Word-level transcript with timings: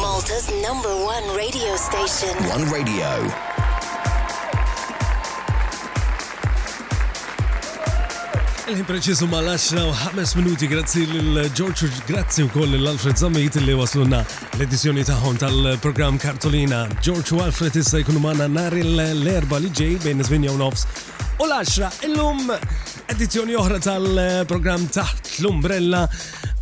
Malta's 0.00 0.48
number 0.66 0.88
one 1.04 1.36
radio 1.36 1.76
station. 1.76 2.32
One 2.54 2.64
radio. 2.72 3.08
Il-ħin 8.70 8.86
preċisu 8.88 9.26
ma' 9.28 9.42
laċna 9.44 9.82
u 9.90 9.90
ħames 9.98 10.32
minuti 10.38 10.70
grazzi 10.72 11.02
l 11.04 11.44
giorgio 11.52 11.90
grazzi 12.08 12.46
u 12.46 12.48
koll 12.54 12.78
l-Alfred 12.80 13.20
Zammit 13.20 13.58
li 13.66 13.74
wasluna 13.76 14.22
l-edizjoni 14.56 15.04
taħon 15.04 15.42
tal-program 15.44 16.16
Kartolina. 16.22 16.86
Giorgio 17.02 17.42
Alfred 17.44 17.76
issa 17.76 18.00
jkunu 18.00 18.22
maħna 18.24 18.48
nar 18.48 18.78
l-erba 18.80 19.60
li 19.60 19.68
ġej 19.68 19.98
bejn 20.06 20.24
zvinja 20.30 20.56
u 20.56 20.62
nofs 20.64 20.86
u 21.36 21.44
l-10 21.44 22.06
illum 22.08 22.48
edizjoni 23.12 23.60
oħra 23.60 23.82
tal-program 23.84 24.88
taħt 24.96 25.42
l-umbrella 25.44 26.06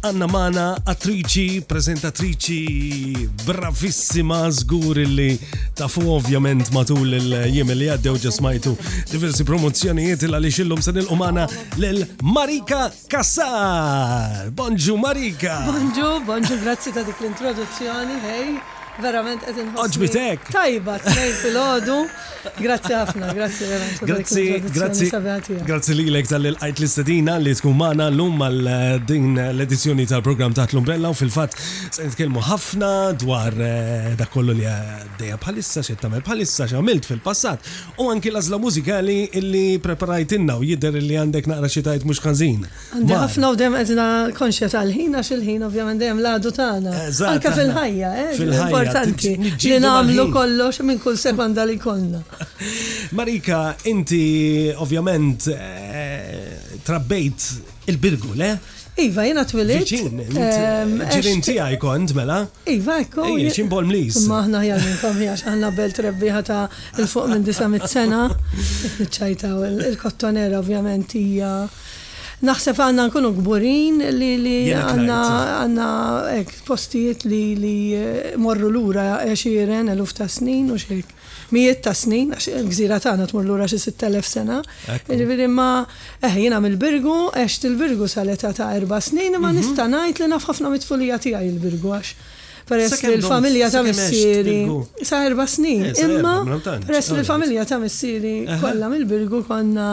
Anna 0.03 0.25
Mana, 0.27 0.77
attrici, 0.82 1.62
presentatrici, 1.66 3.29
bravissima, 3.45 4.47
zgur 4.51 4.97
illi 5.05 5.34
tafu 5.77 6.01
ovvjament 6.16 6.73
matul 6.73 7.12
il-jiem 7.20 7.69
li 7.77 7.91
għaddew 7.93 8.16
ġasmajtu 8.24 8.73
diversi 9.12 9.45
promozzjonijiet 9.45 10.24
il 10.24 10.33
għalix 10.41 10.62
illum 10.65 10.80
sen 10.80 11.02
il-umana 11.05 11.45
l-Marika 11.77 12.88
Kassar. 13.12 14.48
Bonġu 14.57 14.97
Marika! 15.05 15.59
Bonġu, 15.69 16.10
bonġu, 16.24 16.59
grazzi 16.65 16.96
ta' 16.96 17.05
dik 17.05 17.21
l-introduzzjoni, 17.21 18.16
hej 18.24 18.52
verament 19.02 19.45
għedin 19.48 19.70
Oġbitek! 19.80 20.48
Tajba, 20.52 20.96
t-nejn 21.02 21.32
fil-ħodu. 21.40 21.96
Grazzi 22.60 22.95
ħafna, 22.96 23.30
grazzi 23.36 23.66
verament. 23.68 24.02
Grazzi, 24.09 24.45
grazzi. 24.74 25.59
Grazzi 25.66 25.96
li 25.96 26.06
l-ek 26.10 26.28
tal-għajt 26.30 26.80
l-istadina 26.82 27.34
li 27.42 27.54
tkun 27.59 27.76
maħna 27.80 28.06
llum 28.14 28.28
lum 28.30 28.45
għal-din 28.46 29.30
eh, 29.40 29.48
l 29.54 29.64
edizzjoni 29.64 30.06
tal 30.10 30.23
programm 30.24 30.54
ta' 30.56 30.66
Tlumbella. 30.70 31.10
u 31.12 31.16
fil 31.18 31.32
fatt 31.34 31.56
se 31.60 32.04
nitkellmu 32.06 32.42
ħafna 32.48 32.90
dwar 33.23 33.56
eh, 33.56 34.12
da 34.18 34.26
kollu 34.30 34.54
li 34.56 34.66
eh, 34.68 35.04
dejja 35.20 35.38
bħalissa 35.40 35.82
xi 35.87 35.96
tagħmel 36.01 36.23
bħalissa 36.26 36.68
xe 36.70 36.80
fil-passat 37.10 37.70
u 38.04 38.10
anki 38.12 38.29
l 38.30 38.40
għażla 38.40 38.59
mużikali 38.60 39.18
illi 39.40 39.64
preparajtinna 39.82 40.57
u 40.60 40.64
jidher 40.66 40.96
li 41.01 41.16
għandek 41.23 41.48
naqra 41.52 41.68
xi 41.73 41.85
tajt 41.87 42.04
mhux 42.09 42.20
ħazin. 42.26 42.66
Għandi 42.98 43.18
ħafna 43.24 43.52
u 43.54 43.60
dem 43.62 43.76
għedna 43.80 44.09
konxja 44.38 44.68
tal-ħina 44.74 45.24
xil-ħin 45.26 45.66
ovvjament 45.68 46.01
dejjem 46.02 46.23
l-għadu 46.24 46.54
tagħna. 46.60 46.96
Anke 47.30 47.54
fil-ħajja, 47.59 48.14
eh? 48.26 48.90
importanti 48.91 49.37
li 49.69 49.79
nagħmlu 49.85 50.24
kollox 50.35 50.83
minn 50.88 51.01
kull 51.02 51.19
sekonda 51.21 51.65
li 51.69 51.79
konna. 51.80 52.21
Marika, 53.21 53.63
inti 53.91 54.74
ovvjament 54.77 55.49
eh, 55.55 56.77
trabbejt 56.87 57.88
il-birgu, 57.91 58.35
le? 58.38 58.52
Iva, 59.01 59.23
jena 59.24 59.47
twilit. 59.49 59.88
Ġirin 59.91 61.38
ti 61.47 61.55
kont, 61.80 62.10
mela? 62.19 62.43
Iva, 62.69 62.99
ekko. 63.01 63.24
Ejja, 63.32 63.65
bol 63.71 63.87
mlis. 63.88 64.25
Maħna 64.28 64.60
jgħalin 64.66 64.99
kom 65.00 65.21
jgħax 65.22 65.47
għanna 65.49 65.71
belt 65.78 66.03
rebbiħa 66.04 66.43
ta' 66.44 66.65
il-fuq 67.00 67.31
minn 67.31 67.47
disa 67.47 67.71
mit-sena. 67.72 68.27
Ċajta, 69.06 69.54
il-kottonera 69.88 70.60
ovvjament 70.60 71.16
hija 71.16 71.54
naħseb 72.47 72.78
għanna 72.81 73.03
nkunu 73.10 73.31
gburin 73.37 73.99
li 74.16 74.28
li 74.41 74.55
għanna 74.72 75.88
postijiet 76.66 77.27
li 77.28 77.41
li 77.60 77.75
eh, 77.93 78.38
morru 78.41 78.71
l-ura 78.72 79.19
xiren 79.37 79.91
eluf 79.93 80.15
ta' 80.16 80.28
snin 80.28 80.71
u 80.72 80.78
xek. 80.81 81.12
Mijiet 81.50 81.81
ta' 81.84 81.93
snin, 81.99 82.32
gżira 82.71 83.00
ta' 83.03 83.12
għana 83.12 83.27
tmur 83.28 83.44
l-ura 83.44 83.66
xie 83.69 83.81
6.000 83.82 84.28
sena. 84.31 84.60
Ġviri 85.10 85.49
ma, 85.53 85.84
eħ 86.22 86.31
eh, 86.31 86.43
jena 86.47 86.62
mill-birgu, 86.65 87.21
eċt 87.43 87.66
il-birgu 87.72 88.09
sal 88.09 88.31
eta 88.32 88.54
ta' 88.56 88.71
erba 88.78 89.03
snin, 89.04 89.34
ma 89.43 89.50
mhm. 89.50 89.59
nistanajt 89.59 90.22
li 90.25 90.31
nafħafna 90.31 90.72
mitfulija 90.72 91.21
tijaj 91.27 91.49
il-birgu 91.53 91.97
għax. 91.99 92.15
Eh, 92.71 92.71
peress 92.76 93.00
li 93.03 93.16
l-familja 93.19 93.69
ta' 93.71 93.82
missieri. 93.82 94.66
Sa' 95.03 95.25
erba 95.25 95.47
snin. 95.47 95.91
Imma 95.99 96.37
peress 96.87 97.10
li 97.10 97.21
l-familja 97.21 97.65
ta' 97.65 97.78
missieri 97.82 98.34
kollha 98.62 98.88
mill-Birgu 98.93 99.41
konna 99.47 99.88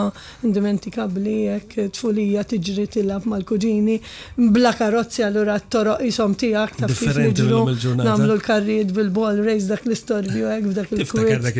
indimentikabbli 0.48 1.34
jekk 1.48 1.86
tfulija 1.96 2.44
tiġri 2.52 2.86
tilab 2.98 3.26
mal-kuġini 3.28 3.96
bla 4.52 4.72
karozzi 4.76 5.24
allura 5.26 5.58
t-toroq 5.60 6.02
isom 6.08 6.34
tiegħek 6.36 6.76
ta' 6.82 6.88
differenti 6.92 7.46
nagħmlu 7.48 8.36
l 8.38 8.44
karrid 8.44 8.92
bil 8.96 9.08
bol 9.10 9.40
rejz 9.44 9.68
dak 9.72 9.86
l-istorbju 9.88 10.50
hekk 10.54 10.72
f'dak 10.72 10.94
il-kwiet. 10.98 11.50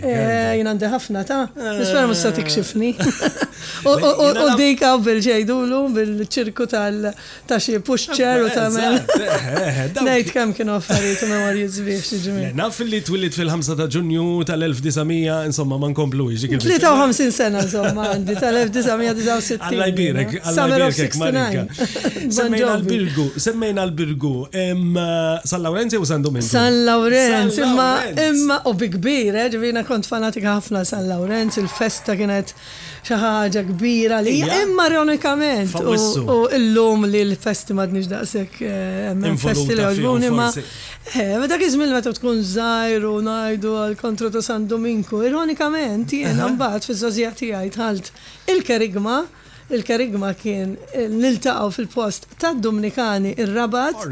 Eh, 0.00 0.56
jina 0.60 0.74
għandi 0.74 0.88
ħafna 0.92 1.22
ta' 1.28 1.42
nispera 1.80 2.06
mhux 2.08 2.18
se 2.24 2.32
tikxifni. 2.40 2.94
Eh. 2.96 3.46
U 3.98 4.46
dik 4.58 4.82
għaw 4.86 4.98
bil 5.04 5.18
ġejdu 5.24 5.56
l 5.66 5.78
bil-ċirku 5.94 6.66
tal-taxi 6.70 7.78
pusċer 7.84 8.44
u 8.46 8.48
ta' 8.52 8.66
men. 8.70 8.98
Eh, 9.16 9.80
Nejt 10.06 10.32
kam 10.34 10.52
kienu 10.56 10.76
affarijiet 10.76 11.22
u 11.26 11.30
mewar 11.30 11.56
jizbiex 11.58 12.12
ġimmi. 12.24 12.50
Naf 12.58 12.80
li 12.84 13.00
twillit 13.06 13.34
fil-5 13.36 13.72
ta' 13.78 13.88
ġunju 13.96 14.26
tal-1900, 14.48 15.46
insomma, 15.48 15.78
man 15.82 15.94
komplu 15.96 16.30
iġi. 16.34 16.52
53 16.66 17.30
sena, 17.36 17.64
insomma, 17.66 18.10
għandi 18.14 18.36
tal-1969. 18.40 19.62
Alla 19.70 19.88
jbirek, 19.92 20.36
alla 20.52 20.66
jbirek, 20.70 21.18
Marika. 21.20 21.80
Semmejna 22.40 22.76
l-birgu, 22.80 23.26
semmejna 23.40 23.84
l-birgu. 23.90 24.34
Eh, 24.50 24.74
San 25.46 25.62
Laurenzi 25.64 25.98
u 25.98 26.04
San 26.08 26.22
Domingo. 26.24 26.46
San 26.46 26.84
Laurenzi, 26.86 27.62
imma, 27.64 27.90
imma, 28.28 28.60
u 28.70 28.74
bikbir, 28.78 29.34
eh, 29.36 29.48
ġivina 29.52 29.84
kont 29.88 30.08
fanatika 30.08 30.58
ħafna 30.60 30.84
San 30.86 31.08
Laurenzi, 31.10 31.60
il-festa 31.60 32.14
kienet 32.18 32.54
xaħġa 33.06 33.18
ħaġa 33.20 33.62
kbira 33.70 34.18
li 34.24 34.34
imma 34.44 34.86
ironikament 34.90 35.74
u 35.80 36.46
llum 36.52 37.06
li 37.08 37.22
l-festi 37.28 37.76
ma 37.76 37.86
dniex 37.88 38.10
daqshekk 38.10 38.62
eh, 38.66 39.40
festi 39.40 39.76
li 39.76 39.84
għaġbuni 39.84 40.30
eh, 40.30 40.34
ma 41.40 41.48
dak 41.50 41.62
kizmil 41.62 41.94
meta 41.96 42.12
tkun 42.16 42.42
żgħir 42.52 43.08
u 43.08 43.14
ngħidu 43.26 43.74
għal 43.80 43.96
kontro 44.00 44.30
ta' 44.32 44.42
San 44.44 44.68
Dominku, 44.68 45.22
ironikament 45.26 46.12
jena 46.16 46.48
mbaħt 46.56 46.90
fiż-żożija 46.90 47.32
tiegħi 47.42 47.74
tħalt 47.78 48.12
il-kerigma 48.52 49.20
il-karigma 49.70 50.32
kien 50.34 50.74
eh, 50.92 51.06
niltaqaw 51.08 51.70
fil-post 51.70 52.26
ta' 52.38 52.54
Dominikani 52.60 53.34
il-Rabat. 53.38 54.06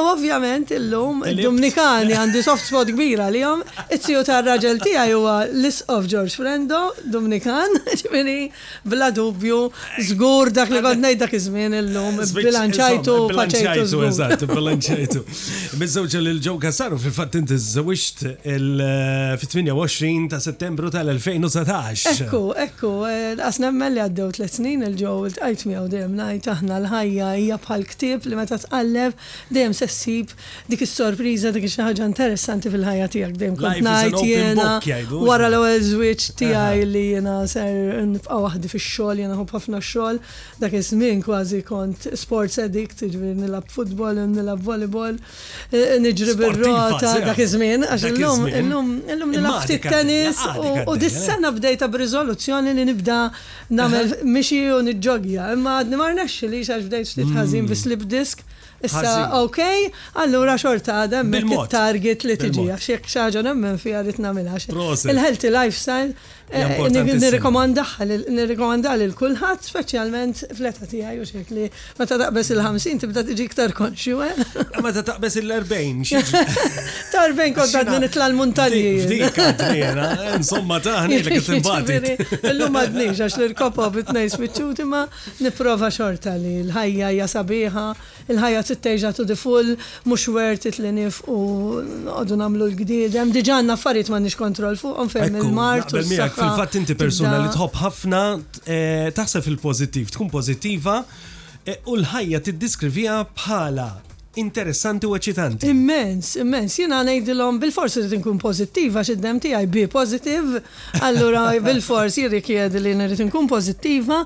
U 0.00 0.04
ovvjament 0.12 0.70
il-lum 0.76 1.22
il-Dominikani 1.30 2.16
għandi 2.16 2.42
soft 2.42 2.66
spot 2.66 2.90
kbira 2.94 3.28
li 3.32 3.42
jom 3.44 3.62
it-siju 3.94 4.24
ta' 4.26 4.40
raġel 4.46 4.80
ti 4.82 4.94
huwa 4.98 5.36
Lis 5.52 5.82
of 5.92 6.08
George 6.10 6.34
Frendo, 6.38 6.80
Dominikan, 7.06 7.76
ġimini 8.00 8.50
bla 8.84 9.10
dubju, 9.14 9.62
zgur 10.10 10.50
dak 10.54 10.72
li 10.74 10.82
għadnej 10.82 11.18
dak 11.20 11.34
izmin 11.38 11.76
il-lum, 11.80 12.18
bilanċajtu, 12.38 13.16
bilanċajtu, 13.32 14.02
eżat, 14.08 14.46
bilanċajtu. 14.50 15.24
Bizzawġa 15.80 16.22
li 16.26 16.34
l-ġow 16.36 16.60
Kassaru 16.66 16.98
fil-fat 17.02 17.38
inti 17.42 17.58
zawisht 17.62 18.26
il-28 18.56 20.10
eh, 20.10 20.28
ta' 20.34 20.40
settembru 20.42 20.90
tal-2019. 20.94 21.64
Ekku, 22.26 22.42
ekku, 22.66 22.92
għasna 23.36 23.70
eh, 23.70 23.76
mmelli 23.78 24.04
għaddew 24.06 24.34
tlet 24.40 24.54
snin 24.58 24.82
il 24.86 24.95
il-ġo, 24.96 25.28
il-tajt 25.28 25.62
miegħu 25.68 25.88
dejjem 25.92 26.14
ngħid 26.16 26.48
aħna 26.52 26.76
l-ħajja 26.80 27.28
hija 27.40 27.58
bħal 27.64 27.84
ktieb 27.92 28.26
li 28.30 28.38
meta 28.38 28.58
tqallef 28.60 29.32
dejjem 29.52 29.74
se 29.76 29.88
ssib 29.90 30.32
dik 30.70 30.84
is-sorpriża 30.86 31.52
dik 31.54 31.66
xi 31.68 31.82
ħaġa 31.84 32.06
interessanti 32.08 32.72
fil-ħajja 32.72 33.08
tiegħek 33.14 33.36
dejjem 33.36 33.58
kont 33.60 33.82
ngħid 33.84 34.18
jiena 34.24 35.16
wara 35.28 35.50
l-ewwel 35.50 35.80
żwieġ 35.84 36.26
tiegħi 36.40 36.86
li 36.86 37.04
jena 37.14 37.36
ser 37.50 38.02
nibqa' 38.08 38.40
waħdi 38.46 38.72
fix-xogħol 38.72 39.22
jiena 39.22 39.38
ħobb 39.38 39.54
ħafna 39.56 39.82
xogħol 39.84 40.20
dak 40.64 40.76
iż-żmien 40.80 41.22
kważi 41.26 41.62
kont 41.68 42.08
sports 42.16 42.60
addict, 42.64 43.02
ġifieri 43.04 43.36
nilab 43.36 43.68
futbol, 43.72 44.16
nilab 44.26 44.62
volleyball, 44.66 45.18
e, 45.70 45.82
niġri 46.02 46.36
bir-rota 46.40 47.16
dak 47.26 47.42
iż-żmien 47.44 47.86
għax 47.90 48.08
illum 48.12 48.46
illum 48.48 48.94
illum 49.16 49.36
nilab 49.36 49.62
ftit 49.66 49.84
tennis 49.86 50.40
u 50.86 50.96
dis-sena 51.00 51.48
eh? 51.52 51.56
bdejta 51.58 51.88
b'riżoluzzjoni 51.90 52.72
li 52.76 52.84
nibda 52.90 53.18
nagħmel 53.76 54.12
mixi 54.30 54.62
u 54.76 54.85
nġogja, 54.94 55.46
imma 55.54 55.78
għadni 55.80 55.98
marna 55.98 56.26
xili 56.30 56.60
xax 56.66 56.86
bdejt 56.86 57.10
xtit 57.10 57.26
mm. 57.30 57.38
ħazin 57.38 57.70
bi 57.70 57.78
slip 57.78 58.04
disk. 58.10 58.44
Issa, 58.86 59.32
ok, 59.38 59.62
allura 60.20 60.58
xorta 60.60 60.98
għada 61.06 61.22
mek 61.24 61.48
target 61.72 62.26
li 62.28 62.34
tiġi, 62.36 62.66
xek 62.86 63.08
xaġa 63.08 63.40
nemmen 63.46 63.78
fija 63.80 64.02
li 64.04 64.12
t-namilħax. 64.12 64.68
Il-healthy 65.08 65.50
lifestyle 65.54 66.12
Nirrekomanda 66.46 68.92
l-kulħat, 68.98 69.64
specialment 69.66 70.44
fletta 70.54 70.86
tijaj 70.86 71.16
u 71.18 71.24
xekli. 71.26 71.64
Meta 71.98 72.14
taqbes 72.20 72.52
il-50 72.54 73.00
tibda 73.02 73.24
tiġi 73.26 73.46
ktar 73.50 73.72
konxju, 73.74 74.14
eh? 74.22 74.30
Meta 74.84 75.02
taqbes 75.08 75.34
il-40. 75.42 76.06
Ta' 77.12 77.24
40 77.26 77.50
kont 77.56 77.74
għadni 77.80 77.96
nitla 78.06 78.28
l-muntalji. 78.30 78.92
Eh, 79.10 79.26
eh, 79.26 80.34
insomma, 80.36 80.78
taħni 80.82 81.18
li 81.26 81.36
imbati 81.58 81.96
l 81.98 82.00
Illum 82.52 82.74
għadni 82.78 83.06
għax 83.16 83.34
l-kopa 83.48 83.84
bitnejs 83.96 84.34
bitċut 84.40 84.78
ma 84.86 85.02
niprofa 85.42 85.88
xorta 85.90 86.32
li 86.38 86.56
l-ħajja 86.62 87.06
hija 87.16 87.26
sabiħa, 87.34 87.84
il-ħajja 88.30 88.60
tittejġa 88.70 89.08
tu 89.18 89.22
diful, 89.28 89.68
mux 90.06 90.22
wertit 90.34 90.76
li 90.80 90.90
nif 91.02 91.14
u 91.26 91.38
għadu 92.22 92.34
namlu 92.38 92.70
l-gdid. 92.70 93.10
Hemm 93.18 93.34
diġanna 93.34 93.74
affarijiet 93.74 94.14
ma 94.14 94.22
nix 94.22 94.38
kontrol 94.38 94.78
fuq, 94.78 94.94
ferm 95.10 95.42
il 95.42 95.50
martu 95.52 95.98
u 96.00 96.06
Fil-fatt 96.36 96.74
inti 96.76 96.94
persuna 96.98 97.38
li 97.40 97.48
tħobb 97.54 97.78
ħafna 97.80 98.18
eh, 98.68 99.08
taħseb 99.16 99.44
fil-pozittiv, 99.46 100.10
tkun 100.12 100.30
pozittiva 100.32 100.98
eh, 101.64 101.78
u 101.88 101.96
l-ħajja 102.02 102.42
tiddiskrivija 102.50 103.16
bħala 103.38 103.88
interessanti 104.36 105.06
u 105.08 105.14
eċitanti. 105.16 105.68
Immens, 105.72 106.34
immens. 106.40 106.74
Jena 106.78 107.00
ngħidilhom 107.06 107.58
bil-forsi 107.62 108.02
li 108.08 108.18
nkun 108.20 108.38
pożittiva 108.40 109.02
x'iddem 109.06 109.40
tiegħi 109.42 109.68
bi 109.72 109.84
pozittiv. 109.92 110.58
allura 111.06 111.46
bil-forsi 111.66 112.26
jirrikjedi 112.26 112.82
li 112.84 112.94
nrid 112.98 113.22
nkun 113.28 113.48
pożittiva. 113.50 114.20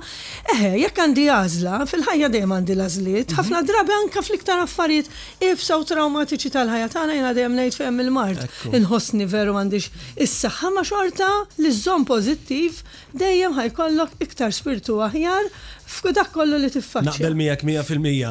Eħe, 0.55 0.73
jekk 0.83 1.03
għandi 1.05 1.27
għażla, 1.37 1.79
fil-ħajja 1.91 2.31
dejjem 2.35 2.55
għandi 2.59 2.77
l-għażliet, 2.79 3.37
ħafna 3.39 3.57
mhm. 3.62 3.69
drabi 3.71 3.97
anke 3.99 4.23
fl-iktar 4.27 4.65
affarijiet 4.67 5.11
ibsa 5.51 5.79
u 5.81 5.85
traumatiċi 5.87 6.55
tal-ħajja 6.57 6.91
tagħna 6.97 7.19
jiena 7.19 7.35
dejjem 7.39 7.59
ngħid 7.61 7.81
fejn 7.81 8.05
il-mart. 8.07 8.47
Inħossni 8.75 9.27
veru 9.31 9.55
għandix 9.61 9.91
is-saħħa 10.27 10.75
ma 10.75 10.87
xorta 10.87 11.33
li 11.62 11.73
żomm 11.79 12.05
pożittiv 12.09 12.83
dejjem 13.21 13.57
ħajkollok 13.59 14.19
iktar 14.27 14.51
spirtu 14.55 14.99
aħjar 15.07 15.51
F'kudak 15.91 16.29
kollu 16.37 16.59
li 16.63 16.69
tiffaċċja. 16.71 17.09
Naqbel 17.11 17.35
miegħek 17.39 17.63
mija 17.67 17.81
fil-mija. 17.87 18.29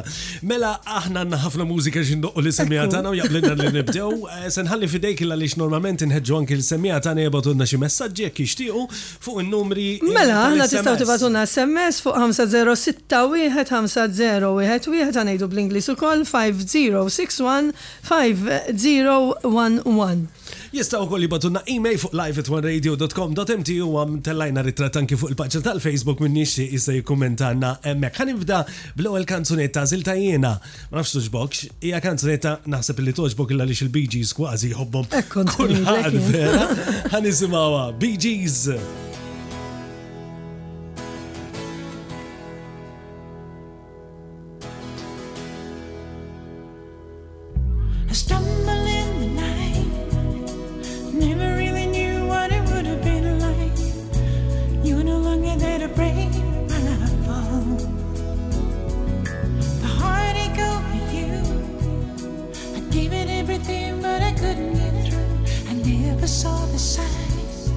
Mela 0.50 0.70
aħna 1.00 1.22
għandna 1.24 1.40
ħafna 1.42 1.64
mużika 1.68 2.02
xi 2.06 2.14
ndoqqu 2.20 2.40
li 2.44 2.52
semija 2.56 2.84
tagħna 2.92 3.08
u 3.12 3.14
jaqblilna 3.20 3.54
li 3.60 3.68
nibdew. 3.78 4.10
Eh, 4.30 4.50
se 4.52 4.60
nħalli 4.62 4.86
fidejk 4.88 5.18
illa 5.24 5.36
lix 5.38 5.52
normalment 5.58 6.00
inħeġġu 6.04 6.34
anki 6.38 6.54
l-semija 6.54 7.00
tagħna 7.02 7.20
jibatulna 7.26 7.64
xi 7.68 7.76
messaġġi 7.82 8.20
jekk 8.28 8.36
jixtiequ 8.44 8.78
fuq 9.26 9.36
in-numri. 9.42 9.86
Mela 10.06 10.36
aħna 10.46 10.64
tistgħu 10.70 10.94
tibatulna 11.02 11.40
SMS 11.48 11.96
fuq 12.04 12.14
5061501 12.24 15.16
ħanejdu 15.18 15.46
bl-Ingliż 15.50 15.86
ukoll 15.96 16.20
5061 16.30 17.66
5011. 18.06 20.39
Jistaw 20.72 21.04
kolli 21.08 21.28
batunna 21.28 21.62
e-mail 21.66 21.98
fuq 22.00 22.14
live 22.16 22.38
at 22.42 23.58
u 23.80 23.88
għam 24.00 24.18
tellajna 24.24 24.62
ritrat 24.64 24.96
anki 24.98 25.16
fuq 25.18 25.32
il-paċa 25.32 25.60
tal-Facebook 25.66 26.20
minn 26.22 26.34
nixi 26.38 26.64
jista 26.70 26.94
jikkommentanna 26.94 27.74
emmek. 27.92 28.18
Għan 28.20 28.30
nibda 28.34 28.60
bl-ewel 28.98 29.26
kanzunetta 29.28 29.84
zilta 29.90 30.14
jena, 30.16 30.54
ma 30.90 31.00
nafx 31.00 31.12
tuġbok, 31.16 31.60
hija 31.82 32.00
kanzunetta 32.04 32.56
naħseb 32.72 33.02
li 33.04 33.14
tuġbok 33.16 33.54
illa 33.54 33.66
li 33.68 33.76
xil 33.78 33.90
bgs 33.94 34.34
kważi 34.38 34.70
jħobbom. 34.74 35.10
Ekkon, 35.22 35.52
kullħad 35.56 36.18
vera. 36.30 36.66
Għan 37.10 37.24
nisimawa, 37.24 37.86
BGs. 37.98 38.98
I 48.10 48.12
stumble 48.18 48.89
Never 51.20 51.54
really 51.60 51.84
knew 51.86 52.26
what 52.28 52.50
it 52.50 52.62
would 52.72 52.86
have 52.86 53.04
been 53.04 53.38
like. 53.40 53.78
You're 54.82 55.04
no 55.04 55.18
longer 55.18 55.54
there 55.56 55.78
to 55.80 55.88
break 55.88 56.30
my 56.70 56.78
love. 57.28 57.80
The 59.82 59.86
heartache 59.86 60.58
over 60.58 61.02
you. 61.14 61.36
I 62.74 62.80
gave 62.90 63.12
it 63.12 63.28
everything, 63.28 64.00
but 64.00 64.22
I 64.22 64.32
couldn't 64.32 64.72
get 64.72 65.12
through. 65.12 65.68
I 65.70 65.74
never 65.74 66.26
saw 66.26 66.56
the 66.72 66.78
signs. 66.78 67.68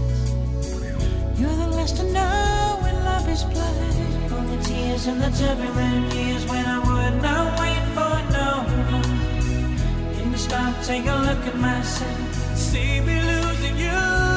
You're 1.38 1.54
the 1.64 1.68
last 1.76 1.98
to 1.98 2.04
know 2.14 2.78
when 2.82 2.96
love 3.04 3.28
is 3.28 3.44
blind. 3.44 4.32
All 4.34 4.42
the 4.56 4.64
tears 4.64 5.08
and 5.08 5.20
the 5.22 5.28
turbulent 5.38 6.14
years 6.14 6.46
when 6.46 6.66
I 6.66 6.80
would 6.80 7.22
not 7.22 7.60
wait 7.60 7.84
for 7.92 8.14
no 8.38 8.52
one. 8.64 10.16
Can 10.16 10.32
you 10.32 10.38
stop, 10.38 10.82
take 10.86 11.04
a 11.08 11.16
look 11.26 11.46
at 11.46 11.58
myself? 11.58 12.43
see 12.58 13.00
me 13.02 13.22
losing 13.22 13.78
you. 13.78 14.33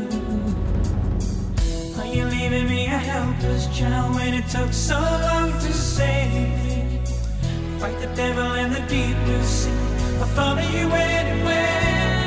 Are 2.00 2.06
you 2.16 2.24
leaving 2.36 2.68
me 2.74 2.82
a 2.98 3.00
helpless 3.10 3.64
child 3.76 4.08
when 4.16 4.32
it 4.40 4.46
took 4.56 4.72
so 4.72 4.98
long 5.28 5.50
to 5.64 5.72
save 5.72 6.28
me? 6.34 7.02
Fight 7.80 7.98
the 8.04 8.10
devil 8.22 8.50
and 8.62 8.70
the 8.76 8.84
deep 8.94 9.16
blue 9.24 9.42
sea. 9.58 9.76
I 10.24 10.26
thought 10.36 10.58
of 10.64 10.68
you 10.76 10.86
anywhere. 10.90 12.19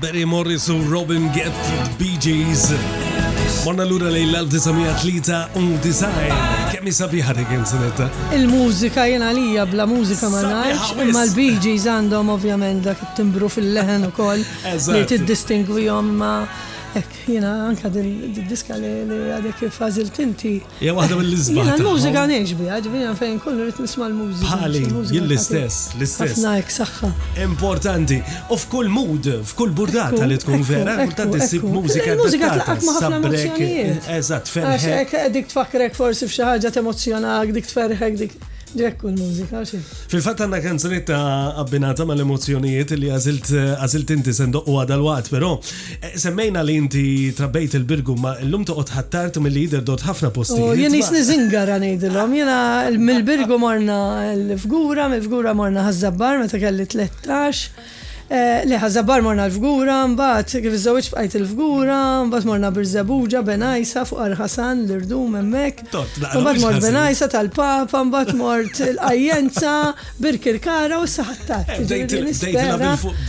Barry 0.00 0.24
Morris 0.24 0.68
u 0.68 0.74
Robin 0.90 1.28
Gett 1.34 1.56
Bee 1.98 2.16
Gees. 2.20 2.72
Morna 3.64 3.82
l-ura 3.84 4.08
li 4.08 4.22
l-1993. 4.24 6.06
Kemmi 6.72 6.90
sabiħa 6.96 7.34
dik 7.36 7.50
insinetta? 7.58 8.04
Il-mużika 8.36 9.02
jena 9.10 9.28
lija 9.36 9.62
bla 9.68 9.84
mużika 9.90 10.26
ma 10.32 10.40
naħx, 10.46 10.82
imma 11.04 11.22
l-Bee 11.26 11.56
Gees 11.66 11.84
għandhom 11.98 12.26
ovvjament 12.38 12.80
dak 12.86 13.00
timbru 13.18 13.48
fil-leħen 13.52 14.02
u 14.08 14.10
koll 14.16 14.40
li 14.94 15.02
t-distingwijom 15.12 16.06
ma' 16.22 16.42
Ek, 16.96 17.06
jina 17.32 17.50
anka 17.68 17.86
din 17.92 18.34
diska 18.50 18.74
li 18.82 18.88
għadek 19.34 19.60
fazil 19.72 20.08
tinti. 20.14 20.56
Ja, 20.82 20.94
waħda 20.96 21.18
mill-izba. 21.20 21.62
Jina 21.62 21.74
l-mużika 21.78 22.24
neġbi, 22.30 22.66
għadbina 22.74 23.12
fejn 23.18 23.36
kollu 23.44 23.66
rrit 23.68 23.78
nisma 23.84 24.08
l-mużika. 24.10 24.56
Għali, 24.66 24.80
jill 25.14 25.28
l-istess, 25.28 25.78
l-istess. 25.94 26.40
Għafna 26.40 26.54
ek, 26.64 26.72
saxħa. 26.74 27.10
Importanti. 27.46 28.18
U 28.50 28.58
f'kull 28.58 28.90
mood, 28.90 29.30
f'kull 29.52 29.70
burdata 29.78 30.26
li 30.26 30.40
tkun 30.42 30.66
vera, 30.66 30.96
importanti 30.98 31.42
s-sib 31.44 31.68
mużika. 31.70 32.16
Mużika 32.18 32.52
tlaqak 32.56 32.82
għak 32.82 33.02
ħafna 33.02 33.22
emozjonijiet. 33.22 34.10
Eżat, 34.18 34.54
ferħek. 34.56 35.16
Dik 35.38 35.54
fakrek 35.54 35.94
forsi 35.98 36.26
f'xaħġa 36.26 36.74
t-emozjonak, 36.74 37.54
dik 37.58 37.70
t-ferħek, 37.70 38.24
dik. 38.24 38.40
Jekk 38.74 39.02
l-mużika, 39.08 39.60
xie. 39.66 39.80
fil 40.08 40.20
fatt 40.22 40.40
għanna 40.44 40.60
kanzunetta 40.62 41.16
abbinata 41.58 42.04
ma 42.06 42.14
l-emozjonijiet 42.14 42.92
li 43.00 43.08
għazilt 43.10 44.12
inti 44.14 44.34
sendoq 44.36 44.68
u 44.70 44.76
għadal 44.82 45.02
waqt, 45.06 45.30
pero 45.34 45.56
eh, 45.98 46.12
semmejna 46.20 46.62
li 46.66 46.76
inti 46.78 47.04
trabbejt 47.36 47.74
il-birgu 47.80 48.14
ma 48.22 48.36
l-lum 48.44 48.64
toqot 48.68 48.92
ħattart 48.94 49.40
mill-li 49.42 49.64
jider 49.66 49.82
dot 49.86 50.04
ħafna 50.06 50.30
posti. 50.34 50.58
U 50.60 50.70
oh, 50.70 50.74
jeni 50.78 51.02
snizingara 51.06 51.80
nejdilom, 51.82 52.36
jena 52.38 52.60
mill-birgu 52.94 53.58
morna 53.58 53.98
l-fgura, 54.36 55.08
mill-fgura 55.12 55.56
morna 55.58 55.88
ħazzabbar, 55.88 56.38
meta 56.44 56.62
kelli 56.62 56.86
13. 56.86 57.98
Eh, 58.30 58.60
Leħa 58.62 58.86
zabar 58.94 59.24
morna 59.26 59.48
l-fgura, 59.48 59.94
mbaħt 60.12 60.60
kif 60.62 60.74
zawiċ 60.84 61.08
bħajt 61.16 61.32
l 61.40 61.46
fgura 61.50 61.96
mbaħt 62.28 62.46
morna 62.46 62.68
bir-żabuġa, 62.76 63.40
benajsa 63.42 64.04
fuq 64.06 64.20
Arħasan, 64.22 64.84
l-irdum, 64.86 65.32
emmek. 65.40 65.80
Mbaħt 65.90 66.60
mort 66.62 66.78
benajsa 66.84 67.26
tal-papa, 67.32 68.04
mbaħt 68.06 68.30
mort 68.38 68.78
l-ajjenza, 68.86 69.72
birkirkara 70.22 71.00
u 71.02 71.08
s 71.08 71.18
eh, 71.24 72.76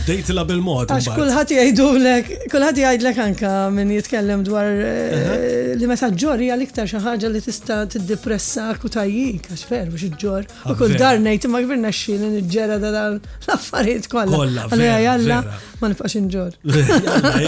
Dejt 0.06 0.30
la 0.36 0.44
bil-mod. 0.46 0.94
Għax 0.94 1.18
kullħat 1.18 1.56
jgħidulek, 1.56 2.30
kullħat 2.54 2.80
jgħidlek 2.84 3.20
anka 3.26 3.52
minn 3.74 3.90
jitkellem 3.96 4.46
dwar 4.46 4.70
eh, 4.70 5.74
li 5.82 5.90
meta 5.90 6.12
ġorri 6.14 6.52
għal-iktar 6.54 6.86
xaħġa 6.94 7.32
li 7.34 7.42
tista 7.42 7.80
t-depressak 7.90 8.86
u 8.86 8.94
tajjik, 9.00 9.50
għax 9.50 9.66
veru 9.74 9.98
xġor. 9.98 10.46
U 10.70 10.78
kull 10.78 10.94
ah, 10.94 11.02
dar 11.08 11.20
nejt 11.26 11.50
ma 11.50 11.58
għvirna 11.58 11.90
xil 11.90 12.22
nġġera 12.38 12.78
da 12.86 12.94
l-affarijiet 13.48 14.06
kolla. 14.12 14.46
Ja, 14.92 15.00
jalla, 15.16 15.38
ma 15.80 15.88
nifqax 15.88 16.18
inġor. 16.18 16.52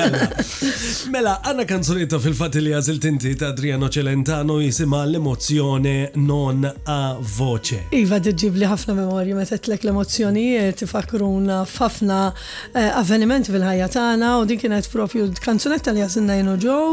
Mela, 1.15 1.35
għanna 1.45 1.67
kanzunetta 1.69 2.17
fil-fat 2.25 2.57
li 2.63 2.73
għazilt 2.77 3.05
inti 3.11 3.35
ta' 3.41 3.51
Adriano 3.53 3.91
Celentano 3.93 4.57
jisima 4.63 5.03
l 5.05 5.19
emozjoni 5.21 5.97
non 6.25 6.65
a 6.65 6.97
voce. 7.35 7.83
Iva, 7.99 8.17
diġib 8.25 8.57
li 8.63 8.71
ħafna 8.71 8.97
memorju, 9.03 9.37
ma 9.37 9.45
tlek 9.69 9.85
l-emozjonijiet 9.85 10.87
fakruna 10.89 11.61
ħafna 11.75 12.23
eh, 12.33 12.89
avvenimenti 13.03 13.53
fil-ħajja 13.53 13.91
tagħna 13.99 14.33
u 14.41 14.49
din 14.49 14.65
kienet 14.65 14.89
propju 14.95 15.29
kanzunetta 15.45 15.93
li 15.93 16.05
għazilna 16.07 16.41
jenu 16.41 16.57
ġow 16.65 16.91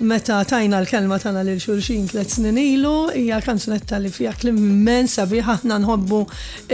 meta 0.00 0.42
tajna 0.48 0.78
l-kelma 0.80 1.18
tana 1.22 1.42
lil 1.44 1.58
xulxin 1.60 2.06
tlet 2.08 2.32
snin 2.32 2.56
ilu, 2.60 3.10
hija 3.20 3.40
kanzunetta 3.44 3.98
li 4.00 4.08
fija 4.12 4.32
klimmen 4.40 5.08
sabiħ 5.10 5.50
aħna 5.56 5.76
nħobbu 5.82 6.20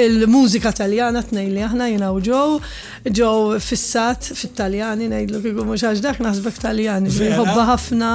il-mużika 0.03 0.73
taljana 0.79 1.23
tnej 1.27 1.49
li 1.55 1.65
aħna 1.67 1.89
jina 1.91 2.13
u 2.15 2.21
ġow, 2.29 2.59
ġow 3.11 3.57
fissat 3.69 4.31
fit-taljani 4.37 5.09
ngħidlu 5.11 5.43
kieku 5.49 5.67
mhux 5.67 5.87
għax 5.89 6.05
nasbek 6.05 6.29
naħsbek 6.29 6.63
taljani, 6.69 7.17
ħobba 7.41 7.67
ħafna 7.75 8.13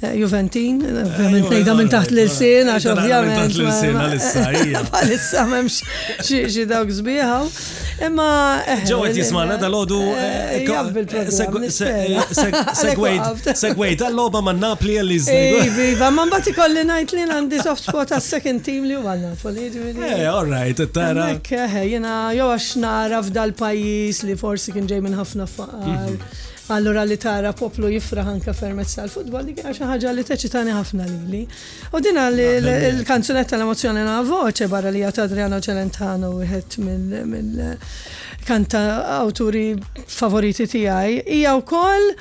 Eh, 0.00 0.14
Juventin, 0.14 0.80
eh, 0.80 0.90
eh, 0.90 1.06
ovvjament 1.10 1.48
nejda 1.50 1.72
minn 1.74 1.88
taħt 1.90 2.12
l 2.14 2.24
sien 2.30 2.68
għax 2.70 2.84
ovvjament. 2.92 3.56
Taħt 3.58 4.92
għalissa. 4.94 5.46
memx 5.50 5.80
xie 6.22 6.66
dawk 6.70 6.92
zbiħaw. 7.00 7.48
Imma. 8.06 8.26
Ġewet 8.86 9.16
jismana 9.18 9.56
dal-ħodu. 9.58 9.98
Segwejt, 13.58 14.04
għall-loba 14.06 14.44
ma' 14.46 14.54
Napli 14.58 15.00
għall-izzi. 15.00 15.38
Viva, 15.74 16.12
ma' 16.14 16.28
mbati 16.30 16.52
kolli 16.54 16.84
najt 16.86 17.14
li 17.18 17.24
għandi 17.26 17.60
soft 17.66 17.88
spot 17.88 18.14
għas 18.18 18.30
second 18.36 18.62
team 18.68 18.86
li 18.86 18.94
għal 19.00 19.24
Napoli. 19.32 19.66
Eh, 19.96 20.28
all 20.30 20.46
right, 20.46 20.78
tara. 20.94 21.32
Jena, 21.82 22.20
jow 22.38 22.52
għax 22.54 22.70
nara 22.84 23.18
f'dal-pajis 23.26 24.22
li 24.30 24.38
forsi 24.38 24.76
kien 24.78 24.86
ġej 24.86 25.02
minn 25.08 25.18
ħafna 25.18 25.48
faqar. 25.50 25.90
Mhm. 25.90 26.46
Allura 26.68 27.02
li 27.08 27.16
tara 27.16 27.52
poplu 27.56 27.88
jifraħ 27.88 28.26
anka 28.28 28.52
fermezz 28.52 28.98
tal-futbol 28.98 29.46
li 29.48 29.54
għaxa 29.56 29.86
ħaġa 29.88 30.10
li 30.12 30.24
teċitani 30.28 30.74
ħafna 30.76 31.06
lili. 31.08 31.40
U 31.96 32.00
dina 32.04 32.26
l-kanzunetta 32.28 33.56
l-emozjoni 33.56 34.02
na 34.04 34.18
voce 34.22 34.68
barra 34.68 34.92
li 34.92 35.00
għata 35.00 35.24
Adriano 35.24 35.60
Celentano 35.64 36.34
wieħed 36.36 36.76
mill-kanta 37.32 38.82
awturi 39.16 39.64
favoriti 40.18 40.68
tiegħi 40.74 41.40
u 41.40 41.56
wkoll 41.56 42.12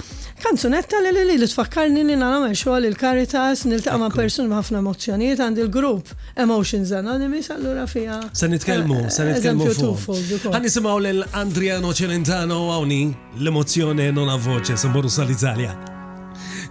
Kanzunetta 0.44 0.98
li 1.02 1.12
li 1.14 1.38
li 1.42 1.48
tfakkarni 1.50 2.04
li 2.08 2.14
meċu 2.20 2.58
xogħol 2.62 2.86
il 2.86 2.96
karitas 3.00 3.64
niltaqa' 3.66 3.98
ma' 3.98 4.12
persuni 4.14 4.52
ħafna 4.54 4.82
emozjoniet 4.84 5.40
għand 5.42 5.62
il 5.64 5.70
grupp 5.74 6.12
Emotions 6.38 6.92
Anonymous 6.94 7.50
allura 7.56 7.88
fiha. 7.90 8.20
Se 8.34 8.46
nitkellmu, 8.48 9.00
eh, 9.08 9.10
se 9.10 9.26
nitkellmu 9.26 9.72
fuq. 9.74 10.52
Ħan 10.54 10.62
nisimgħu 10.62 10.98
lil 11.02 11.24
Andriano 11.34 11.90
Celentano 11.94 12.60
għawni 12.70 13.02
l 13.40 13.48
emozjoni 13.50 14.12
non 14.14 14.30
avvoċe, 14.30 14.78
voce 14.94 15.10
se 15.10 15.16
sal-Italja. 15.18 15.74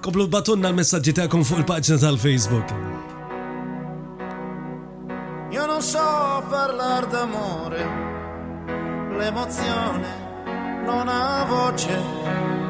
Komplu 0.02 0.28
batunna 0.30 0.68
l-messagġi 0.70 1.12
tagħkom 1.20 1.42
fuq 1.42 1.58
il-paġna 1.64 1.98
tal-Facebook. 2.04 2.70
Io 5.50 5.66
non 5.66 5.82
so 5.82 6.38
parlar 6.54 7.06
d'amore, 7.10 7.82
l'emozione 9.18 10.12
non 10.86 11.08
ha 11.08 11.44
voce. 11.50 12.64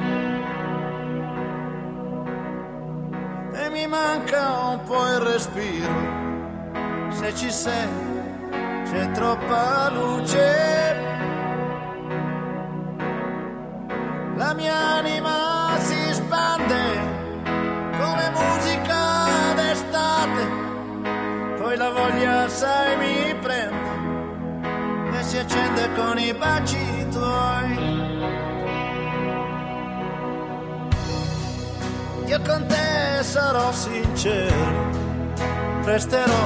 e 3.58 3.70
mi 3.70 3.86
manca 3.86 4.50
un 4.75 4.82
po' 4.84 5.06
il 5.06 5.20
respiro. 5.20 5.94
Se 7.10 7.34
ci 7.34 7.50
sei, 7.50 7.88
c'è 8.84 9.10
troppa 9.12 9.90
luce. 9.90 11.04
La 14.36 14.52
mia 14.52 14.75
anima 14.98 15.70
si 15.78 16.12
spande 16.12 16.84
come 17.98 18.30
musica 18.30 19.54
d'estate. 19.54 20.48
Poi 21.60 21.76
la 21.76 21.90
voglia, 21.90 22.48
sai, 22.48 22.96
mi 22.98 23.34
prende 23.36 25.18
e 25.18 25.22
si 25.22 25.38
accende 25.38 25.88
con 25.94 26.18
i 26.18 26.34
baci 26.34 27.08
tuoi. 27.10 28.14
io 32.26 32.40
con 32.42 32.66
te 32.66 33.23
sarò 33.23 33.71
sincero, 33.73 34.85
resterò 35.85 36.42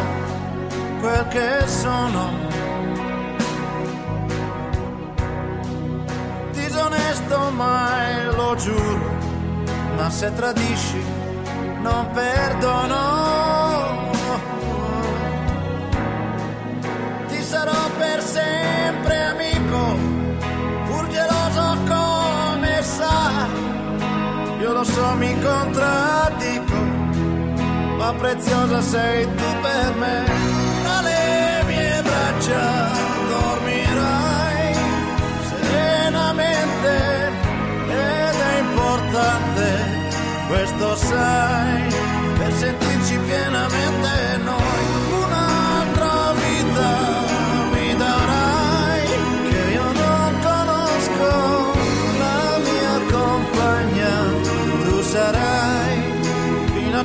quel 1.01 1.27
che 1.29 1.67
sono. 1.67 2.29
Disonesto 6.53 7.51
mai 7.53 8.25
lo 8.35 8.55
giuro, 8.57 9.11
ma 9.97 10.11
se 10.11 10.31
tradisci 10.35 11.03
non 11.83 12.11
perdono. 12.13 14.09
Ti 17.29 17.43
sarò 17.43 17.89
per 17.99 18.21
sempre 18.21 19.23
amico 19.23 20.19
lo 24.81 24.87
so 24.87 25.15
mi 25.17 25.35
contraddico, 25.41 26.75
ma 27.99 28.15
preziosa 28.15 28.81
sei 28.81 29.25
tu 29.27 29.45
per 29.61 29.95
me, 29.99 30.25
tra 30.85 31.03
mie 31.67 32.03
braccia 32.03 32.89
dormirai 33.29 34.75
serenamente 35.51 36.97
ed 37.89 38.39
è 38.53 38.59
importante, 38.61 39.87
questo 40.49 40.97
sai, 40.97 41.95
per 42.39 42.53
sentirci 42.55 43.19
pienamente. 43.19 44.20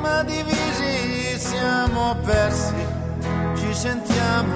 ma 0.01 0.23
divisi 0.25 1.39
siamo 1.39 2.17
persi, 2.25 2.75
ci 3.55 3.73
sentiamo 3.73 4.55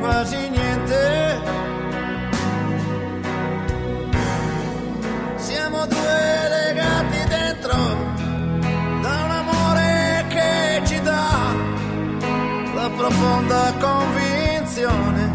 quasi 0.00 0.36
niente. 0.50 1.73
due 5.86 6.48
legati 6.50 7.24
dentro 7.28 7.76
da 9.02 9.24
un 9.24 9.30
amore 9.30 10.24
che 10.28 10.82
ci 10.86 11.00
dà 11.00 11.52
la 12.74 12.90
profonda 12.96 13.72
convinzione 13.78 15.30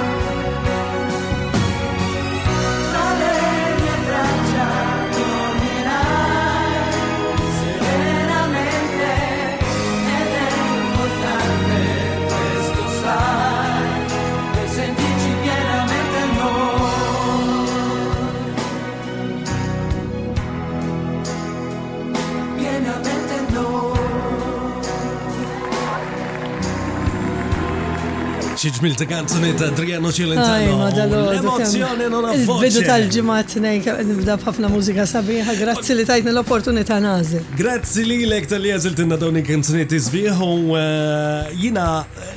xi 28.64 28.70
ġmil 28.78 28.94
ta' 28.96 29.04
kanzuni 29.06 29.50
ta' 29.60 29.66
Adriano 29.74 30.10
Celentano. 30.16 30.86
L-emozjoni 31.20 32.06
non 32.14 32.24
affoċ. 32.30 32.62
Bidu 32.64 32.84
tal-ġimat 32.88 33.56
nejk 33.60 33.90
nibda 34.08 34.38
b'ħafna 34.40 34.70
mużika 34.72 35.04
sabiħa, 35.10 35.56
grazzi 35.60 35.98
li 36.00 36.06
tajtni 36.08 36.32
l-opportunità 36.32 36.96
nażi. 37.04 37.42
Grazzi 37.60 38.06
li 38.08 38.22
lek 38.24 38.48
tal-li 38.48 38.72
għażiltinna 38.78 39.18
dawn 39.20 39.42
il-kanzuni 39.42 39.84
tisbieħ 39.92 40.40
eh, 40.48 41.52
jina 41.60 41.88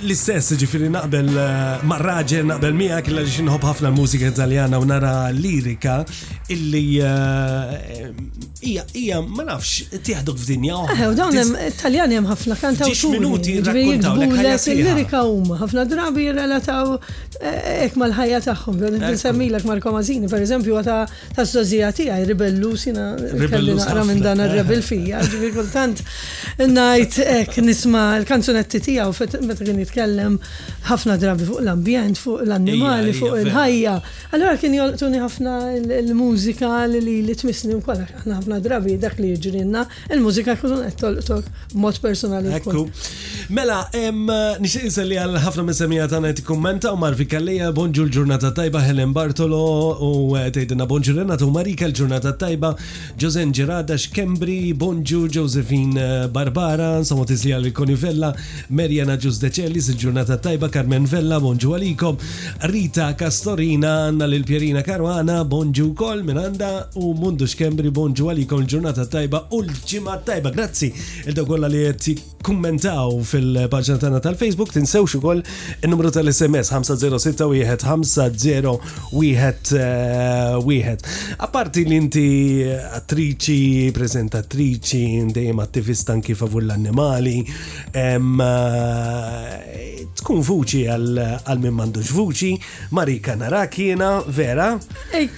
l-istess 0.03 0.57
ġifiri 0.59 0.91
naqbel 0.97 1.31
eh, 1.31 1.85
marraġen 1.93 2.51
naqbel 2.51 2.75
mija 2.75 2.99
kella 3.07 3.23
li 3.23 3.37
xinħob 3.37 3.69
ħafna 3.71 3.95
mużika 3.95 4.33
italjana 4.35 4.83
u 4.83 4.91
nara 4.91 5.15
lirika 5.31 6.01
illi 6.51 6.85
eh, 7.07 8.75
ija 8.75 9.23
ma 9.23 9.47
nafx 9.53 9.93
tiħdok 10.03 10.43
f'dinja 10.43 10.75
oħra. 10.83 11.13
Dawn 11.23 11.55
Italjani 11.69 12.19
hemm 12.19 12.33
ħafna 12.35 12.59
kanta 12.59 12.91
u 12.91 13.15
minuti 13.15 13.61
rrakkontawlek 13.61 14.37
ħajja. 14.43 14.79
Lirika 14.87 15.23
huma 15.31 15.63
ħafna 15.63 15.87
drab 15.87 16.15
drabi 16.17 16.25
jirrelataw 16.25 16.97
e, 17.41 17.53
ek 17.87 17.97
mal-ħajja 18.01 18.41
tagħhom. 18.49 18.81
Nsemmilek 19.01 19.67
Marko 19.69 19.93
Mazzini, 19.95 20.29
per 20.31 20.43
eżempju, 20.45 20.79
ta' 20.87 21.05
ta' 21.37 21.45
sożija 21.47 21.93
tiegħi 21.97 22.25
ribellu 22.31 22.73
sina 22.77 23.11
kelli 23.51 23.77
naqra 23.77 24.05
minn 24.07 24.23
dan 24.25 24.41
ar-rebel 24.45 24.83
fija, 24.85 25.21
ġivir 25.27 25.55
kultant 25.57 26.03
najt 26.67 27.19
ek 27.23 27.59
nisma' 27.63 28.21
l-kanzunetti 28.23 28.81
għaw, 28.97 29.13
fet 29.17 29.37
kien 29.67 29.81
jitkellem 29.83 30.39
ħafna 30.89 31.19
drabi 31.21 31.49
fuq 31.49 31.61
l-ambjent, 31.65 32.21
fuq 32.21 32.45
l 32.47 32.57
animali 32.57 33.15
fuq 33.17 33.37
il-ħajja. 33.45 33.97
Allora 34.37 34.57
kien 34.61 34.77
jolqtuni 34.79 35.21
ħafna 35.23 35.57
l-mużika 36.05 36.73
li 36.93 37.03
li 37.05 37.37
kolla, 37.87 38.07
wkoll 38.17 38.37
ħafna 38.37 38.61
drabi 38.65 38.97
dak 39.01 39.19
li 39.21 39.35
jiġrinna, 39.37 39.85
il-mużika 40.13 40.55
kun 40.61 40.81
qed 40.87 40.99
tolqtok 41.03 41.77
mod 41.83 42.01
personali. 42.03 42.53
Mela, 43.57 43.83
nixtieq 44.63 44.97
li 45.07 45.19
għal 45.21 45.39
ħafna 45.45 45.65
minn 45.67 46.06
l 46.07 46.09
tana 46.09 46.31
kommenta 46.45 46.93
u 46.93 46.97
Marvi 47.01 47.25
Kallija, 47.27 47.73
bonġu 47.75 48.05
l-ġurnata 48.05 48.53
tajba 48.55 48.79
Helen 48.85 49.11
Bartolo 49.15 49.59
u 50.07 50.11
tejdina 50.55 50.87
bonġu 50.87 51.17
Renato 51.17 51.49
Marika 51.51 51.89
l-ġurnata 51.89 52.31
tajba 52.39 52.71
Josen 53.19 53.51
Gerada 53.53 53.97
Kembri, 54.15 54.71
bonġu 54.79 55.25
Josephine 55.35 55.99
eh, 55.99 56.27
Barbara, 56.31 57.01
samotis 57.05 57.43
li 57.43 57.55
għal-Koni 57.57 57.97
Vella, 57.99 58.31
Marjana 58.79 59.17
Giusdecellis 59.19 59.89
il-ġurnata 59.97 60.37
tajba 60.47 60.69
Carmen 60.71 61.09
Vella, 61.11 61.41
bonġu 61.43 61.75
għalikom, 61.75 62.21
Rita 62.71 63.09
Castorina, 63.19 63.97
Anna 64.13 64.29
l-Pierina 64.31 64.85
Karwana, 64.87 65.41
bonġu 65.51 65.89
kol 65.99 66.23
minanda 66.29 66.71
u 67.03 67.17
Mundux 67.19 67.59
Kembri, 67.59 67.91
bonġu 67.91 68.31
għalikom 68.31 68.63
l-ġurnata 68.63 69.09
tajba 69.11 69.47
u 69.59 69.63
l 69.65 69.75
ġima 69.83 70.21
tajba, 70.23 70.55
grazzi 70.55 70.93
il 71.27 71.35
dogolla 71.35 71.67
li 71.73 71.85
ti 71.99 72.15
kommentaw 72.47 73.19
fil-pagġa 73.27 73.97
tal-Facebook, 74.23 74.71
tinsewx 74.71 75.17
ukoll 75.19 75.41
numru 75.97 76.11
tal-SMS 76.11 76.71
506-1501. 76.73 78.75
Apparti 81.47 81.81
li 81.89 81.95
inti 81.97 82.29
attriċi, 82.99 83.61
prezentatriċi, 83.97 85.03
dejjem 85.39 85.59
attivista 85.65 86.11
anki 86.13 86.35
favur 86.37 86.63
l-annimali, 86.67 87.39
eh, 87.97 88.19
tkun 90.21 90.41
vuċi 90.51 90.83
għal 90.93 91.61
min 91.65 91.75
mandux 91.81 92.09
vuċi, 92.13 92.53
Marika 92.91 93.35
Narakina, 93.41 94.11
vera? 94.29 94.69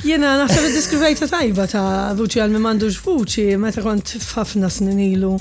Jena 0.05 0.29
eh, 0.35 0.40
naħseb 0.42 0.62
id-diskrivajta 0.73 1.25
tajba 1.31 1.64
ta' 1.71 2.14
vuċi 2.18 2.38
għal 2.42 2.53
min 2.57 2.64
mandux 2.66 2.97
vuċi, 3.07 3.47
meta 3.62 3.81
kont 3.87 4.09
fafna 4.27 4.68
snin 4.71 4.99
ilu 5.12 5.33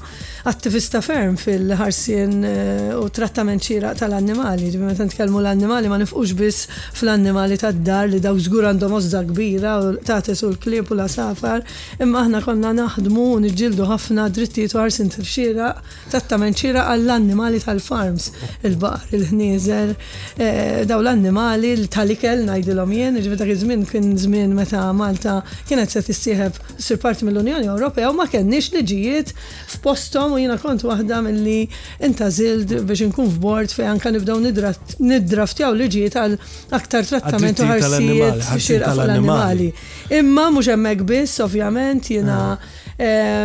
attivista 0.47 0.99
ferm 1.01 1.35
fil-ħarsien 1.41 2.43
eh, 2.53 2.91
u 3.01 3.05
trattament 3.09 3.61
ċira 3.65 3.89
tal-annimali, 3.97 4.67
meta 4.77 5.06
nitkellmu 5.07 5.39
l-annimali 5.45 5.87
ma 5.93 5.97
nifqux 6.03 6.31
biss 6.39 6.65
fl-annimali 6.99 7.55
tad-dar 7.63 8.07
li 8.11 8.19
daw 8.25 8.35
żgur 8.45 8.67
għandhom 8.69 8.97
ozza 8.99 9.21
kbira 9.29 9.73
u 9.85 9.93
tates 10.07 10.43
u 10.45 10.51
l-klib 10.53 10.91
u 10.91 10.97
la 10.99 11.07
safar, 11.15 11.63
imma 12.01 12.23
aħna 12.25 12.41
konna 12.45 12.73
naħdmu 12.79 13.25
u 13.37 13.39
niġġieldu 13.45 13.87
ħafna 13.91 14.27
drittijiet 14.35 14.75
u 14.75 14.81
għarsin 14.83 15.11
tal-xira, 15.15 15.71
tattamen 16.13 16.53
xira 16.57 16.85
għall-annimali 16.91 17.61
tal-farms, 17.63 18.29
il 18.67 18.75
bar 18.81 19.05
il-ħnieżer, 19.15 19.93
eh, 20.37 20.83
daw 20.89 21.01
l-annimali 21.03 21.73
tal-ikel 21.93 22.43
ngħidilhom 22.47 22.93
jien, 22.99 23.17
ġifieri 23.21 23.41
dak 23.43 23.53
iż-żmien 23.55 23.85
kien 23.91 24.09
żmien 24.25 24.55
meta 24.57 24.85
Malta 24.97 25.39
kienet 25.69 25.91
se 25.91 26.03
tissieħeb 26.03 26.55
sir 26.81 26.97
parti 27.01 27.25
mill-Unjoni 27.27 27.67
Ewropea 27.69 28.09
u 28.11 28.15
ma 28.17 28.25
kenniex 28.31 28.71
liġijiet 28.75 29.33
f'postom 29.75 30.33
u 30.35 30.41
jiena 30.41 30.57
kont 30.61 30.83
waħda 30.87 31.19
mill-li 31.25 31.59
intażild 32.07 32.73
biex 32.87 33.05
nkun 33.09 33.29
f'bord 33.35 33.71
fejn 33.73 33.99
kan 34.01 34.15
nibdew 34.15 34.39
nidrat 34.41 34.96
niddraftjaw 35.03 35.73
liġijiet 35.77 36.15
għal 36.17 36.35
aktar 36.77 37.05
trattament 37.05 37.59
u 37.61 37.67
ħarsijiet 37.69 38.49
xirqa 38.65 38.93
l 38.95 39.05
animali 39.05 39.69
Imma 40.17 40.47
mhux 40.51 40.69
hemmhekk 40.71 41.03
biss, 41.07 41.41
ovvjament, 41.43 42.07
jiena 42.13 42.37
ah. 42.55 42.86
Eh, 42.97 43.43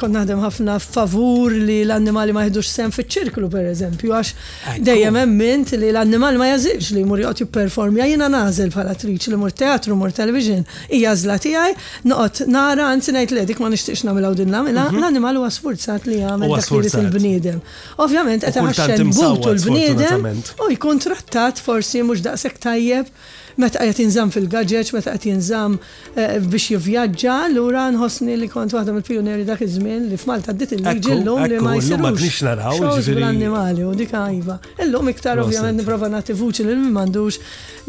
kont 0.00 0.10
naħdem 0.10 0.40
ħafna 0.42 0.74
favur 0.82 1.52
li 1.62 1.76
l-annimali 1.86 2.32
ma 2.34 2.42
jħidux 2.42 2.66
sem 2.74 2.90
fiċ-ċirklu 2.90 3.46
per 3.52 3.68
eżempju, 3.70 4.10
għax 4.10 4.48
dejjem 4.82 5.14
emmint 5.20 5.70
li 5.78 5.92
l-annimali 5.92 6.40
ma 6.40 6.48
jażilx 6.50 6.88
li 6.96 7.04
jmur 7.04 7.22
joqgħod 7.22 7.42
jipperformja 7.44 8.08
jiena 8.10 8.26
nażel 8.34 8.72
bħala 8.74 8.96
attriċi 8.98 9.30
li 9.30 9.38
mur 9.38 9.54
teatru, 9.54 9.94
mur 9.94 10.10
television, 10.16 10.64
hija 10.90 11.12
żla 11.20 11.36
tiegħi, 11.44 11.76
noqgħod 12.10 12.48
nara 12.50 12.88
anzi 12.96 13.14
najt 13.14 13.36
li 13.38 13.46
dik 13.52 13.62
ma 13.62 13.70
namil 13.70 14.26
għaw 14.32 14.40
din 14.42 14.50
nagħmilha, 14.50 14.88
mhm. 14.88 15.02
l-annimali 15.04 15.42
huwa 15.44 15.52
sfurzat 15.54 16.10
li 16.10 16.18
jagħmel 16.18 16.56
dak 16.56 16.74
li 16.74 16.92
il-bniedem. 17.04 17.62
Ovvjament 18.08 18.48
qed 18.50 18.58
ħaxxen 18.58 19.06
l-bniedem 19.54 20.28
u 20.66 20.70
jkontrattat 20.74 21.62
forsi 21.62 22.02
mhux 22.02 22.26
daqshekk 22.26 22.62
tajjeb 22.66 23.14
meta 23.56 23.78
qed 23.80 23.96
jinżamm 24.00 24.30
fil-gadgets, 24.34 24.92
meta 24.96 25.12
qed 25.14 25.26
jinżamm 25.30 25.76
eh, 26.16 26.38
biex 26.46 26.70
jivvjaġġa, 26.74 27.36
lura 27.54 27.86
nħossni 27.94 28.36
li 28.40 28.48
kont 28.52 28.74
waħda 28.76 28.94
mill 28.96 29.06
pjuneri 29.06 29.46
dak 29.48 29.62
iż-żmien 29.66 30.08
li 30.10 30.18
f'Malta 30.20 30.54
ddiet 30.56 30.74
il-liġi 30.78 31.18
llum 31.22 31.44
li 31.48 31.60
ma 31.62 31.76
jsirux. 31.78 32.22
Xogħol 32.24 33.22
annimali 33.30 33.84
u 33.86 33.94
dik 33.98 34.14
għajba. 34.14 34.58
Illum 34.86 35.12
iktar 35.12 35.42
ovvjament 35.42 35.80
nipprova 35.80 36.08
nagħti 36.12 36.36
vuċi 36.40 36.68
lil 36.68 36.82
min 36.84 36.94
m'għandux 36.96 37.40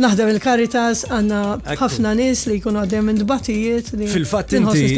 naħdem 0.03 0.29
il-Karitas 0.33 1.03
għanna 1.15 1.41
ħafna 1.79 2.09
nis 2.19 2.41
li 2.49 2.57
jkunu 2.59 2.81
għaddem 2.81 3.05
minn 3.09 3.19
dbatijiet. 3.21 3.93
fil 4.15 4.25
fat 4.27 4.53
inti. 4.57 4.89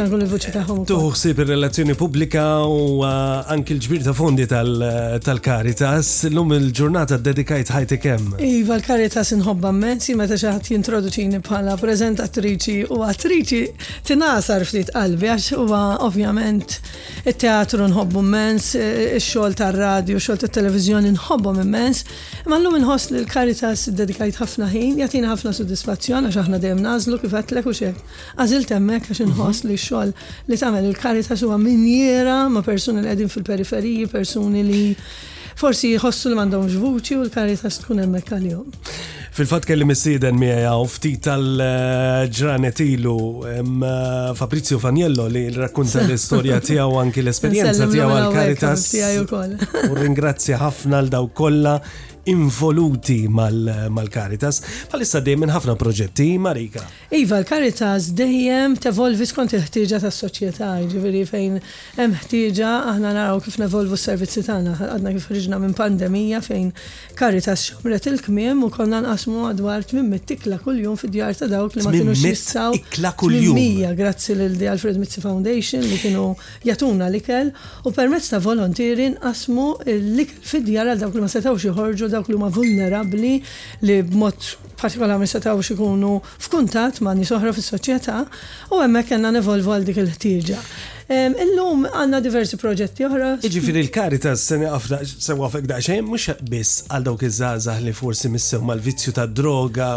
Tuħsib 0.89 1.41
il-relazzjoni 1.43 1.93
pubblika 1.99 2.45
u 2.65 3.03
uh, 3.03 3.05
anki 3.53 3.75
l-ġbir 3.77 4.03
ta' 4.07 4.15
fondi 4.17 4.47
tal-Karitas. 4.49 6.09
Uh, 6.23 6.31
l-lum 6.31 6.53
il-ġurnata 6.57 7.19
dedikajt 7.23 7.71
ħajti 7.75 7.99
kemm. 8.01 8.33
Iva 8.41 8.77
l-Karitas 8.79 9.35
inħobba 9.37 9.71
mezzi 9.77 10.15
meta 10.17 10.37
xaħat 10.39 10.71
jintroduċini 10.73 11.41
bħala 11.45 11.77
prezentatriċi 11.81 12.79
u 12.89 13.01
attriċi 13.05 13.61
tinasar 14.09 14.65
ftit 14.65 14.91
qalbi 14.97 15.29
għax 15.33 15.51
huwa 15.61 15.83
ovvjament 16.07 16.79
it-teatru 17.27 17.85
nħobbu 17.91 18.23
mens, 18.25 18.71
ix-xogħol 18.79 19.57
tar-radio, 19.61 20.17
il 20.17 20.21
xogħol 20.23 20.41
tat 20.41 20.55
televizjoni 20.57 21.11
nħobbu 21.15 21.55
immens, 21.61 22.03
ma 22.49 22.57
llum 22.59 22.79
inħoss 22.81 23.11
li 23.13 23.21
l-Karitas 23.23 23.89
dedikajt 23.93 24.41
ħafna 24.41 24.69
ħin 24.73 24.86
ħin 24.87 25.01
jatina 25.03 25.29
ħafna 25.33 25.51
soddisfazzjon 25.55 26.27
għax 26.29 26.41
aħna 26.43 26.59
dejjem 26.63 26.83
nażlu 26.87 27.19
kif 27.21 27.35
għatlek 27.37 27.67
u 27.67 27.73
xek. 27.75 27.97
Għażilt 28.39 28.73
hemmhekk 28.75 29.09
għax 29.13 29.21
mhm. 29.21 29.35
inħoss 29.35 29.65
li 29.67 29.77
x-xogħol 29.79 30.13
li 30.51 30.59
tagħmel 30.63 30.89
il-karita 30.91 31.39
huwa 31.43 31.59
minjera 31.61 32.37
ma' 32.55 32.63
persuni 32.65 33.03
li 33.03 33.09
qegħdin 33.11 33.33
fil-periferiji, 33.35 34.07
persuni 34.13 34.63
li 34.67 34.81
forsi 35.57 35.95
jħossu 35.95 36.31
li 36.31 36.37
mandom 36.39 36.67
vuċi 36.79 37.19
u 37.19 37.27
l-karita 37.27 37.71
tkun 37.83 38.03
hemmhekk 38.05 38.43
jom 38.47 38.81
Fil-fat 39.37 39.67
kelli 39.69 39.85
missieden 39.85 40.37
miegħu 40.41 40.85
ftit 40.89 41.21
tal-ġranet 41.27 42.79
ilu 42.87 43.17
Fabrizio 44.39 44.79
Faniello 44.81 45.27
li 45.29 45.47
rakkunta 45.53 46.01
l-istorja 46.05 46.61
tiegħu 46.65 46.99
anki 47.03 47.25
l-esperjenza 47.25 47.89
tiegħu 47.89 48.19
għal 48.19 48.37
karitas 48.37 48.91
U 49.91 49.97
ringrazzja 50.01 50.61
ħafna 50.65 51.03
l 51.05 51.11
daw 51.17 51.29
kollha 51.37 51.79
involuti 52.31 53.21
mal-Karitas, 53.29 54.59
bħalissa 54.91 55.21
dejjem 55.23 55.45
minn 55.45 55.53
ħafna 55.53 55.75
proġetti, 55.79 56.25
Marika. 56.43 56.83
Iva, 57.15 57.37
l-Karitas 57.41 58.09
dejjem 58.19 58.75
tevolvi 58.83 59.27
skont 59.29 59.55
il-ħtieġa 59.55 60.01
tas-soċjetà, 60.03 60.73
ġifieri 60.91 61.21
fejn 61.29 61.55
hemm 61.97 62.17
ħtieġa 62.23 62.71
aħna 62.91 63.13
naraw 63.15 63.39
kif 63.45 63.59
nevolvu 63.61 63.95
s-servizzi 63.99 64.43
tagħna, 64.49 64.73
għadna 64.97 65.15
kif 65.15 65.29
riġna 65.37 65.59
minn 65.63 65.75
pandemija 65.77 66.41
fejn 66.43 66.73
Karitas 67.17 67.63
xomret 67.71 68.07
il-kmiem 68.11 68.63
u 68.65 68.69
konna 68.75 68.99
nqasmu 69.05 69.45
għadwar 69.53 69.87
tmim 69.87 70.11
tikla 70.27 70.59
kuljum 70.65 70.99
fid-djar 70.99 71.35
ta' 71.39 71.47
dawk 71.51 71.77
li 71.79 71.85
ma 71.87 71.93
kienux 71.95 72.23
jissaw. 72.25 72.75
Ikla 72.77 73.13
kuljum. 73.17 73.57
Grazzi 73.97 74.35
lil 74.37 74.57
di 74.59 74.67
Alfred 74.69 74.99
Mitzi 74.99 75.23
Foundation 75.23 75.81
li 75.85 75.97
kienu 76.01 76.27
jatuna 76.67 77.07
l-ikel 77.09 77.53
u 77.87 77.93
permezz 77.95 78.33
ta' 78.33 78.41
volontieri 78.43 79.09
nqasmu 79.15 79.67
l-ikel 79.95 80.43
fid-djar 80.51 80.91
għal 80.91 81.01
dawk 81.05 81.15
li 81.17 81.23
ma 81.23 81.31
setawx 81.31 81.63
joħorġu 81.69 82.11
dawk 82.17 82.29
li 82.29 82.35
huma 82.37 82.49
vulnerabbli 82.59 83.33
li 83.87 83.97
b'mod 84.09 84.47
partikolarment 84.81 85.29
se 85.33 85.39
tawx 85.47 85.71
ikunu 85.75 86.15
f'kuntatt 86.47 87.01
ma' 87.05 87.15
nies 87.17 87.31
oħra 87.37 87.53
fis-soċjetà 87.57 88.17
u 88.73 88.81
hemmhekk 88.83 89.13
kellna 89.13 89.31
nevolvu 89.37 89.73
għal 89.75 89.85
dik 89.89 90.01
il-ħtieġa. 90.03 90.59
Illum 91.45 91.85
għanna 91.87 92.19
diversi 92.25 92.59
proġetti 92.63 93.05
oħra. 93.07 93.29
Iġifiri 93.47 93.85
l-Karitas 93.85 94.43
sena 94.51 94.73
għafda 94.75 95.01
sewa 95.13 95.47
fek 95.53 95.69
daqxajn 95.71 96.05
mux 96.11 96.35
biss 96.51 96.85
għal 96.91 97.05
dawk 97.11 97.27
iż-żazah 97.29 97.79
li 97.85 97.93
forsi 98.03 98.33
missew 98.33 98.61
mal-vizzju 98.71 99.15
tad 99.21 99.35
droga 99.41 99.91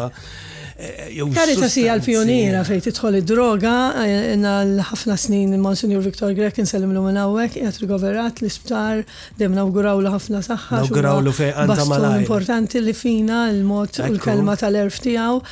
Karita 0.81 1.69
si 1.71 1.83
l-pioniera 1.93 2.62
fejn 2.64 2.81
tidħol 2.87 3.16
id-droga, 3.21 3.73
eh, 4.01 4.33
l 4.38 4.81
ħafna 4.88 5.16
snin 5.21 5.53
Monsignor 5.61 6.01
Viktor 6.07 6.33
Grek 6.37 6.57
nsellim 6.62 6.95
l 6.95 7.03
minn 7.05 7.19
hawnhekk, 7.21 7.59
jgħat 7.61 7.81
rigoverat 7.83 8.40
l-isptar, 8.40 9.03
dem 9.37 9.53
nawguraw 9.59 10.01
l 10.01 10.09
ħafna 10.14 10.40
saħħa. 10.47 10.81
Nawguraw 10.87 11.21
l 11.25 11.35
fejn 11.37 11.59
għandha 11.59 12.12
importanti 12.23 12.81
li 12.87 12.95
fina 12.97 13.40
l 13.51 13.61
mot 13.69 14.01
u 14.01 14.07
l-kelma 14.07 14.55
tal-erf 14.62 15.01
tiegħu. 15.05 15.43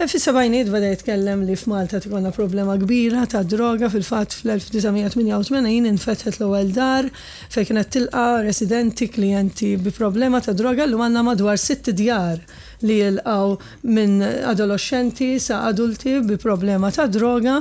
Eh, 0.00 0.04
Fis-sebgħinijiet 0.14 0.72
bada 0.74 0.92
jitkellem 0.92 1.46
li 1.48 1.56
f'Malta 1.56 2.02
tikonna 2.04 2.34
problema 2.36 2.76
kbira 2.78 3.24
ta' 3.26 3.42
droga 3.46 3.88
fil-fatt 3.90 4.36
fl-1988 4.42 5.94
infetħet 5.94 6.40
l-ewwel 6.42 6.74
dar 6.76 7.08
fejn 7.54 7.70
kienet 7.70 7.92
tilqa 7.96 8.26
residenti 8.50 9.08
klijenti 9.08 9.74
bi 9.80 9.92
problema 9.96 10.42
ta' 10.44 10.52
droga 10.52 10.84
l 10.84 10.92
għanna 10.94 11.04
għandna 11.08 11.24
madwar 11.32 11.56
6 11.56 11.94
djar 11.96 12.44
li 12.82 12.96
jilqaw 13.00 13.54
minn 13.82 14.22
adolescenti 14.46 15.36
sa 15.40 15.62
adulti 15.68 16.16
bi 16.28 16.36
problema 16.36 16.90
ta' 16.90 17.06
droga, 17.08 17.60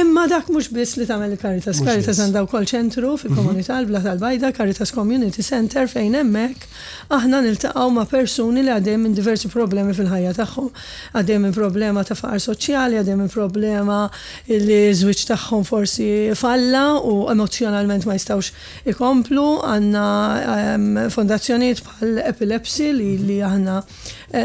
imma 0.00 0.26
dak 0.28 0.48
mhux 0.48 0.68
biss 0.74 0.96
li 0.98 1.06
tagħmel 1.08 1.36
karitas. 1.40 1.80
Karitas 1.80 2.18
Caritas 2.18 2.20
għandha 2.22 2.44
ċentru 2.74 3.14
fil-komunità 3.20 3.74
mhm. 3.78 3.82
l-Bla 3.84 4.02
tal-Bajda, 4.04 4.52
Karitas 4.56 4.94
Community 4.94 5.42
Center 5.42 5.88
fejn 5.90 6.16
hemmhekk 6.20 6.68
aħna 7.14 7.42
niltaqgħu 7.46 7.86
ma' 7.96 8.06
persuni 8.10 8.64
li 8.66 8.72
għaddejjem 8.74 9.02
minn 9.08 9.18
diversi 9.18 9.50
problemi 9.52 9.94
fil-ħajja 9.94 10.34
tagħhom. 10.38 10.70
Għadhem 11.14 11.46
minn 11.46 11.56
problema 11.56 12.04
ta' 12.04 12.16
faqar 12.18 12.42
soċjali, 12.44 13.00
għadhem 13.02 13.24
minn 13.24 13.32
problema 13.32 14.02
li 14.48 14.80
zwiċ 14.94 15.28
tagħhom 15.32 15.64
forsi 15.68 16.08
falla 16.38 16.86
u 17.02 17.26
emozjonalment 17.32 18.06
ma 18.08 18.16
jistawx 18.18 18.52
ikomplu, 18.90 19.46
għanna 19.64 20.06
ehm, 20.54 20.90
fondazzjoniet 21.14 21.82
bħal 21.86 22.18
epilepsi 22.32 22.90
li, 22.96 23.10
li 23.22 23.38
aħna 23.44 23.78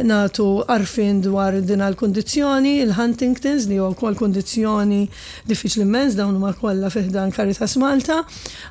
natu 0.08 0.64
arfin 0.70 1.22
dwar 1.24 1.54
din 1.66 1.82
għal-kondizjoni, 1.84 2.74
il-Huntingtons 2.84 3.66
li 3.70 3.78
huwa 3.80 3.92
wkoll 3.94 4.18
kondizjoni 4.20 5.02
diffiċli 5.50 5.84
immens 5.86 6.16
dawn 6.18 6.36
huma 6.38 6.54
kollha 6.58 6.90
fiħdan 6.94 7.32
Karitas 7.36 7.76
Malta, 7.82 8.22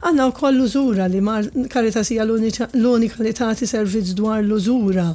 għandna 0.02 0.28
wkoll 0.32 0.56
l-użura 0.58 1.08
li 1.10 1.20
ma 1.24 1.38
Karitas 1.70 2.10
hija 2.12 2.26
l-unika 2.26 3.22
li 3.24 3.34
tagħti 3.40 3.68
servizz 3.70 4.14
dwar 4.18 4.42
l-użura. 4.42 5.08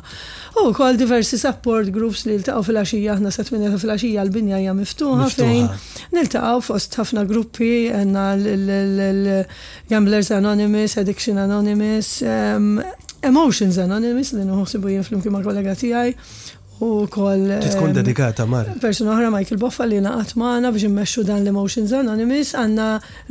U 0.64 0.68
wkoll 0.70 1.00
diversi 1.00 1.40
support 1.42 1.90
groups 1.96 2.26
li 2.30 2.38
ltaqgħu 2.42 2.66
fil-għaxija 2.68 3.16
aħna 3.18 3.32
sa 3.34 3.46
tminja 3.48 3.74
fil-għaxija 3.78 4.26
l-binja 4.28 4.62
hija 4.64 4.78
miftuħa 4.78 5.30
fejn 5.34 5.70
niltaqgħu 6.18 6.64
fost 6.70 6.98
ħafna 7.00 7.26
gruppi 7.30 7.72
għanna 7.92 8.26
l-Gamblers 8.34 10.30
Anonymous, 10.38 10.98
Addiction 11.02 11.40
Anonymous, 11.48 12.20
ehm, 12.22 12.80
emotions 13.28 13.78
għana 13.80 14.02
nimis 14.04 14.34
li 14.36 14.44
nħuħsibu 14.48 14.92
jien 14.94 15.08
fl-imkien 15.08 15.42
kollega 15.48 15.74
tijaj 15.80 16.14
u 16.84 16.88
kol. 17.08 17.44
Titkun 17.64 17.94
dedikata 17.96 18.44
mar. 18.50 18.72
Persona 18.82 19.14
oħra 19.14 19.30
Michael 19.32 19.60
Boffa 19.62 19.86
li 19.88 20.00
naqat 20.04 20.34
maħna 20.42 20.72
biex 20.74 20.88
immexxu 20.90 21.22
dan 21.28 21.44
l-Emotions 21.46 21.94
Anonymous, 21.96 22.52
għanna 22.60 22.88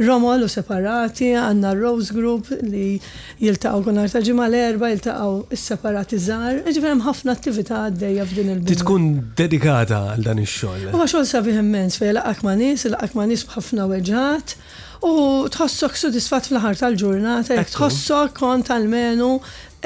Romol 0.07 0.45
u 0.47 0.51
separati, 0.51 1.33
għanna 1.37 1.73
Rose 1.81 2.15
Group 2.17 2.49
li 2.63 2.95
jiltaqaw 3.43 3.83
kun 3.85 3.99
ta' 4.13 4.23
ġimma 4.25 4.47
l-erba, 4.49 4.93
jiltaqaw 4.95 5.57
separati 5.59 6.21
zar, 6.23 6.61
ġifirem 6.69 7.03
ħafna 7.05 7.35
attività 7.37 7.83
għaddeja 7.91 8.25
f'din 8.31 8.53
il-bini. 8.55 8.71
Titkun 8.73 9.11
dedikata 9.43 10.01
għal 10.15 10.25
dan 10.31 10.41
ix-xogħol. 10.47 10.95
Huwa 10.95 11.09
xogħol 11.11 11.29
sabiħ 11.35 11.59
immens 11.65 11.99
fejn 12.01 12.17
laqak 12.23 12.47
ma' 12.47 12.57
nies, 12.63 12.87
laqak 12.95 13.19
ma' 13.21 13.27
nies 13.29 13.45
b'ħafna 13.51 13.91
weġġat. 13.93 14.57
U 15.03 15.13
tħossok 15.51 15.99
sodisfat 15.99 16.47
fl-ħar 16.49 16.79
tal-ġurnata, 16.79 17.59
tħossok 17.75 18.37
kont 18.39 18.69
tal-menu 18.71 19.33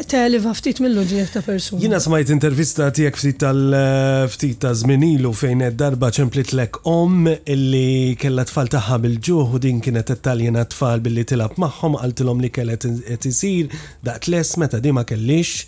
Telif 0.05 0.45
ftit 0.59 0.77
mill 0.85 0.99
ġieħ 1.09 1.31
ta' 1.33 1.41
persuna. 1.45 1.81
Jina 1.81 1.97
smajt 2.03 2.29
intervista 2.35 2.91
tijak 2.93 3.17
ftit 3.17 3.39
tal-ftit 3.41 4.57
eh, 4.57 4.59
ta' 4.61 4.75
zminilu 4.77 5.31
fejn 5.35 5.63
darba 5.73 6.11
ċemplit 6.13 6.53
lek 6.59 6.77
om 6.87 7.25
illi 7.31 8.13
kella 8.21 8.45
tfal 8.45 8.69
taħħa 8.75 8.99
bil-ġuħ 9.07 9.55
u 9.57 9.61
din 9.65 9.79
kienet 9.81 10.11
t-taljena 10.13 10.67
tfal 10.69 11.01
billi 11.01 11.25
tilab 11.25 11.57
maħħom 11.57 11.97
għaltilom 12.03 12.45
li 12.45 12.51
kellet 12.53 12.85
tisir 13.25 13.73
daqt 14.05 14.29
les 14.35 14.51
meta 14.61 14.83
di 14.85 14.93
ma 14.93 15.07
kellix 15.09 15.65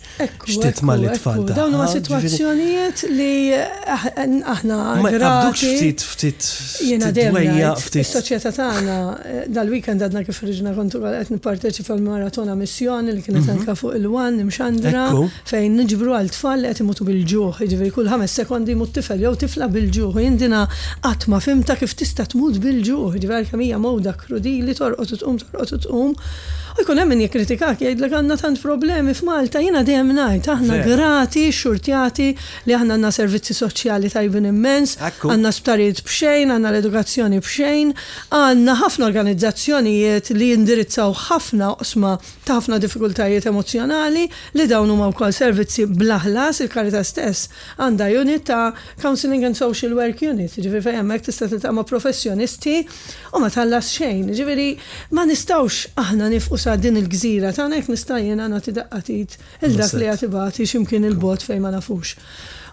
ma' 0.85 0.99
li 0.99 1.09
tfal 1.17 1.47
taħħa. 1.49 1.57
Dawn 1.57 1.79
ma 1.81 1.89
situazzjonijiet 1.89 3.05
li 3.09 3.33
ah, 3.55 4.05
aħna 4.53 4.81
għabdux 5.17 5.65
ftit 5.73 6.05
ftit 6.05 6.51
jina 6.85 7.09
dejja 7.09 7.73
ftit. 7.81 8.05
Il-soċieta 8.05 8.53
tagħna 8.61 8.99
eh, 9.17 9.41
dal-weekend 9.57 10.05
għadna 10.05 10.23
kif 10.29 10.43
riġna 10.45 10.77
kontu 10.77 11.01
għal-etni 11.01 11.41
parteċi 11.49 11.89
fil 11.89 12.05
maratona 12.05 12.53
missjoni 12.61 13.17
li 13.17 13.25
kienet 13.25 13.41
mhm. 13.49 13.57
anka 13.57 13.73
fuq 13.79 13.97
il 13.97 14.09
għan, 14.19 14.43
mxandra, 14.47 15.03
fejn 15.49 15.75
nġibru 15.83 16.13
għal 16.17 16.31
tfal 16.33 16.65
qed 16.67 16.83
imutu 16.83 17.07
bil-ġuħ, 17.07 17.55
ġivri 17.55 17.67
jiġifieri 17.67 17.93
kull 17.95 18.11
ħames 18.11 18.35
sekondi 18.41 18.75
imut 18.75 18.93
tifel 18.95 19.23
jew 19.23 19.33
tifla 19.43 19.69
bil-ġuħ, 19.73 20.21
jindina 20.25 20.63
qatt 21.03 21.29
ma 21.31 21.39
fimta 21.43 21.77
kif 21.79 21.95
tista' 21.99 22.27
tmut 22.33 22.59
bil-ġuħ, 22.63 23.15
ġivri 23.15 23.21
jiġifieri 23.21 23.51
għal-kamija 23.51 23.81
mowda 23.83 24.15
krudi 24.19 24.57
li 24.65 24.77
torqod 24.77 25.15
tqum 25.15 25.39
torqod 25.43 25.75
tqum 25.87 26.13
Ikun 26.79 26.95
hemm 26.97 27.09
min 27.11 27.19
jikkritikak 27.25 27.81
jgħidlek 27.83 28.13
għandna 28.15 28.35
tant 28.39 28.59
problemi 28.63 29.11
f'Malta, 29.15 29.59
jiena 29.59 29.81
dejjem 29.83 30.13
ngħid 30.15 30.45
aħna 30.53 30.75
grati, 30.85 31.41
xurtjati 31.51 32.27
li 32.69 32.75
aħna 32.77 32.95
għandna 32.95 33.09
servizzi 33.11 33.51
soċjali 33.57 34.07
tajbin 34.13 34.45
immens, 34.51 34.93
għandna 35.03 35.51
sptarijiet 35.57 35.99
b'xejn, 36.07 36.53
għandna 36.55 36.71
l-edukazzjoni 36.71 37.41
b'xejn, 37.43 37.91
għandna 38.37 38.75
ħafna 38.83 39.07
organizzazzjonijiet 39.09 40.31
li 40.37 40.47
jindirizzaw 40.53 41.17
ħafna 41.25 41.73
oqsma 41.73 42.13
ta' 42.47 42.57
ħafna 42.61 42.79
diffikultajiet 42.85 43.49
emozjonali 43.51 44.23
li 44.55 44.69
dawn 44.71 44.93
huma 44.95 45.09
wkoll 45.11 45.35
servizzi 45.35 45.83
blaħlas 45.85 46.61
il-karita 46.63 47.03
stess 47.03 47.49
għandha 47.83 48.07
unit 48.21 48.47
ta' 48.47 48.69
Counseling 49.03 49.43
and 49.49 49.59
Social 49.59 49.97
Work 49.99 50.23
Unit, 50.29 50.55
ġifieri 50.55 50.83
fejn 50.87 51.01
hemmhekk 51.01 51.27
tista' 51.27 51.51
tiltaqma' 51.51 51.83
professjonisti 51.91 52.79
u 53.35 53.43
ma 53.43 53.51
tallas 53.51 53.91
xejn, 53.97 54.31
ġifieri 54.31 54.71
ma 55.17 55.27
nistgħux 55.27 55.97
aħna 56.05 56.31
nifqu 56.37 56.55
sa 56.69 56.75
din 56.75 56.95
il-gżira 57.01 57.49
ta' 57.57 57.65
nek 57.71 57.87
nista' 57.89 58.17
għana 58.21 58.45
nagħti 58.53 58.71
daqqatit 58.77 59.31
il-dak 59.65 59.93
li 59.97 60.05
għatibati 60.09 60.67
x'imkien 60.69 61.07
il-bot 61.09 61.41
fejn 61.47 61.63
ma 61.63 61.71
nafux. 61.73 62.11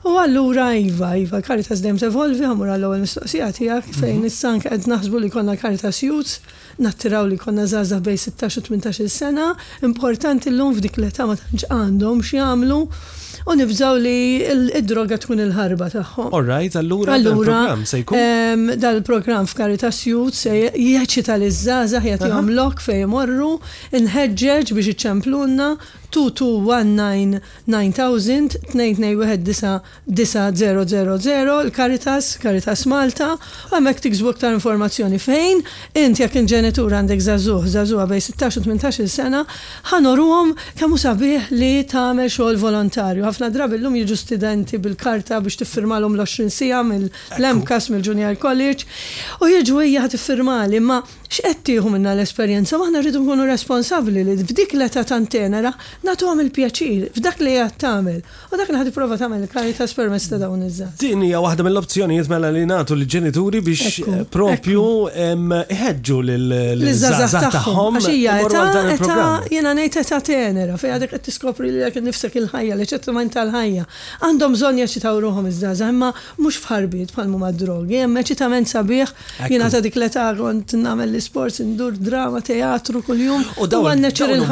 U 0.08 0.16
allura 0.20 0.66
iva, 0.76 1.14
iva, 1.22 1.40
karitas 1.46 1.80
dem 1.84 1.96
t-evolvi, 2.00 2.42
għamur 2.44 2.72
għall-ewwel 2.74 3.00
mistoqsija 3.06 3.48
tiegħek 3.56 3.88
mhm. 3.88 4.00
fejn 4.00 4.28
is 4.28 4.38
għed 4.50 4.64
qed 4.66 4.88
naħsbu 4.92 5.22
li 5.24 5.32
konna 5.36 5.56
karitas 5.62 6.02
juz, 6.04 6.36
nattiraw 6.84 7.24
li 7.32 7.38
konna 7.44 7.64
żgħażagħ 7.70 8.04
bej 8.10 8.20
16 8.24 8.72
18 8.74 9.12
sena, 9.20 9.48
importanti 9.90 10.52
llum 10.52 10.76
f'dik 10.76 11.00
l-età 11.00 11.24
ma 11.32 11.38
tantx 11.40 11.70
għandhom 11.72 12.20
x'jagħmlu 12.28 12.82
u 13.46 13.54
nibżaw 13.56 13.96
li 14.00 14.42
id-droga 14.74 15.18
tkun 15.20 15.40
il-ħarba 15.46 15.86
tagħhom. 15.92 16.30
Alright, 16.36 16.72
allura 16.80 17.10
dal-programm 17.20 17.80
se 17.88 17.96
jkun. 18.00 18.16
Dal-programm 18.80 19.46
f'Karitas 19.50 19.98
Youth 20.08 20.34
se 20.40 20.52
jaċċita 20.72 21.34
li 21.42 21.50
żgħażagħ 21.52 22.04
jagħtihom 22.12 22.48
lok 22.56 22.78
fejn 22.84 23.02
jmorru, 23.10 23.52
inħeġġeġ 24.00 24.66
biex 24.78 24.88
iċċemplunna 24.94 25.68
2219-9000 26.16 28.74
il-Karitas, 31.66 32.24
Karitas 32.40 32.82
Malta, 32.88 33.30
għamek 33.74 33.98
tiksbu 34.06 34.28
aktar 34.30 34.52
informazzjoni 34.56 35.18
fejn, 35.20 35.58
inti 36.02 36.20
jek 36.22 36.34
ġenitur 36.54 36.90
għandek 36.96 37.20
zazuħ, 37.26 37.62
zazuħ 37.74 38.00
bej 38.12 38.20
16-18 38.28 39.10
sena, 39.10 39.40
ħanoruhom 39.90 40.48
kemmu 40.78 40.96
sabiħ 41.02 41.42
li 41.58 41.72
tagħmel 41.90 42.28
xogħol 42.30 42.56
volontarju, 42.62 43.22
ħafna 43.26 43.50
drabi 43.54 43.76
l-lum 43.80 43.96
jiġu 44.02 44.16
studenti 44.20 44.78
bil-karta 44.82 45.40
biex 45.44 45.60
tiffirmalhom 45.62 46.14
l-20 46.18 46.50
sija 46.54 46.80
mill 46.86 47.08
mkas 47.60 47.90
mill-Junior 47.92 48.38
College 48.42 48.86
u 49.42 49.50
jiġu 49.50 49.82
hija 49.86 50.06
tiffirmali 50.12 50.80
ma 50.84 51.00
x'qed 51.26 51.62
tieħu 51.66 51.90
minna 51.92 52.12
l-esperjenza 52.14 52.78
maħna 52.78 53.00
rridu 53.02 53.22
nkunu 53.24 53.46
responsabbli 53.50 54.22
li 54.28 54.36
f'dik 54.44 54.76
l-età 54.78 55.02
tantenera 55.08 55.72
nagħtuhom 56.06 56.44
il-pjaċir 56.46 57.08
f'dak 57.16 57.42
li 57.42 57.56
qed 57.58 57.78
tagħmel 57.82 58.20
u 58.54 58.60
dak 58.62 58.70
li 58.72 58.80
ħad 58.80 58.90
tipprova 58.92 59.18
tagħmel 59.20 59.44
il-karitas 59.46 59.96
permess 59.96 60.30
ta' 60.30 60.38
dawn 60.40 60.62
iż-żgħar. 60.68 60.94
Din 61.00 61.24
hija 61.26 61.40
waħda 61.42 61.66
mill-opzjonijiet 61.66 62.30
mela 62.30 62.52
li 62.54 62.64
nagħtu 62.70 62.96
lill-ġenituri 63.00 63.62
biex 63.66 64.04
eh, 64.04 64.22
propju 64.36 64.84
iħeġġu 65.16 66.20
lill-żgħażagħ 66.30 67.50
tagħhom. 67.58 67.98
Għax 67.98 68.12
hija 68.14 68.38
jiena 69.50 69.72
ngħid 69.80 70.00
età 70.04 70.22
tenera 70.22 70.76
fejn 70.78 70.94
għadek 70.98 71.14
qed 71.16 71.24
tiskopri 71.30 71.72
li 71.74 71.82
jekk 71.82 72.04
nifsek 72.06 72.38
il-ħajja 72.42 72.78
li 72.80 72.86
ċettu 72.92 73.15
ċemajn 73.16 73.30
tal-ħajja. 73.32 73.84
Għandhom 74.26 74.52
bżonn 74.52 74.80
jaċitaw 74.82 75.18
ruħom 75.20 75.48
iż 75.48 75.60
żaz 75.62 75.82
imma 75.86 76.10
mhux 76.40 76.58
fħarbiet 76.60 77.12
bħalmu 77.14 77.36
mumma 77.36 77.50
drogi, 77.52 78.00
hemm 78.02 78.18
eċitament 78.20 78.68
sabiħ, 78.70 79.12
jiena 79.48 79.70
ta' 79.72 79.80
dik 79.84 79.96
l-età 79.96 80.26
kont 80.36 80.76
nagħmel 80.76 81.12
l-isports, 81.12 81.62
indur 81.64 81.96
drama, 81.96 82.42
teatru 82.44 83.02
kuljum. 83.06 83.44
U 83.62 83.66
daw 83.72 83.88
għanneċir 83.88 84.36
il 84.36 84.46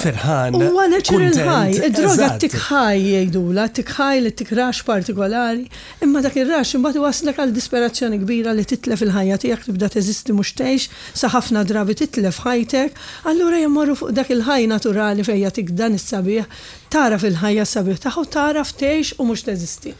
ferħan. 0.00 0.58
il 0.60 1.80
id-droga 1.80 2.30
t-tikħaj 2.36 3.00
jgħidula, 3.00 3.64
t-tikħaj 3.70 4.20
li 4.24 4.30
t-tikrax 4.34 4.82
partikolari, 4.86 5.64
imma 6.04 6.20
dak 6.24 6.36
ir-rax 6.42 6.74
imbagħad 6.78 7.04
waslek 7.04 7.40
għal 7.44 7.54
disperazzjoni 7.56 8.20
kbira 8.24 8.54
li 8.56 8.64
titlef 8.64 9.04
il-ħajja 9.06 9.40
tiegħek 9.44 9.68
tibda 9.70 9.90
teżisti 9.92 10.36
mhux 10.36 10.54
tgħix, 10.60 10.88
sa 11.14 11.30
ħafna 11.36 11.64
drabi 11.68 11.96
titlef 12.02 12.42
ħajtek, 12.46 12.98
allura 13.30 13.60
jmorru 13.62 13.96
fuq 14.00 14.14
dak 14.16 14.32
il-ħaj 14.34 14.68
naturali 14.74 15.24
fejja 15.26 15.50
tik 15.54 15.69
dan 15.78 15.94
is-sabiħ 15.98 16.56
tara 16.94 17.18
fil-ħajja 17.22 17.66
sabiħ 17.72 18.00
taħu 18.06 18.24
tara 18.36 18.64
ftejx 18.70 19.14
u 19.20 19.28
mhux 19.28 19.46
teżisti. 19.50 19.94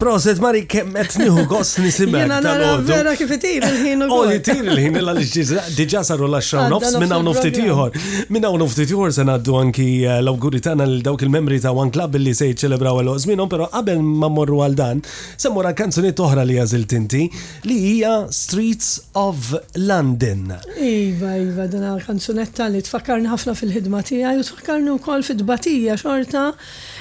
Proset 0.00 0.38
Mari 0.42 0.62
kemm 0.66 0.94
qed 0.96 1.16
nieħu 1.20 1.44
gost 1.50 1.78
nisimek 1.82 2.30
tal-għodu. 2.32 2.88
Vera 2.88 3.12
kif 3.18 3.30
itir 3.36 3.62
il-ħin 3.66 4.06
u 4.06 4.08
għol. 4.08 4.30
Itir 4.38 4.62
il-ħin 4.64 4.96
l 4.98 5.10
diġà 5.82 6.02
saru 6.06 6.26
l-10 6.26 6.70
nofs 6.72 6.96
minn 7.00 7.14
hawn 7.14 7.28
ftit 7.36 7.60
ieħor. 7.62 7.94
Minn 8.34 8.46
hawn 8.48 8.64
ftit 8.72 8.90
ieħor 8.92 9.12
se 9.14 9.22
ngħaddu 9.26 9.56
anki 9.60 9.86
eh, 10.06 10.16
l-awguri 10.24 10.62
tagħna 10.64 10.86
lil 10.88 11.02
dawk 11.06 11.22
il-membri 11.26 11.60
ta' 11.62 11.72
One 11.76 11.92
Club 11.94 12.18
li 12.18 12.32
se 12.34 12.48
jiċċelebraw 12.50 13.02
l 13.04 13.12
żminhom, 13.22 13.50
però 13.52 13.68
qabel 13.72 14.02
ma 14.02 14.30
mmorru 14.32 14.62
għal 14.66 14.76
dan, 14.80 15.04
se 15.36 15.52
mmorra 15.52 15.74
kanzuniet 15.78 16.18
oħra 16.24 16.44
li 16.48 16.58
jażilt 16.58 16.92
inti 16.98 17.22
li 17.68 17.78
hija 17.92 18.14
Streets 18.34 18.90
of 19.24 19.52
London. 19.78 20.56
Iva, 20.82 21.36
iva, 21.38 21.68
din 21.70 21.86
kanzunetta 22.06 22.66
li 22.74 22.82
tfakkarni 22.86 23.30
ħafna 23.30 23.54
fil-ħidma 23.58 24.02
tiegħi 24.10 24.34
u 24.42 24.48
tfakkarni 24.50 24.96
wkoll 24.98 25.22
fid-dbatija 25.30 26.00
xorta 26.02 26.48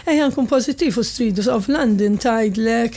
Ejja 0.05 0.25
eh, 0.25 0.29
nkun 0.31 0.47
pozittiv 0.49 0.97
u 0.97 1.03
Street 1.05 1.37
of 1.47 1.67
London 1.69 2.15
tajdlek, 2.17 2.95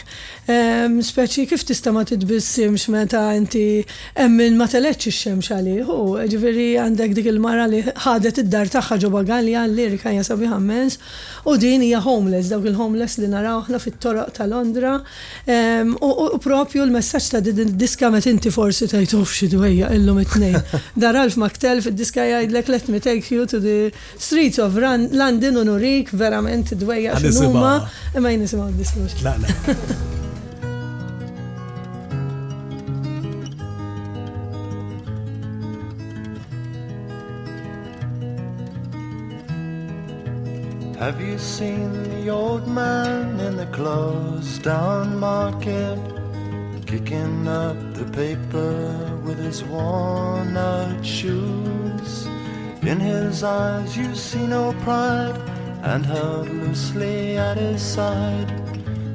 speċi 1.05 1.45
kif 1.51 1.65
tista 1.69 1.93
ma 1.93 2.01
titbissimx 2.09 2.87
meta 2.93 3.25
inti 3.37 3.85
emmin 4.21 4.57
ma 4.61 4.65
teleċ 4.69 5.09
ix-xemx 5.11 5.49
għali, 5.57 5.75
u 5.85 6.17
ġifieri 6.31 6.67
għandek 6.81 7.13
dik 7.19 7.29
il-mara 7.33 7.67
li 7.69 7.83
ħadet 7.87 8.41
id-dar 8.45 8.69
tagħha 8.73 8.99
ġoba 9.05 9.23
Galja 9.29 9.63
l-lirika 9.69 10.13
jasabi 10.15 10.49
sabi 10.49 10.53
ħammens, 10.53 10.97
u 11.49 11.57
din 11.61 11.83
hija 11.87 12.01
homeless, 12.05 12.49
dawk 12.53 12.69
il-homeless 12.71 13.19
li 13.23 13.29
naraw 13.33 13.63
ħna 13.69 13.81
fit-toroq 13.85 14.33
ta' 14.39 14.49
Londra, 14.51 14.95
u 16.01 16.39
propju 16.45 16.85
l-messaġġ 16.85 17.31
ta' 17.37 17.45
din 17.45 17.75
diska 17.81 18.09
ma 18.13 18.21
inti 18.25 18.49
forsi 18.53 18.89
ta' 18.89 19.01
xi 19.05 19.49
dwejja 19.53 19.93
illum 19.97 20.21
it-tnejn. 20.23 20.57
Dar 21.05 21.17
Alf 21.21 21.37
Maktel 21.41 21.85
fid-diska 21.85 22.25
jgħidlek 22.31 22.73
let 22.73 22.89
me 22.93 23.01
take 23.01 23.31
you 23.33 23.45
to 23.47 23.61
the 23.61 23.91
streets 24.19 24.59
of 24.61 24.77
London 24.79 25.61
u 25.61 25.65
nurik 25.69 26.09
verament 26.13 26.73
dwejja 26.75 26.93
Have 26.95 27.25
you 27.25 27.29
seen 27.29 27.55
the 42.05 42.29
old 42.31 42.69
man 42.69 43.41
in 43.41 43.57
the 43.57 43.69
closed 43.73 44.63
down 44.63 45.19
market 45.19 45.99
kicking 46.87 47.49
up 47.49 47.77
the 47.95 48.05
paper 48.13 49.21
with 49.25 49.39
his 49.41 49.65
worn 49.65 50.57
out 50.57 51.05
shoes? 51.05 52.27
In 52.83 53.01
his 53.01 53.43
eyes 53.43 53.97
you 53.97 54.15
see 54.15 54.47
no 54.47 54.73
pride 54.85 55.41
and 55.85 56.07
held 56.07 56.49
loosely 56.49 57.37
at 57.37 57.59
his 57.59 57.83
side. 57.83 58.51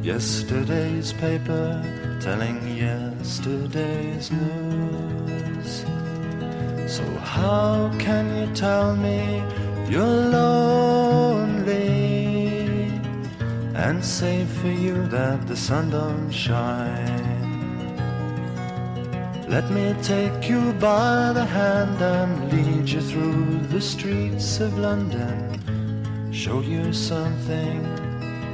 Yesterday's 0.03 1.11
paper 1.13 1.67
telling 2.21 2.59
yesterday's 2.77 4.31
news. 4.31 5.71
So, 6.87 7.03
how 7.33 7.91
can 7.97 8.25
you 8.37 8.53
tell 8.55 8.95
me 8.95 9.41
you're 9.89 10.15
lonely 10.37 11.73
and 13.73 14.05
say 14.05 14.45
for 14.45 14.69
you 14.69 15.07
that 15.07 15.47
the 15.47 15.57
sun 15.57 15.89
don't 15.89 16.31
shine? 16.31 17.25
Let 19.49 19.71
me 19.71 19.95
take 20.03 20.47
you 20.49 20.61
by 20.73 21.33
the 21.33 21.45
hand 21.45 21.99
and 21.99 22.53
lead 22.53 22.87
you 22.89 23.01
through 23.01 23.43
the 23.73 23.81
streets 23.81 24.59
of 24.59 24.77
London 24.77 25.47
Show 26.31 26.59
you 26.61 26.93
something 26.93 27.81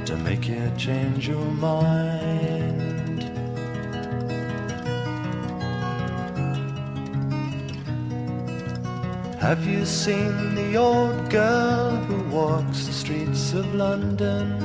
to 0.06 0.16
make 0.16 0.48
you 0.48 0.72
change 0.78 1.28
your 1.28 1.44
mind. 1.44 3.22
Have 9.38 9.66
you 9.66 9.84
seen 9.84 10.54
the 10.54 10.76
old 10.76 11.28
girl 11.28 11.90
who 12.08 12.22
walks 12.34 12.86
the 12.86 12.92
streets 12.94 13.52
of 13.52 13.72
London? 13.74 14.58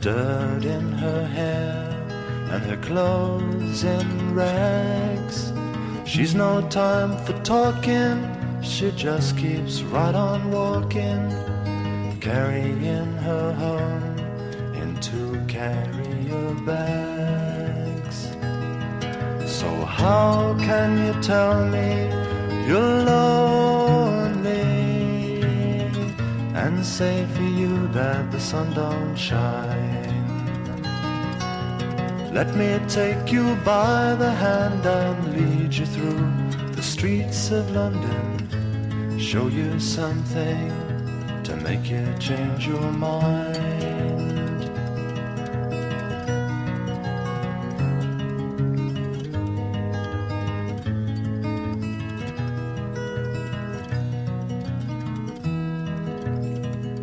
Dirt 0.00 0.64
in 0.64 0.92
her 0.92 1.26
hair 1.26 1.92
and 2.52 2.62
her 2.64 2.78
clothes 2.78 3.84
in 3.84 4.34
rags. 4.34 5.52
She's 6.06 6.34
no 6.34 6.66
time 6.68 7.18
for 7.26 7.34
talking, 7.42 8.26
she 8.62 8.90
just 8.92 9.36
keeps 9.36 9.82
right 9.82 10.14
on 10.14 10.50
walking 10.50 11.52
carrying 12.24 13.12
her 13.26 13.52
home 13.52 14.18
in 14.80 14.96
two 15.00 15.38
carrier 15.46 16.54
bags. 16.64 18.18
So, 19.58 19.68
how 19.98 20.56
can 20.58 20.88
you 21.06 21.12
tell 21.22 21.58
me 21.68 21.88
you're 22.66 23.00
lonely 23.04 24.56
and 26.62 26.74
say 26.82 27.26
for 27.34 27.42
you 27.42 27.88
that 27.88 28.32
the 28.32 28.40
sun 28.40 28.72
don't 28.72 29.14
shine? 29.14 30.32
Let 32.32 32.56
me 32.56 32.70
take 32.88 33.30
you 33.32 33.54
by 33.66 34.14
the 34.14 34.30
hand 34.44 34.86
and 34.86 35.18
lead 35.36 35.74
you 35.74 35.84
through 35.84 36.22
the 36.72 36.82
streets 36.82 37.50
of 37.50 37.70
London, 37.72 38.48
show 39.18 39.48
you 39.48 39.78
something 39.78 40.70
make 41.64 41.88
you 41.88 42.04
change 42.20 42.62
your 42.68 42.88
mind. 43.04 44.62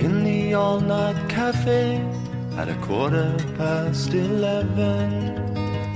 In 0.06 0.14
the 0.26 0.54
all 0.54 0.80
night 0.80 1.20
cafe 1.38 1.82
at 2.60 2.68
a 2.76 2.78
quarter 2.88 3.30
past 3.58 4.14
eleven, 4.14 5.10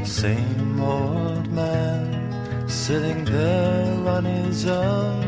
same 0.03 0.71
old 0.81 1.47
man 1.61 2.03
sitting 2.67 3.19
there 3.25 3.91
on 4.15 4.23
his 4.37 4.59
own 4.65 5.23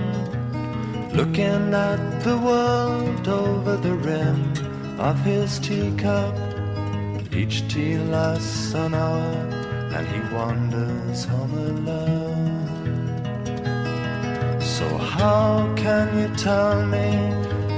looking 1.19 1.63
at 1.89 2.02
the 2.28 2.36
world 2.50 3.07
over 3.27 3.75
the 3.77 3.93
rim 3.93 4.53
of 4.99 5.19
his 5.21 5.59
teacup. 5.59 6.33
Each 7.33 7.67
tea 7.67 7.97
lasts 7.97 8.73
an 8.73 8.93
hour, 8.93 9.27
and 9.95 10.07
he 10.07 10.35
wanders 10.35 11.25
home 11.25 11.53
alone. 11.53 12.63
So 14.61 14.85
how 14.97 15.73
can 15.75 16.07
you 16.19 16.35
tell 16.35 16.85
me 16.85 17.09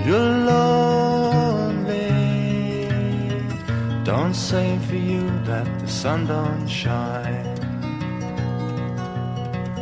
you're 0.06 0.32
lonely? 0.50 1.98
Don't 4.04 4.34
say 4.36 4.78
for 4.88 4.96
you 4.96 5.28
that 5.46 5.68
the 5.80 5.88
sun 5.88 6.28
don't 6.28 6.68
shine. 6.68 7.48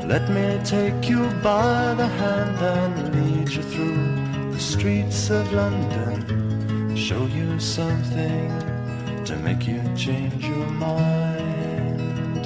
Let 0.08 0.30
me 0.30 0.62
take 0.64 1.10
you 1.10 1.28
by 1.44 1.94
the 1.96 2.08
hand 2.08 2.58
and 2.62 2.96
lead 3.40 3.50
you 3.50 3.62
through 3.62 4.27
the 4.58 4.64
streets 4.64 5.30
of 5.30 5.52
London, 5.54 6.96
show 6.96 7.28
you 7.28 7.60
something 7.60 8.50
to 9.24 9.36
make 9.44 9.68
you 9.68 9.80
change 9.96 10.44
your 10.44 10.66
mind. 10.88 12.44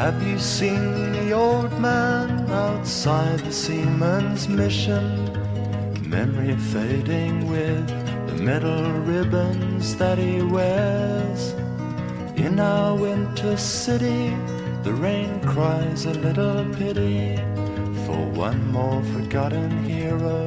Have 0.00 0.22
you 0.26 0.38
seen 0.38 1.12
the 1.12 1.32
old 1.32 1.72
man 1.80 2.28
outside 2.50 3.38
the 3.38 3.50
seaman's 3.52 4.46
mission? 4.46 5.06
Memory 6.06 6.54
fading 6.72 7.48
with 7.50 7.86
the 8.26 8.34
metal 8.42 8.84
ribbons 9.10 9.96
that 9.96 10.18
he 10.18 10.42
wears. 10.42 11.52
In 12.36 12.60
our 12.60 12.94
winter 12.94 13.56
city, 13.56 14.34
the 14.88 14.94
rain 14.94 15.38
cries 15.40 16.06
a 16.06 16.12
little 16.14 16.64
pity 16.76 17.36
for 18.06 18.18
one 18.46 18.72
more 18.72 19.02
forgotten 19.12 19.84
hero 19.84 20.46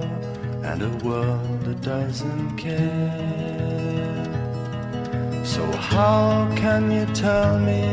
and 0.64 0.82
a 0.82 0.90
world 1.06 1.62
that 1.66 1.80
doesn't 1.82 2.58
care. 2.58 5.42
So 5.46 5.64
how 5.74 6.52
can 6.56 6.90
you 6.92 7.06
tell 7.14 7.60
me 7.60 7.84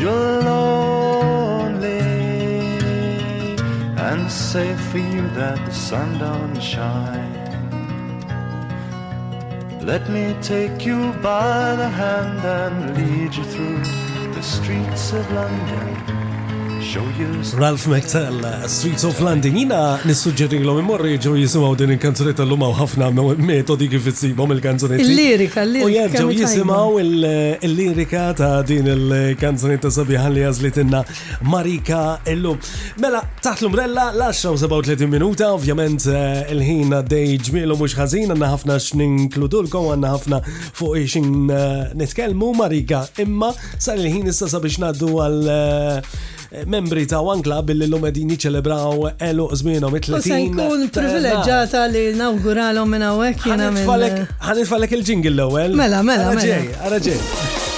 you're 0.00 0.42
lonely 0.50 2.12
and 4.06 4.30
say 4.30 4.76
for 4.90 4.98
you 4.98 5.28
that 5.30 5.58
the 5.66 5.72
sun 5.72 6.16
don't 6.18 6.60
shine? 6.62 7.38
Let 9.84 10.08
me 10.08 10.36
take 10.42 10.86
you 10.86 11.10
by 11.14 11.74
the 11.74 11.88
hand 11.88 12.40
and 12.58 12.76
lead 12.96 13.34
you 13.34 13.42
through 13.52 14.01
streets 14.42 15.12
of 15.12 15.30
London 15.32 16.21
Ralph 16.94 17.86
McTell, 17.86 18.68
Streets 18.68 19.04
of 19.08 19.18
London, 19.24 19.54
jina 19.56 19.76
nissuġġeri 20.04 20.58
l-om 20.60 20.80
imorri 20.82 21.14
ġo 21.24 21.30
jisimaw 21.40 21.72
din 21.80 21.94
il-kanzunetta 21.94 22.44
l-lum 22.44 22.60
għaw 22.66 22.74
ħafna 22.82 23.06
metodi 23.40 23.86
kif 23.88 24.10
jisimaw 24.10 24.50
il-kanzunetti. 24.52 25.06
Il-lirika, 25.06 25.64
l 25.64 25.72
lirika 25.78 26.20
U 26.20 26.26
ġo 26.28 26.34
jisimaw 26.36 26.98
il-lirika 27.00 28.26
ta' 28.36 28.50
din 28.68 28.90
il-kanzunetta 28.92 29.88
sabiħan 29.94 30.34
li 30.36 30.42
għazlitinna 30.44 31.00
Marika 31.48 32.02
l 32.28 32.52
Mela, 33.00 33.22
taħt 33.40 33.64
l-umbrella, 33.64 34.10
laxxaw 34.18 34.52
37 34.60 35.08
minuta, 35.08 35.48
ovvjament 35.56 36.04
eh, 36.12 36.42
il-ħin 36.52 36.92
għaddej 36.98 37.38
ġmielu 37.46 37.78
mux 37.80 37.96
ħazin, 37.96 38.28
għanna 38.36 38.52
ħafna 38.52 38.76
x'ninkludulkom, 38.82 39.88
għanna 39.94 40.12
ħafna 40.18 40.42
fuq 40.76 41.00
xin 41.16 41.48
eh, 41.48 41.96
nitkelmu 42.02 42.52
Marika, 42.60 43.06
imma 43.24 43.48
sal 43.80 44.04
il-ħin 44.04 44.28
issa 44.34 44.50
sabiex 44.52 44.76
naddu 44.84 45.14
għal 45.24 45.40
eh, 45.56 46.12
membri 46.66 47.06
ta' 47.06 47.20
One 47.22 47.40
Club 47.44 47.70
illi 47.72 47.86
l-lum 47.88 48.04
edin 48.08 48.30
jiċelebraw 48.34 49.06
elu 49.30 49.48
zminom 49.60 49.96
it-30. 49.98 50.52
Kun 50.52 50.52
jkun 50.52 50.84
privileġġata 50.94 51.84
li 51.92 52.04
nawguralhom 52.20 52.90
minna 52.92 53.12
hawnhekk 53.14 53.46
jiena 53.52 53.70
minn. 53.74 54.22
Ħanitfalek 54.48 54.96
il-ġingil 54.98 55.38
l 55.38 55.46
ewel 55.48 55.76
Mela, 55.80 56.02
mela, 56.04 56.32
mela. 56.32 56.32
Ara 56.32 56.40
mela. 56.40 56.48
ġej, 56.48 56.72
ara 56.88 57.04
ġej. 57.10 57.68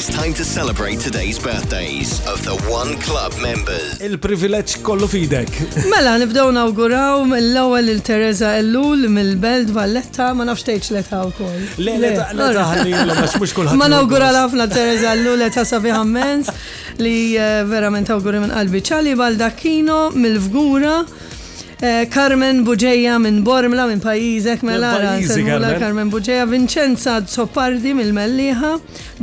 It's 0.00 0.16
time 0.24 0.32
to 0.40 0.44
celebrate 0.60 0.98
today's 1.08 1.38
birthdays 1.38 2.10
of 2.32 2.38
the 2.44 2.56
One 2.80 2.92
Club 3.06 3.32
members. 3.48 3.98
Il-privileġġ 4.06 4.76
kollu 4.86 5.04
fidek. 5.12 5.58
Mela, 5.92 6.14
nibdew 6.22 6.46
nawguraw 6.56 7.26
mill-ewwel 7.28 7.90
il 7.92 8.00
Teresa 8.08 8.54
Ellul 8.62 9.02
mill-Belt 9.12 9.68
Valletta, 9.76 10.30
ma 10.38 10.46
nafx 10.48 10.64
tgħidx 10.70 10.94
leta 10.96 11.20
wkoll. 11.26 11.66
Le, 11.84 11.98
leta 12.00 12.30
mhux 13.36 13.52
kulħadd. 13.58 13.76
Ma 13.76 13.90
nawgura 13.92 14.30
ħafna 14.38 14.70
Teresa 14.72 15.12
Ellul 15.18 15.36
leta 15.44 15.66
sabiħ 15.68 15.98
immens 15.98 16.48
li 17.02 17.14
eh, 17.36 17.60
verament 17.68 18.08
awguri 18.16 18.40
minn 18.46 18.56
qalbi 18.56 18.80
ċali 18.88 19.12
bal 19.20 19.36
mill-Vgura 20.16 20.96
Eh, 21.80 22.02
Carmen 22.12 22.58
Buġeja 22.66 23.14
minn 23.22 23.38
Bormla, 23.44 23.86
minn 23.88 24.02
pajizek 24.04 24.60
mela, 24.68 24.90
Carmen 25.80 26.10
Buġeja, 26.12 26.44
Vincenza 26.50 27.14
Zoppardi 27.24 27.94
mill 27.96 28.10
melliha 28.12 28.74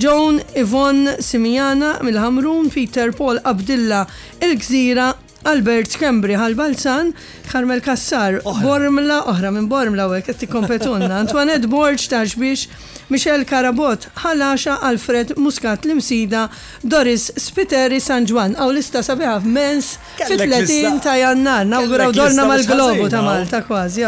Joan 0.01 0.39
Yvonne 0.57 1.19
Simijana 1.21 1.99
mill-Hamrun, 2.01 2.71
Peter 2.73 3.11
Paul 3.13 3.37
Abdilla 3.45 4.01
il 4.41 4.57
gzira 4.57 5.11
Albert 5.45 5.99
Kembri 6.01 6.33
għal 6.33 6.57
balzan 6.57 7.13
Karmel 7.47 7.79
Kassar, 7.85 8.39
Bormla, 8.63 9.21
oħra 9.29 9.53
minn 9.53 9.69
Bormla, 9.71 10.09
u 10.09 10.17
għek, 10.17 10.33
t-kompetunna, 10.41 11.11
Antoinette 11.21 11.69
Borġ 11.71 12.09
taġbix, 12.11 12.65
Michel 13.09 13.43
Karabot, 13.45 14.09
Halasha, 14.15 14.83
Alfred 14.83 15.37
Muscat 15.37 15.83
Limsida, 15.83 16.49
Doris 16.87 17.23
Spiteri 17.39 17.99
San 18.01 18.25
Juan. 18.27 18.55
Aw 18.59 18.71
lista 18.75 18.99
sabiħa 18.99 19.37
mens 19.47 19.93
fit-30 20.17 20.97
ta' 21.05 21.13
jannar. 21.21 21.61
Nawguraw 21.71 22.11
dorna 22.11 22.43
mal-globu 22.49 23.07
ta' 23.09 23.21
Malta 23.23 23.61
kważi. 23.63 24.03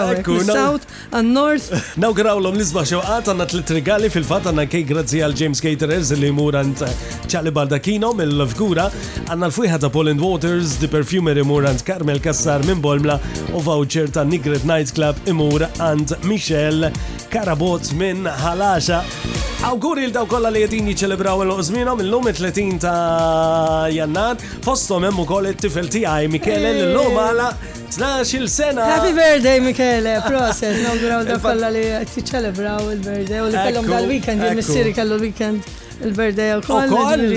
South 0.49 0.85
and 1.13 1.31
North. 1.33 1.69
Nawguraw 2.03 2.41
l-om 2.43 2.59
nisba 2.59 2.83
xewqat 2.91 3.29
għanna 3.31 3.47
t-litrigali 3.53 4.09
fil-fat 4.11 4.49
għanna 4.51 4.67
kej 4.67 4.83
grazzi 4.91 5.23
għal 5.23 5.37
James 5.43 5.63
Caterers 5.63 6.11
li 6.19 6.33
murant 6.35 6.83
ċali 7.29 7.55
baldakino 7.55 8.11
mill-fgura 8.19 8.89
għanna 9.29 9.47
l-fujħa 9.47 9.79
ta' 9.85 9.91
Poland 9.95 10.19
Waters, 10.19 10.75
The 10.83 10.91
Perfumery 10.91 11.47
murant 11.47 11.85
Carmel 11.87 12.19
Kassar 12.19 12.67
minn 12.67 12.83
Bolmla 12.83 13.15
u 13.55 13.63
voucher 13.63 14.11
ta' 14.11 14.27
Nigret 14.27 14.67
Night 14.67 14.91
Club 14.97 15.15
imur 15.29 15.63
għand 15.79 16.17
Michel 16.27 16.91
Karabot 17.31 17.93
minn 17.95 18.25
Halasha 18.43 18.88
issa. 18.89 18.99
Awguri 19.69 20.07
l-daw 20.09 20.25
kolla 20.31 20.49
li 20.53 20.61
jedin 20.63 20.87
jiċelebraw 20.89 21.41
l-ozminom 21.45 21.99
l-lum 22.03 22.29
30 22.35 22.77
ta' 22.83 23.87
jannar, 23.91 24.39
fosso 24.65 24.97
memmu 25.03 25.25
ukoll 25.27 25.49
il 25.51 25.57
tifel 25.59 25.89
ti 25.91 26.03
għaj 26.09 26.29
Michele 26.31 26.71
l-lum 26.81 27.17
għala 27.23 27.49
12 27.95 28.47
sena. 28.47 28.87
Happy 28.93 29.13
birthday 29.17 29.59
Michele, 29.63 30.15
proses, 30.27 30.79
nawguraw 30.85 31.25
daw 31.27 31.41
kolla 31.43 31.71
li 31.75 31.83
jiċelebraw 32.15 32.91
il-birthday 32.95 33.43
u 33.45 33.49
li 33.51 33.57
kellhom 33.59 33.91
dal-weekend, 33.97 34.47
il-missieri 34.47 34.95
kellu 34.95 35.19
l-weekend 35.19 35.75
il-birthday 35.99 36.55
u 36.57 36.63
koll. 36.63 37.29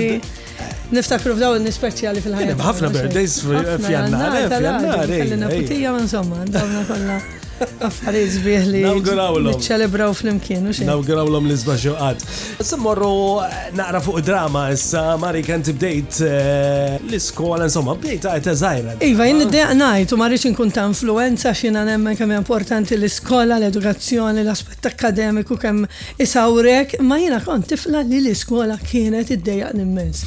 Niftakru 0.93 1.33
f'daw 1.33 1.55
n 1.57 1.65
speċjali 1.75 2.21
fil-ħajja. 2.23 2.55
Bħafna 2.59 2.89
birthdays 2.93 3.37
f'jannar, 3.43 3.75
eh, 3.75 3.79
f'jannar. 3.81 4.99
Għallina, 5.09 5.49
eh, 5.49 5.63
eh. 5.65 5.87
insomma, 6.03 6.43
dawna 6.45 6.83
kolla. 6.87 7.23
Għal-izbih 7.63 8.65
li. 8.71 8.81
Nawgurawlom. 8.83 9.57
ċelebraw 9.63 10.13
fl-imkien, 10.17 10.65
uxie. 10.71 10.85
Nawgurawlom 10.87 11.47
li 11.49 11.55
zbaxuqat. 11.59 12.23
Issa 12.63 12.77
eh, 12.77 13.65
naqra 13.77 14.01
fuq 14.03 14.21
drama, 14.25 14.65
issa 14.73 15.03
Mari 15.21 15.43
kan 15.47 15.61
tibdejt 15.63 16.19
eh, 16.27 16.97
l-iskola, 17.07 17.67
insomma, 17.69 17.95
bdejt 17.99 18.27
għajta 18.31 18.55
zaħira. 18.63 18.95
Iva, 19.07 19.27
jinn 19.29 19.45
id-deq 19.47 19.75
najt 19.79 20.15
u 20.15 20.19
marriċ 20.21 20.47
nkun 20.51 20.73
ta' 20.75 20.87
influenza 20.91 21.53
xina 21.57 21.83
nemmen 21.87 22.17
kemm 22.19 22.35
importanti 22.39 22.95
l-iskola, 22.99 23.59
l-edukazzjoni, 23.59 24.43
l-aspett 24.45 24.89
akademiku 24.91 25.57
kemm 25.59 25.85
isawrek, 26.21 26.97
ma 27.05 27.21
jina 27.21 27.41
kont 27.43 27.69
tifla 27.71 28.03
li 28.07 28.23
l-iskola 28.25 28.79
kienet 28.89 29.35
id-dejaq 29.37 29.77
immens. 29.83 30.25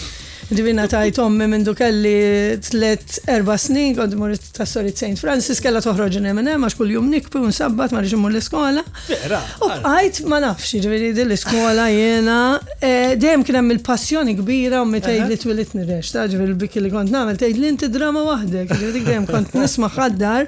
Ġivina 0.54 0.84
ta' 0.86 1.00
jtommi 1.08 1.48
minn 1.50 1.64
kelli 1.74 2.54
tlet 2.62 3.16
erba 3.34 3.56
snin, 3.58 3.96
kont 3.98 4.12
morri 4.14 4.36
ta' 4.54 4.62
Sorit 4.66 4.94
St. 5.00 5.18
Francis, 5.18 5.58
kella 5.62 5.80
toħroġin 5.82 6.22
minn 6.38 6.46
hemm 6.46 6.68
għax 6.68 6.76
kull-jum 6.78 7.08
nikpi 7.10 7.40
un 7.42 7.50
sabbat 7.52 7.90
ma 7.90 8.04
rġimur 8.04 8.30
l-iskola. 8.30 8.84
U 9.66 9.70
għajt 9.74 10.22
ma 10.30 10.38
nafx, 10.46 10.76
ġivini 10.86 11.10
di 11.18 11.24
l-iskola 11.26 11.88
jena, 11.90 12.38
eh, 12.78 13.16
dejjem 13.18 13.42
kien 13.42 13.58
hemm 13.58 13.74
il-passjoni 13.74 14.36
kbira 14.44 14.84
u 14.86 14.86
meta 14.92 15.10
li 15.26 15.40
twilit 15.42 15.74
nirrex, 15.80 16.14
ta' 16.14 16.28
ġivini 16.30 16.54
l-bikki 16.54 16.84
li 16.86 16.94
kont 16.94 17.10
nagħmel 17.10 17.42
tgħid 17.42 17.64
li 17.64 17.72
inti 17.74 17.90
drama 17.90 18.22
waħdek, 18.30 18.70
ġivini 18.70 19.04
dejjem 19.10 19.28
kont 19.32 19.56
nisma' 19.58 19.90
sa' 19.96 20.42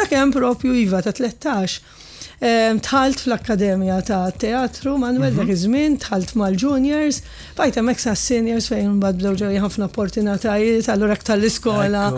sakemm 0.00 0.34
propju 0.34 0.74
iva 0.82 1.04
ta' 1.06 1.14
13 1.14 2.02
Tħalt 2.42 3.20
fl 3.22 3.32
akkademija 3.36 4.00
ta' 4.04 4.32
Teatru, 4.36 4.96
Manuel 4.98 5.30
dak 5.38 5.44
mhm. 5.46 5.54
iż-żmien, 5.54 5.98
tħalt 6.02 6.32
mal-juniors, 6.40 7.20
fajta 7.56 7.80
hemmhekk 7.80 8.16
seniors 8.18 8.66
fejn 8.72 8.98
badlew 9.02 9.36
ġewwi 9.38 9.60
ħafna 9.62 9.86
opportunitajiet, 9.86 10.88
allura 10.92 11.14
tal-iskola 11.22 12.08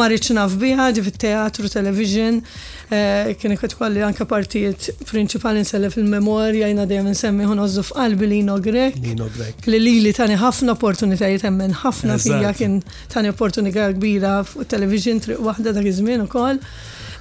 ma 0.00 0.08
rridx 0.08 0.32
naf 0.38 0.56
biha 0.62 0.88
ġi 0.96 1.04
fit-teatru, 1.10 1.68
television, 1.68 2.40
eh, 2.88 3.36
kien 3.38 3.52
ikun 3.54 3.74
kolli 3.76 4.02
anke 4.06 4.24
partijiet 4.26 5.04
prinċipali 5.10 5.60
nsellef 5.66 5.98
il-memorja 6.00 6.72
jiena 6.72 6.88
dejjem 6.88 7.12
insemmi 7.12 7.46
ħonozzu 7.50 7.84
f'qalbi 7.90 8.30
Lino 8.32 8.56
Grek. 8.64 8.96
Lino 9.04 9.28
Grek. 9.36 9.68
Li 9.68 9.80
lili 9.84 10.16
tani 10.16 10.40
ħafna 10.40 10.74
opportunitajiet 10.78 11.44
emmen 11.50 11.76
ħafna 11.84 12.16
fija 12.18 12.54
kien 12.56 12.80
tani 13.12 13.28
opportunità 13.30 13.90
kbira 13.92 14.40
fuq 14.48 14.66
television 14.72 15.20
triq 15.20 15.44
waħda 15.50 15.76
dak 15.76 15.92
iż-żmien 15.92 16.24
ukoll. 16.24 16.62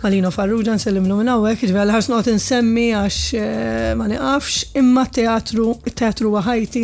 Malino 0.06 0.30
Farrugia 0.30 0.76
nsellimlu 0.78 1.16
minn 1.18 1.30
hawnhekk, 1.32 1.64
ġifier 1.66 1.90
ħarx 1.90 2.12
noqgħod 2.12 2.28
insemmi 2.36 2.84
għax 2.94 3.22
eh, 3.40 3.94
ma 3.98 4.06
niqafx, 4.12 4.60
imma 4.78 5.06
t-teatru, 5.10 5.66
it-teatru 5.90 6.34
ħajti. 6.46 6.84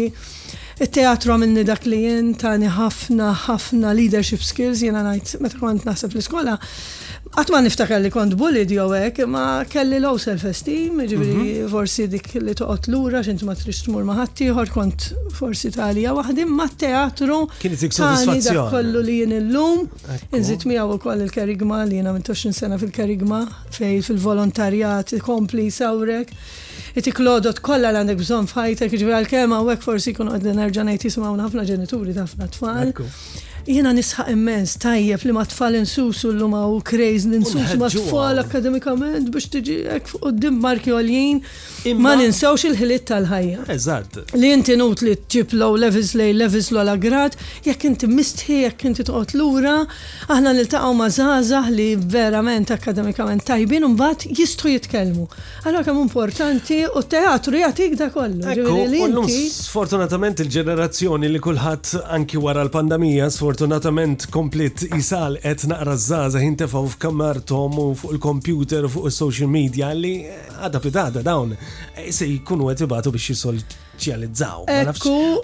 Il-teatru 0.81 1.35
għamilni 1.35 1.65
dak 1.67 1.85
li 1.85 1.99
jien 2.07 2.31
tani 2.41 2.71
ħafna 2.79 3.27
ħafna 3.43 3.91
leadership 3.99 4.41
skills 4.41 4.81
jena 4.81 5.03
najt 5.05 5.35
meta 5.45 5.61
kont 5.61 5.85
naħseb 5.85 6.15
l-iskola 6.15 6.55
Għatma 7.31 7.59
niftakar 7.63 8.01
li 8.03 8.09
kont 8.11 8.33
bullied 8.35 8.71
jew 8.75 8.89
hekk, 8.91 9.21
ma 9.31 9.61
kelli 9.71 10.01
low 10.03 10.17
self-esteem, 10.19 10.97
ġifieri 11.07 11.41
mhm. 11.61 11.67
forsi 11.71 12.03
dik 12.11 12.25
li 12.43 12.51
toqgħod 12.59 12.89
lura 12.91 13.21
x'inti 13.23 13.45
ma 13.47 13.53
trix 13.55 13.85
tmur 13.85 14.03
ma' 14.03 14.17
ħaddieħor 14.17 14.71
kont 14.73 15.05
forsi 15.37 15.69
talija 15.71 16.11
waħdi 16.17 16.43
ma' 16.49 16.65
teatru. 16.83 17.37
Kien 17.61 17.77
dik 17.79 17.95
soddisfazzjon. 17.95 18.59
kollu 18.73 19.03
li 19.07 19.15
jien 19.21 19.31
illum, 19.37 19.85
inżit 20.35 20.65
miegħu 20.73 20.97
wkoll 20.97 21.23
il-karigma 21.23 21.79
li 21.87 22.01
jiena 22.01 22.11
minn 22.17 22.25
20 22.27 22.51
sena 22.59 22.79
fil-karigma 22.81 23.39
fej 23.77 24.01
fil-volontarjat 24.09 25.15
kompli 25.23 25.69
sawrek. 25.71 26.33
Itik 26.99 27.21
lodot 27.23 27.61
kollha 27.63 27.93
għandek 27.95 28.19
bżonn 28.19 28.51
fajtek, 28.51 28.91
ġifieri 28.91 29.15
għal-kemm 29.21 29.55
hawnhekk 29.55 29.87
forsi 29.87 30.11
kun 30.17 30.33
qed 30.35 30.51
nerġa' 30.59 30.83
ngħid 30.89 31.07
jisimgħu 31.07 31.39
ħafna 31.45 31.65
ġenituri 31.71 32.17
ħafna 32.19 32.49
tfal. 32.57 32.91
Jena 33.69 33.91
nisħaq 33.93 34.31
immens 34.33 34.71
tajjeb 34.81 35.21
li 35.27 35.33
ma 35.35 35.43
tfal 35.45 35.75
insusu 35.77 36.31
l 36.33 36.41
u 36.49 36.81
krejz 36.83 37.25
ninsusu 37.29 37.77
ma 37.77 37.89
tfal 37.89 38.39
akademikament 38.41 39.29
biex 39.29 39.49
tiġi 39.53 39.75
ek 39.85 40.07
qoddim 40.19 40.57
marki 40.59 40.89
għaljien 40.89 41.41
ma 41.99 42.15
ninsawx 42.15 42.63
il 42.67 42.73
ħilit 42.77 43.05
tal-ħajja. 43.09 43.65
Eżatt. 43.67 44.33
Li 44.35 44.49
jinti 44.51 44.75
nut 44.77 45.01
li 45.05 45.15
tġib 45.15 45.53
low 45.53 45.75
levels 45.77 46.13
lej 46.15 46.33
levels 46.33 46.71
l 46.71 46.89
grad, 47.01 47.35
jekk 47.65 47.85
inti 47.89 48.07
mistħi, 48.07 48.59
jekk 48.67 48.85
inti 48.91 49.03
toqgħod 49.07 49.35
lura, 49.39 49.73
aħna 50.29 50.53
niltaqgħu 50.59 50.93
ma' 50.97 51.07
żgħażagħ 51.15 51.71
li 51.73 51.89
verament 52.01 52.71
akademikament 52.75 53.45
tajbin 53.47 53.85
un 53.87 53.95
bat 53.97 54.25
jistgħu 54.29 54.73
jitkellmu. 54.75 55.27
Għallu 55.65 55.83
kemm 55.87 56.01
importanti 56.05 56.79
u 56.87 57.01
teatru 57.05 57.61
jgħatik 57.61 57.97
da 57.99 58.09
kollu. 58.09 59.37
Sfortunatament 59.53 60.39
il-ġenerazzjoni 60.45 61.29
li 61.33 61.41
kulħadd 61.41 62.03
anki 62.13 62.39
wara 62.41 62.61
l-pandemija 62.65 63.29
sfortunatament 63.51 64.25
komplit 64.31 64.85
jisal 64.95 65.33
et 65.43 65.65
naqra 65.67 65.97
żaza 65.97 66.39
jintefaw 66.39 66.87
tom 67.45 67.79
u 67.79 67.95
fuq 67.95 68.11
il-computer 68.15 68.85
u 68.85 68.89
fuq 68.89 69.05
il 69.05 69.11
social 69.11 69.49
media 69.51 69.91
li 69.93 70.11
għadha 70.61 70.79
bidada 70.83 71.21
dawn 71.25 71.51
e 71.99 72.07
se 72.15 72.25
jkunu 72.31 72.69
qed 72.71 72.85
ibatu 72.87 73.11
biex 73.11 73.27
jisol 73.33 73.59
jispeċjalizzaw. 74.01 74.65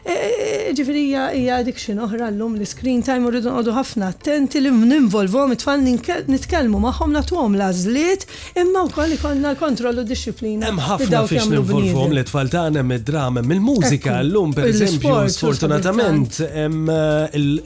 Eh, 0.00 0.12
eh, 0.70 0.72
ġifiri 0.72 1.02
hija 1.12 1.58
addiction 1.60 1.98
oħra 2.00 2.30
l-lum 2.32 2.54
l-screen 2.56 3.02
time 3.04 3.26
u 3.28 3.30
rridu 3.34 3.72
ħafna 3.76 4.06
attenti 4.14 4.62
li 4.64 4.70
ninvolvom 4.72 5.52
it-tfal 5.52 5.82
nitkellmu 5.84 6.78
magħhom 6.80 7.10
nagħtuhom 7.18 7.58
lażliet 7.60 8.24
imma 8.62 8.86
wkoll 8.88 9.12
ikollna 9.18 9.50
l-kontroll 9.52 10.00
u 10.00 10.04
disċiplina. 10.08 10.70
Hemm 10.70 10.80
ħafna 10.86 11.20
fiex 11.28 11.50
ninvolvhom 11.52 12.14
l 12.16 12.24
tfal 12.30 12.48
tagħna 12.54 12.80
hemm 12.80 12.94
id-dram 12.96 13.40
hemm 13.42 13.52
il-mużika 13.58 14.16
llum 14.24 14.54
pereżempju 14.56 15.18
sfortunatament 15.36 16.40
hemm 16.48 16.88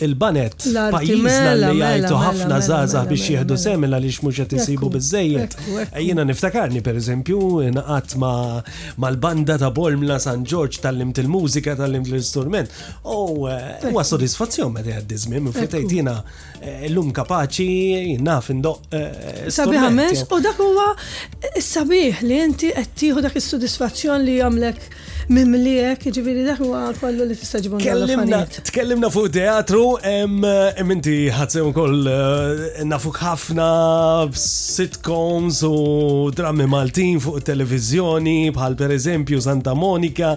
il-banet 0.02 0.66
pajjiżna 0.74 1.54
li 1.60 1.70
jgħidu 1.84 2.18
ħafna 2.24 2.58
żgħażagħ 2.66 3.08
biex 3.12 3.28
jieħdu 3.30 3.60
semel 3.68 3.94
għaliex 4.00 4.26
mhux 4.26 4.40
qed 4.42 4.58
isibu 4.58 4.90
biżejjed. 4.96 5.56
Eh, 5.86 6.02
jiena 6.08 6.24
niftakarni 6.26 6.82
pereżempju 6.82 7.70
naqat 7.78 8.16
ma' 8.18 8.58
mal-banda 8.98 9.54
ta' 9.62 9.70
Bormla 9.76 10.18
San 10.18 10.42
George 10.44 10.80
tal-limt 10.82 11.18
il-mużika 11.22 11.78
tal-limt 11.78 12.10
l-istrument. 12.24 12.68
U 13.04 13.48
eh, 13.48 13.86
huwa 13.90 14.04
soddisfazzjon 14.08 14.72
meta 14.74 14.90
jgħaddi 14.92 15.20
żmien 15.24 15.46
minn 15.46 15.56
fejn 15.60 15.88
jiena 15.92 16.16
eh, 16.60 16.86
llum 16.90 17.12
kapaċi 17.16 18.16
naf 18.24 18.48
indoq. 18.52 18.80
Eh, 18.96 19.46
sabiħ 19.54 19.88
mens 19.94 20.24
u 20.24 20.40
dak 20.44 20.60
huwa 20.64 20.88
sabiħ 21.68 22.24
li 22.26 22.42
inti 22.48 22.72
qed 22.76 22.94
tieħu 23.02 23.24
dak 23.24 23.38
is-sodisfazzjon 23.40 24.24
li 24.24 24.38
jagħmlek 24.42 24.86
mimlijek, 25.24 26.02
ġibiri 26.12 26.42
dak 26.44 26.58
huwa 26.60 26.80
kollu 26.98 27.24
li 27.24 27.36
tista' 27.40 27.62
ġibun 27.64 27.80
Tkellimna 28.66 29.08
fuq 29.10 29.30
teatru, 29.32 29.94
hemm 30.02 30.92
inti 30.98 31.14
ħadsew 31.32 31.70
ukoll 31.70 32.10
nafuk 32.90 33.22
ħafna 33.24 33.68
sitcoms 34.36 35.62
u 35.64 35.74
drammi 36.36 36.68
Maltin 36.68 37.22
fuq 37.24 37.40
televizjoni 37.50 38.50
bħal 38.52 38.76
pereżempju 38.84 39.40
Santa 39.48 39.72
Monica. 39.74 40.36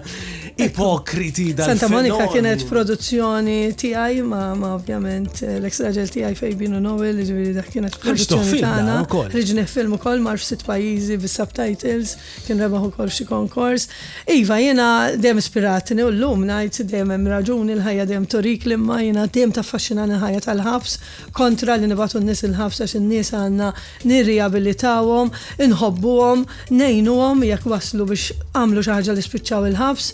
Ipokriti 0.58 1.56
da. 1.56 1.62
Santa 1.64 1.86
Monica 1.88 2.24
kienet 2.32 2.64
produzzjoni 2.66 3.70
tiegħi 3.78 4.24
ma 4.26 4.40
ma 4.58 4.72
ovvjament 4.74 5.42
eh, 5.46 5.52
l-ex 5.60 5.78
raġel 5.86 6.08
tiegħi 6.10 6.34
fejbinu 6.40 6.80
li 6.98 7.24
ġifieri 7.28 7.52
dak 7.54 7.68
kienet 7.70 7.98
produzzjoni 8.02 8.62
tagħna. 8.64 8.96
Riġni 9.30 9.64
film 9.70 9.94
ukoll 9.94 10.18
mar 10.24 10.42
sit 10.42 10.64
pajjiżi 10.66 11.18
bis-subtitles, 11.22 12.16
kien 12.48 12.58
rebaħ 12.58 12.88
ukoll 12.90 13.06
xi 13.14 13.26
konkors. 13.28 13.86
Iva 14.34 14.58
jiena 14.58 14.88
dejjem 15.14 15.38
ispiratni 15.44 16.02
u 16.02 16.10
llum 16.10 16.42
ngħid 16.50 16.88
dejjem 16.90 17.14
hemm 17.14 17.30
raġuni 17.36 17.78
l-ħajja 17.78 18.08
dejjem 18.10 18.26
torik 18.34 18.66
limma 18.72 18.98
jiena 19.04 19.28
dejjem 19.30 19.54
taffaxxinani 19.60 20.18
ħajja 20.24 20.42
tal-ħabs 20.48 20.98
kontra 21.38 21.78
li 21.78 21.86
nibatu 21.92 22.18
n-nies 22.18 22.42
il-ħabs 22.50 22.82
għax 22.82 22.96
in-nies 22.98 23.30
għandna 23.44 23.70
nirriabilitawhom, 24.10 25.30
inħobbuhom, 25.68 26.44
ngħinuhom 26.74 27.46
jekk 27.52 27.70
waslu 27.76 28.10
biex 28.10 28.34
għamlu 28.58 28.82
xi 28.82 28.94
ħaġa 28.98 29.14
li 29.20 29.26
spiċċaw 29.30 29.70
il-ħabs. 29.70 30.10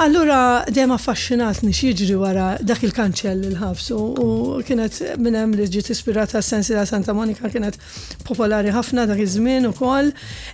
Allura 0.00 0.64
dejjem 0.70 0.90
affaxxinatni 0.96 1.72
jiġri 1.74 2.14
wara 2.20 2.46
dak 2.66 2.82
il-kanċell 2.86 3.42
il-ħabsu 3.50 3.98
u 4.22 4.28
kienet 4.66 4.98
minn 5.20 5.36
hemm 5.36 5.56
li 5.58 5.66
ġiet 5.68 5.90
ispirata 5.94 6.40
sensi 6.42 6.72
ta' 6.74 6.84
Santa 6.88 7.12
Monica 7.14 7.50
kienet 7.52 7.76
popolari 8.24 8.72
ħafna 8.72 9.04
dak 9.10 9.20
iż-żmien 9.24 9.66
ukoll. 9.68 10.10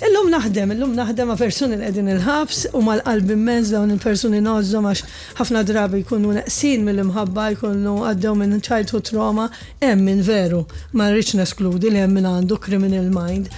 Illum 0.08 0.30
naħdem, 0.32 0.72
illum 0.74 0.94
naħdem 0.98 1.30
ma' 1.30 1.38
persuni 1.38 1.78
li 1.78 1.86
qegħdin 1.86 2.10
il-ħabs 2.16 2.64
u 2.74 2.82
mal 2.82 3.02
qalbi 3.06 3.36
mezz 3.38 3.70
dawn 3.76 3.94
il-persuni 3.94 4.40
nożżom 4.44 4.90
għax 4.90 5.04
ħafna 5.42 5.62
drabi 5.70 6.02
jkunu 6.02 6.34
naqsin 6.40 6.84
mill-imħabba 6.88 7.48
jkunu 7.54 7.96
għaddew 8.10 8.36
minn 8.42 8.58
childhood 8.60 9.06
trauma 9.10 9.48
hemm 9.84 10.04
minn 10.08 10.22
veru 10.24 10.64
ma 10.98 11.10
rridx 11.12 11.38
neskludi 11.40 11.92
li 11.94 12.02
hemm 12.02 12.18
minn 12.18 12.30
għandu 12.32 12.58
criminal 12.64 13.08
mind. 13.18 13.48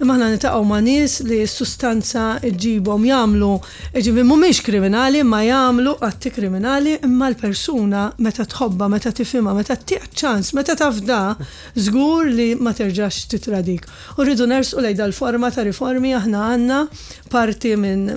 Imma 0.00 0.16
aħna 0.16 0.30
nitaqgħu 0.36 0.64
ma' 0.72 0.80
nies 0.84 1.20
li 1.28 1.42
s-sustanza 1.44 2.26
ġibhom 2.42 3.04
jagħmlu 3.12 3.52
ġibi 4.00 4.24
mhumiex 4.26 4.64
kriminali 4.66 5.15
kriminali 5.16 5.46
ma 5.46 5.46
jagħmlu 5.46 5.92
atti 6.04 6.30
kriminali 6.34 6.92
imma 7.06 7.28
l-persuna 7.32 8.00
meta 8.20 8.44
tħobba, 8.44 8.88
meta 8.92 9.12
tifima, 9.16 9.54
meta 9.56 9.76
tieq 9.80 10.10
ċans, 10.12 10.50
meta 10.58 10.76
tafda 10.76 11.20
żgur 11.74 12.28
li 12.28 12.50
ma 12.60 12.72
terġax 12.76 13.22
titradik. 13.30 13.86
U 14.18 14.24
rridu 14.26 14.46
nersu 14.50 14.78
lejda 14.82 15.06
l-forma 15.08 15.48
ta' 15.54 15.64
riformi 15.64 16.12
aħna 16.18 16.42
għandna 16.52 16.80
parti 17.32 17.72
minn 17.76 18.08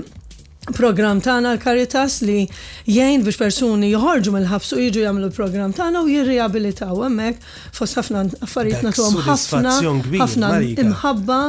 program 0.76 1.22
tagħna 1.24 1.56
l-Karitas 1.56 2.20
li 2.28 2.44
jgħin 2.90 3.24
biex 3.26 3.40
persuni 3.46 3.94
joħorġu 3.94 4.36
mill 4.36 4.50
ħabsu 4.52 4.76
u 4.76 4.84
jiġu 4.90 5.06
jagħmlu 5.06 5.30
l-program 5.30 5.72
tagħna 5.78 6.04
u 6.06 6.12
jirriabilitaw 6.14 7.00
hemmhekk 7.06 7.50
fost 7.80 7.96
ħafna 8.02 8.28
affarijiet 8.46 8.86
nagħtuhom 8.86 9.20
ħafna 9.30 9.76
ħafna 10.26 10.52
imħabba 10.84 11.40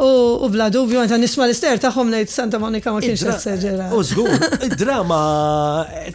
U 0.00 0.48
bla 0.48 0.70
dubju 0.72 0.96
għanta 1.02 1.18
nisma 1.20 1.44
l-ister 1.44 1.76
taħħom 1.82 2.10
nejt 2.14 2.30
Santa 2.32 2.56
Monica 2.60 2.92
ma 2.94 3.02
kienx 3.04 3.20
s-seġera. 3.34 3.90
U 3.92 4.00
zgur, 4.06 4.30
drama 4.72 5.18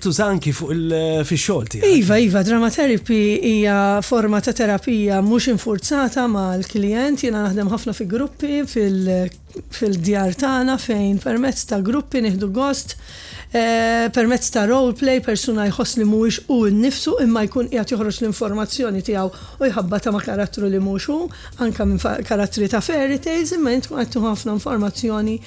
tużanki 0.01 0.53
fuq 0.57 0.71
il-fisxolti. 0.73 1.83
Iva, 1.99 2.17
iva, 2.17 2.41
drama 2.47 2.71
therapy 2.73 3.19
hija 3.51 3.77
forma 4.05 4.41
ta' 4.41 4.55
terapija 4.57 5.19
mux 5.21 5.51
infurzata 5.53 6.25
ma 6.27 6.47
l-klient, 6.57 7.27
jena 7.27 7.45
naħdem 7.45 7.69
ħafna 7.75 7.93
fi 7.93 8.09
gruppi 8.15 8.63
fil-djar 8.65 10.33
tagħna 10.41 10.79
fejn 10.81 11.21
permezz 11.21 11.69
ta' 11.69 11.81
gruppi 11.85 12.25
nieħdu 12.25 12.49
gost 12.57 12.97
Eh, 13.55 14.09
permezz 14.11 14.49
ta' 14.51 14.65
roleplay 14.67 15.21
persuna 15.23 15.63
jħoss 15.69 15.95
li 16.01 16.03
mhuwiex 16.09 16.41
u 16.51 16.57
nnifsu 16.75 17.13
imma 17.23 17.45
jkun 17.47 17.69
qiegħed 17.71 17.93
joħroġ 17.93 18.17
l-informazzjoni 18.19 19.03
tiegħu 19.07 19.61
u 19.63 19.69
jħabba 19.69 19.99
ta' 20.03 20.11
ma' 20.11 20.19
karattru 20.25 20.67
li 20.73 20.81
mhux 20.83 21.05
hu 21.13 21.19
anke 21.63 21.87
minn 21.87 22.01
karattri 22.27 22.67
ta' 22.73 22.81
fairy 22.83 23.15
tales 23.23 23.55
imma 23.55 23.71
jintkom 23.77 24.01
qed 24.01 24.19
ħafna 24.25 24.57
informazzjoni 24.57 25.37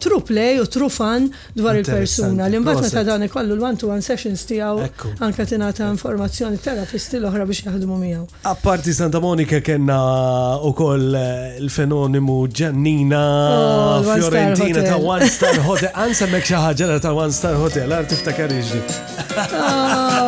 true 0.00 0.20
play 0.20 0.60
u 0.60 0.66
true 0.66 0.88
fun 0.88 1.30
dwar 1.58 1.74
il-persuna. 1.76 2.46
L-imbat 2.50 2.80
meta 2.82 3.02
dan 3.06 3.22
ikollu 3.26 3.54
l-one-to-one 3.56 4.00
sessions 4.02 4.44
tijaw 4.48 4.80
anka 5.24 5.44
tinata 5.48 5.88
informazzjoni 5.90 6.58
terapisti 6.64 7.18
l-oħra 7.20 7.46
biex 7.48 7.64
jaħdmu 7.68 7.98
miegħu. 8.02 8.24
Apparti 8.50 8.94
Santa 8.96 9.20
Monica 9.24 9.60
kena 9.64 9.98
u 10.68 10.72
koll 10.78 11.16
eh, 11.16 11.60
il-fenonimu 11.60 12.36
Giannina 12.60 13.22
oh, 13.46 14.10
Fiorentina 14.10 14.82
ta' 14.84 14.98
One 15.00 15.28
Star 15.36 15.58
Hotel. 15.68 15.90
Ansa 16.04 16.26
mek 16.32 16.46
xaħġa 16.50 16.98
ta' 17.06 17.14
One 17.16 17.32
Star 17.36 17.58
Hotel, 17.60 17.90
għar 17.92 18.08
tiftakar 18.12 18.52
iġdi. 18.56 18.82
Oh, 19.60 20.22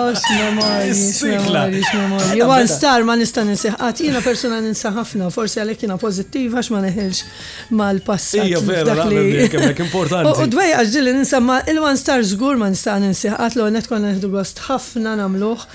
One 2.48 2.66
Star 2.68 3.04
ma 3.08 3.16
nista' 3.20 3.44
ninsiħ. 3.48 3.76
Ah, 3.78 3.92
jina 3.92 4.20
persuna 4.24 4.58
ninsa 4.64 4.92
ħafna, 4.96 5.28
forsi 5.34 5.60
għalek 5.62 5.84
jina 5.86 5.98
pozittiva 6.00 6.62
x'ma 6.64 6.82
neħilx 6.86 7.22
mal-passat. 7.78 8.48
Ija 8.48 8.60
vera, 8.64 9.06
kemmek 9.60 9.80
importanti. 9.84 10.34
U 10.42 10.46
dwej 10.50 10.74
għagġili 10.78 11.14
insamma, 11.18 11.60
il-One 11.70 11.98
Star 12.00 12.22
zgur 12.26 12.58
ma 12.60 12.68
nistan 12.72 13.06
nsiħat 13.08 13.56
l-għonet 13.56 13.88
konna 13.90 14.12
nħdu 14.16 14.30
għost 14.40 14.64
ħafna 14.68 15.16
namluħ. 15.22 15.66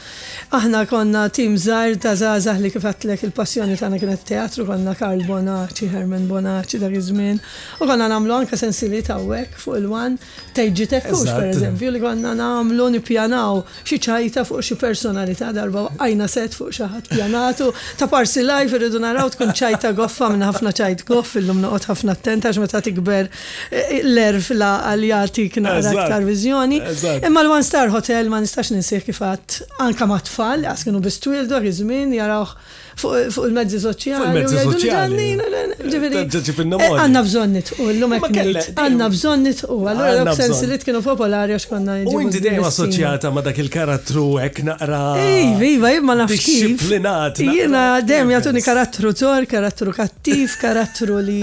Aħna 0.53 0.79
konna 0.85 1.21
tim 1.33 1.55
zaħir 1.57 1.95
ta' 1.97 2.11
zaħzaħ 2.19 2.59
li 2.61 2.69
kif 2.69 2.83
għatlek 2.85 3.21
il-passjoni 3.25 3.73
tagħna 3.79 3.97
kienet 4.01 4.25
teatru, 4.29 4.65
konna 4.67 4.91
Karl 4.99 5.23
Bonacci, 5.25 5.87
Herman 5.89 6.27
Bonaci 6.29 6.77
dak 6.77 6.93
iż-żmien, 6.99 7.39
u 7.81 7.87
konna 7.89 8.05
nagħmlu 8.11 8.35
anke 8.37 8.53
ta' 8.53 9.17
hawnhekk 9.17 9.57
fuq 9.63 9.79
il-wan 9.79 10.19
tejġi 10.53 10.87
per 10.91 11.03
pereżempju 11.07 11.95
li 11.95 12.01
konna 12.03 12.35
nagħmlu 12.37 12.87
nippjanaw 12.99 13.63
xi 13.81 13.97
ċajta 14.05 14.43
fuq 14.45 14.61
xi 14.61 14.77
personalità 14.77 15.49
darba 15.57 15.87
għajna 15.97 16.29
set 16.29 16.53
fuq 16.59 16.69
xi 16.69 16.91
ħadd 16.93 17.09
pjanatu 17.15 17.71
ta' 18.03 18.09
parsi 18.13 18.45
live 18.45 18.77
irridu 18.77 19.01
naraw 19.01 19.33
tkun 19.33 19.55
ċajta 19.57 19.95
goffa 19.97 20.29
minn 20.35 20.45
ħafna 20.45 20.69
ċajt 20.77 21.03
goff 21.09 21.33
illum 21.41 21.63
noqgħod 21.65 21.89
ħafna 21.95 22.13
attenta 22.13 22.51
għax 22.53 22.61
meta 22.67 22.83
tikber 22.85 23.25
eh, 23.25 24.03
l-erf 24.03 24.53
la 24.53 24.75
għaljatik 24.91 25.57
naqra 25.65 25.97
aktar 26.03 26.29
viżjoni. 26.29 26.83
Imma 27.25 27.41
l-One 27.41 27.65
Star 27.65 27.89
Hotel 27.93 28.29
ma 28.29 28.43
nistax 28.45 28.69
ninsih 28.77 29.01
kif 29.09 29.23
għadd 29.31 29.63
anke 29.89 30.05
ma' 30.05 30.21
tfal, 30.43 30.65
għas 30.67 30.85
kienu 30.85 31.01
bistu 31.03 31.33
jildu 31.33 31.57
għizmin, 31.63 32.11
jarawħ 32.19 32.55
fuq 32.99 33.47
il-mezzi 33.47 33.79
soċjali. 33.81 34.21
Fuq 34.21 34.29
il-mezzi 34.29 34.61
soċjali. 34.61 35.27
Eh, 35.33 36.03
eh, 36.03 36.97
għanna 37.03 37.23
bżonnit 37.25 37.73
u 37.79 37.87
l-lum 37.91 38.13
eh, 38.15 38.23
Għanna 38.23 39.07
bżonnit 39.11 39.61
nitqu, 39.63 39.77
għallura 39.89 40.25
l 40.25 40.35
sensiliet 40.37 40.83
kienu 40.85 41.01
popolari 41.03 41.55
għax 41.55 41.65
konna 41.69 41.95
U 42.09 42.19
inti 42.23 42.39
dejjem 42.43 42.63
assoċjata 42.67 43.31
ma 43.33 43.41
dak 43.45 43.57
il-karattru 43.63 44.25
hekk 44.41 44.61
naqra. 44.67 45.01
Ej, 45.21 45.49
viva, 45.59 45.91
iva, 45.95 46.07
ma 46.09 46.15
nafx 46.23 46.45
kif. 46.45 46.85
Jiena 46.93 47.83
dejjem 48.03 48.31
jagħtuni 48.35 48.63
karattru 48.65 49.13
zor, 49.17 49.45
karattru 49.49 49.93
kattiv, 49.95 50.53
karattru 50.61 51.19
li. 51.25 51.41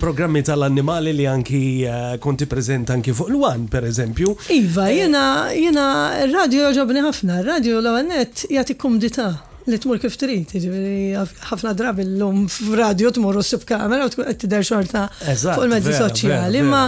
programmi 0.00 0.42
tal-annimali 0.50 1.14
li 1.20 1.28
anki 1.30 1.62
eh, 1.86 2.16
konti 2.22 2.48
preżent 2.50 2.90
anki 2.90 3.14
fuq 3.14 3.30
l-wan, 3.30 3.68
per 3.70 3.86
eżempju. 3.92 4.34
Iva, 4.58 4.88
eh, 4.90 5.04
jena, 5.04 5.22
jena, 5.54 5.86
radio 6.32 6.72
ġobni 6.76 7.04
ħafna, 7.06 7.42
radio 7.46 7.78
l-għanet 7.78 8.48
jgħatik 8.48 8.80
kumdita 8.80 9.30
li 9.72 9.78
tmur 9.82 9.98
kif 10.02 10.16
trid, 10.18 10.48
jiġifieri 10.48 11.16
ħafna 11.50 11.72
drabi 11.78 12.04
l-lum 12.04 12.44
f'radju 12.50 13.12
tmur 13.18 13.38
u 13.40 13.42
subkamera 13.44 14.06
u 14.08 14.12
tkun 14.12 14.28
qed 14.28 14.42
tidher 14.44 14.64
xorta 14.66 15.04
fuq 15.20 15.64
il-mezzi 15.66 15.94
soċjali, 15.96 16.60
Imma 16.60 16.82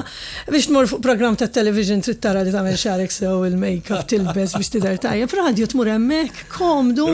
biex 0.53 0.69
tmur 0.71 0.89
fuq 0.91 1.03
programm 1.05 1.37
ta' 1.39 1.49
television 1.55 2.03
trid 2.05 2.19
tara 2.25 2.43
li 2.45 2.53
tagħmel 2.55 2.77
xarek 2.81 3.15
sew 3.15 3.43
il-make-up 3.49 4.07
tilbes 4.11 4.55
biex 4.57 4.73
tidher 4.75 4.99
tajja, 5.03 5.29
F'radio 5.31 5.69
tmur 5.71 5.91
hemmhekk 5.95 6.43
komdu. 6.57 7.09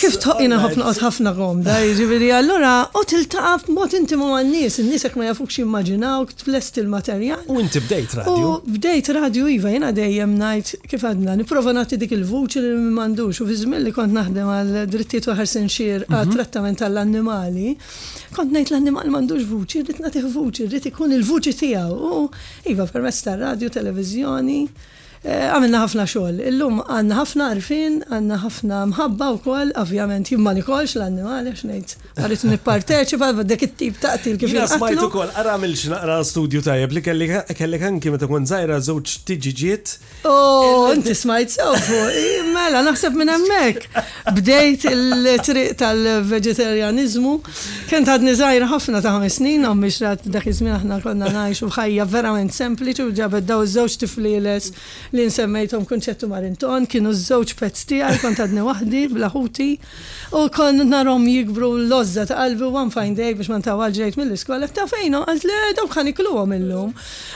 Kif 0.00 0.16
toqina 0.22 0.60
ħafna 0.62 0.94
ħafna 1.00 1.34
komda, 1.38 1.78
jiġifieri 1.88 2.30
allura 2.38 2.74
u 2.94 3.04
tiltaqa' 3.10 3.66
b'mod 3.66 3.96
intimu 4.00 4.30
għan-nies, 4.38 4.78
in-nies 4.84 5.06
ma 5.18 5.28
jafux 5.32 5.58
jimmaġinaw 5.62 6.28
tlest 6.44 6.78
il-materjal. 6.82 7.44
U 7.50 7.58
inti 7.62 7.80
bdejt 7.82 8.14
radju. 8.20 8.46
U 8.46 8.78
bdejt 8.78 9.08
radju 9.18 9.48
iva, 9.56 9.70
jiena 9.74 9.90
dejjem 9.96 10.36
ngħid 10.40 10.74
kif 10.88 11.04
għadna, 11.08 11.36
nipprova 11.40 11.72
nagħti 11.80 11.98
dik 12.04 12.14
il-vuċi 12.20 12.62
li 12.64 12.72
m'għandux 12.94 13.42
u 13.44 13.48
fi 13.48 13.58
żmien 13.64 13.84
li 13.84 13.92
kont 13.96 14.14
naħdem 14.14 14.50
għal 14.52 14.76
drittijiet 15.00 15.26
u 15.28 15.34
ħarsin 15.38 15.68
xir 15.72 16.04
għat 16.08 16.28
mhm. 16.28 16.34
trattament 16.36 16.80
tal-annimali, 16.82 17.70
kont 18.36 18.52
ngħid 18.52 18.72
l-annimal 18.72 19.08
m'għandux 19.12 19.46
vuċi, 19.50 19.84
rrid 19.86 20.00
nagħtih 20.04 20.28
vuċi, 20.36 20.68
rrit 20.72 20.88
ikun 20.92 21.16
il-vuċi 21.18 21.54
tiegħu. 21.64 22.10
U 22.10 22.22
iva 22.74 22.86
permezz 22.92 23.24
tar-radju, 23.28 23.72
televizjoni, 23.80 24.60
Eh, 25.20 25.50
għamilna 25.52 25.82
ħafna 25.82 26.04
xogħol. 26.08 26.38
Illum 26.48 26.78
għandna 26.80 27.16
ħafna 27.18 27.46
arfin, 27.52 27.98
għandna 28.08 28.36
ħafna 28.40 28.76
mħabba 28.88 29.26
wkoll, 29.34 29.72
ovvjament 29.76 30.30
jien 30.32 30.40
ma 30.40 30.54
nikolx 30.56 30.94
l-annimali 30.96 31.50
għax 31.52 31.64
ngħid. 31.68 31.90
Qarit 32.16 32.44
nipparteċipa 32.48 33.28
dik 33.44 33.64
it-tip 33.66 33.98
ta' 34.00 34.14
qtil 34.16 34.38
kif 34.40 34.54
smajt 34.72 35.02
ukoll 35.04 35.28
ara 35.36 35.58
għamilx 35.58 35.82
naqra 35.92 36.14
studju 36.24 36.62
tajjeb 36.64 36.94
li 36.96 37.02
kellek 37.04 37.84
anki 37.90 38.12
meta 38.14 38.28
kont 38.32 38.48
żgħira 38.48 38.78
żewġ 38.86 39.12
tiġiġiet. 39.28 39.92
Oh, 40.30 40.88
inti 40.96 41.12
smajt 41.14 41.52
sewfu. 41.58 42.00
Mela 42.56 42.80
naħseb 42.88 43.20
minn 43.20 43.34
hemmhekk. 43.34 44.00
Bdejt 44.40 44.88
il-triq 44.88 45.76
tal-veġetarjaniżmu. 45.84 47.34
Kent 47.92 48.08
għadni 48.08 48.32
żgħira 48.40 48.70
ħafna 48.72 49.04
ta' 49.04 49.12
ħames 49.18 49.36
snin, 49.36 49.68
ommi 49.68 49.92
xrat 49.92 50.24
dak 50.32 50.48
iż-żmien 50.48 50.78
aħna 50.80 51.00
konna 51.04 51.28
ngħixu 51.36 51.68
bħajja 51.74 52.08
verament 52.16 52.56
sempliċi 52.56 53.04
u 53.04 53.12
ġabed 53.20 53.50
daw 53.52 53.60
żewġ 53.68 54.00
tifliles 54.06 54.72
li 55.16 55.24
nsemmejtom 55.26 55.84
kunċettu 55.90 56.28
marinton, 56.30 56.84
kienu 56.90 57.10
żewġ 57.18 57.54
pezz 57.58 57.86
tiegħi 57.90 58.20
kont 58.22 58.42
għadni 58.44 58.64
waħdi 58.66 59.00
blaħuti 59.16 59.66
u 60.38 60.44
kon 60.54 60.84
narom 60.86 61.24
jikbru 61.26 61.70
l-lozza 61.80 62.26
ta' 62.30 62.36
qalbi 62.44 62.68
one 62.70 62.94
fine 62.94 63.16
day 63.18 63.34
biex 63.34 63.50
ma 63.50 63.58
ntawal 63.62 63.94
ġejt 63.96 64.18
mill-iskola 64.20 64.68
ta' 64.70 64.86
fejno 64.92 65.24
għaz 65.26 65.46
le 65.50 65.58
dawk 65.80 65.96
ħan 65.98 66.12
illum. 66.60 66.94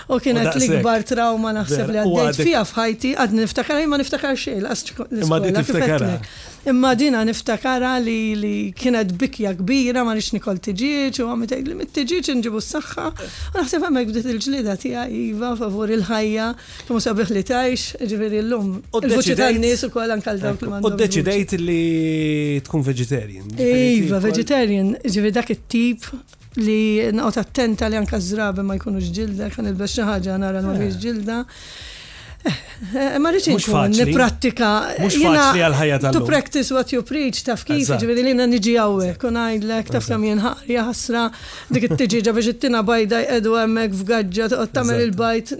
U 0.09 0.19
kienet 0.23 0.53
l-ikbar 0.59 1.05
trauma 1.09 1.53
naħseb 1.57 1.91
li 1.95 2.01
għaddejt 2.03 2.39
fija 2.43 2.65
fħajti 2.71 3.15
għadni 3.23 3.45
niftakar 3.45 3.83
ma 3.91 3.99
niftakar 4.03 4.39
xejn 4.39 4.67
l-iskola. 4.69 6.19
Imma 6.67 6.95
dina 6.97 7.21
niftakara 7.25 7.93
li 8.07 8.21
li 8.43 8.57
kienet 8.81 9.11
bikja 9.21 9.51
kbira 9.59 10.01
ma 10.07 10.15
nix 10.17 10.31
nikol 10.33 10.57
tiġiċ, 10.65 11.21
u 11.21 11.27
għamet 11.29 11.53
li 11.69 11.75
mit 11.77 11.91
tiġiċ 11.93 12.33
nġibu 12.39 12.63
s-saxħa. 12.65 13.09
U 13.53 13.57
naħseb 13.59 13.85
għamek 13.85 14.09
bdiet 14.09 14.29
il-ġlida 14.33 14.77
tija 14.85 15.03
Iva 15.13 15.51
favur 15.61 15.93
il-ħajja, 15.93 16.47
kemm 16.89 17.03
sabiħ 17.05 17.35
li 17.37 17.43
tajx, 17.51 18.01
ġiviri 18.09 18.41
l-lum. 18.47 18.81
il 18.81 19.61
nis 19.61 19.85
u 19.85 19.91
kol 19.93 20.15
ankal 20.17 20.41
dawk 20.41 20.65
l 20.65 20.81
U 20.89 20.95
deċidejt 21.05 21.57
li 21.61 22.61
tkun 22.65 22.87
vegetarian. 22.89 23.53
Iva, 23.61 24.23
vegetarian, 24.25 24.95
ġiviri 25.05 25.35
dak 25.37 25.53
it-tip 25.59 26.09
li 26.65 26.81
naqot 27.13 27.43
attenta 27.45 27.93
li 27.93 27.99
anka 28.01 28.17
zrabi 28.21 28.65
ma 28.65 28.79
jkunux 28.81 29.13
ġilda, 29.13 29.53
kan 29.53 29.69
il-bexxa 29.69 30.09
ħaġa 30.15 30.41
nara 30.41 30.65
ma 30.65 30.81
ġilda. 30.81 31.43
Eh, 32.95 33.19
ma 33.21 33.31
rridx 33.33 33.69
niprattika. 33.95 34.69
Mhux 34.99 35.17
faċli 35.23 35.63
għal-ħajja 35.65 36.13
To 36.13 36.21
practice 36.27 36.75
what 36.75 36.91
you 36.93 37.01
preach, 37.07 37.39
taf 37.47 37.63
kif, 37.65 37.87
ġifieri 37.89 38.27
li 38.27 38.35
niġi 38.37 38.75
hawnhekk 38.77 39.25
u 39.25 39.31
ngħidlek 39.37 39.93
taf 39.95 40.09
kemm 40.11 40.27
jien 40.29 40.43
ħarja 40.45 40.83
ħasra 40.91 41.23
dik 41.73 41.87
it-tiġiġa 41.89 42.35
biex 42.37 42.53
it-tina 42.53 42.83
bajda 42.87 43.23
jqedu 43.25 43.55
hemmhekk 43.63 43.99
f'gaġġa 44.01 44.49
toqgħod 44.55 44.77
tagħmel 44.77 45.03
il-bajt. 45.07 45.55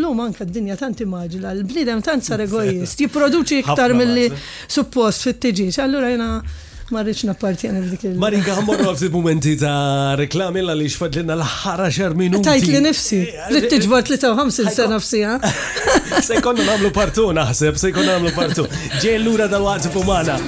Llum 0.00 0.22
anke 0.28 0.48
d-dinja 0.48 0.78
tant 0.84 1.04
immaġila, 1.04 1.52
l-bniedem 1.60 2.04
tant 2.06 2.24
sar 2.24 2.44
egoist, 2.46 3.02
jipproduċi 3.04 3.60
iktar 3.66 3.92
milli 3.98 4.30
suppost 4.70 5.26
fit-tiġiġ. 5.28 5.82
Allura 5.84 6.14
jiena 6.14 6.30
ma 6.94 7.00
rridx 7.02 7.24
nappartjani 7.30 7.80
f'dik 7.84 8.02
il- 8.06 8.18
Marinka 8.22 8.54
ħammorru 8.54 8.92
f'di 8.94 9.08
momenti 9.10 9.54
ta' 9.58 10.14
reklami 10.20 10.62
la 10.62 10.74
li 10.78 10.86
xfadlina 10.86 11.34
l-ħara 11.34 11.88
xar 11.96 12.14
minuti. 12.18 12.44
Tajt 12.46 12.68
li 12.70 12.80
nifsi, 12.84 13.16
eh, 13.24 13.40
eh, 13.40 13.50
rrid 13.50 13.66
tiġbor 13.72 14.02
53 14.10 14.70
eh, 14.70 14.76
sena 14.76 14.98
f'sija. 15.02 15.34
Se 16.28 16.38
jkollna 16.38 16.64
nagħmlu 16.70 16.90
partu 16.94 17.30
naħseb, 17.38 17.76
se 17.80 17.90
jkollna 17.90 18.18
nagħmlu 18.18 18.34
partu. 18.36 18.66
Ġejn 19.02 19.24
lura 19.26 19.48
dal-waqt 19.50 19.90
f'umana. 19.90 20.38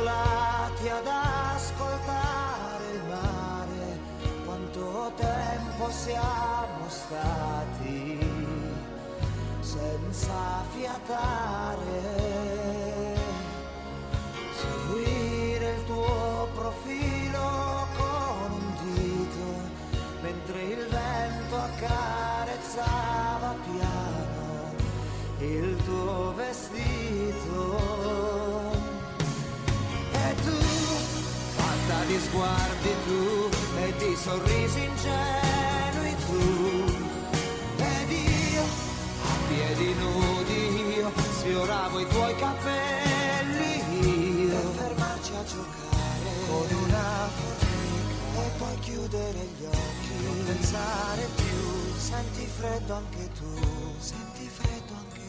isolati 0.00 0.88
ad 0.88 1.04
ascoltare 1.06 2.84
il 2.94 3.04
mare, 3.04 4.00
quanto 4.44 5.12
tempo 5.16 5.90
siamo 5.90 6.88
stati 6.88 8.18
senza 9.60 10.64
fiatare. 10.74 13.18
Seguire 14.56 15.74
il 15.74 15.84
tuo 15.84 16.48
profilo 16.54 17.86
con 17.98 18.50
un 18.52 18.72
dito, 18.82 19.48
mentre 20.22 20.62
il 20.62 20.86
vento 20.88 21.56
accarezzava 21.56 23.54
piano 23.70 24.48
il 25.42 25.76
tuo 25.84 25.89
sguardi 32.30 32.92
tu 33.06 33.22
e 33.82 33.84
di 33.98 34.12
sorrisi 34.16 34.80
ingenui 34.90 36.14
tu. 36.24 36.42
Ed 37.96 38.10
io, 38.10 38.64
a 39.28 39.30
piedi 39.48 39.88
nudi, 40.00 40.62
io 40.98 41.08
sfioravo 41.38 41.96
i 41.98 42.06
tuoi 42.08 42.34
capelli. 42.36 43.72
Io, 44.48 44.58
per 44.58 44.62
fermarci 44.82 45.32
a 45.32 45.44
giocare 45.44 46.30
con 46.46 46.66
una 46.84 47.08
formica 47.36 48.16
e 48.40 48.42
poi 48.58 48.76
chiudere 48.86 49.40
gli 49.56 49.64
occhi. 49.64 50.14
Non 50.24 50.38
pensare 50.46 51.24
più, 51.40 51.58
senti 51.96 52.46
freddo 52.56 52.92
anche 52.94 53.24
tu, 53.38 53.50
senti 53.98 54.46
freddo 54.58 54.92
anche 55.00 55.14
tu 55.18 55.19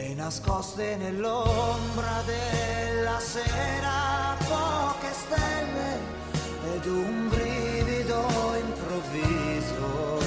e 0.00 0.14
nascoste 0.14 0.94
nell'ombra 0.94 2.22
della 2.24 3.18
sera 3.18 4.36
poche 4.46 5.08
stelle 5.12 6.76
ed 6.76 6.86
un 6.86 7.28
brivido 7.28 8.22
improvviso 8.64 10.22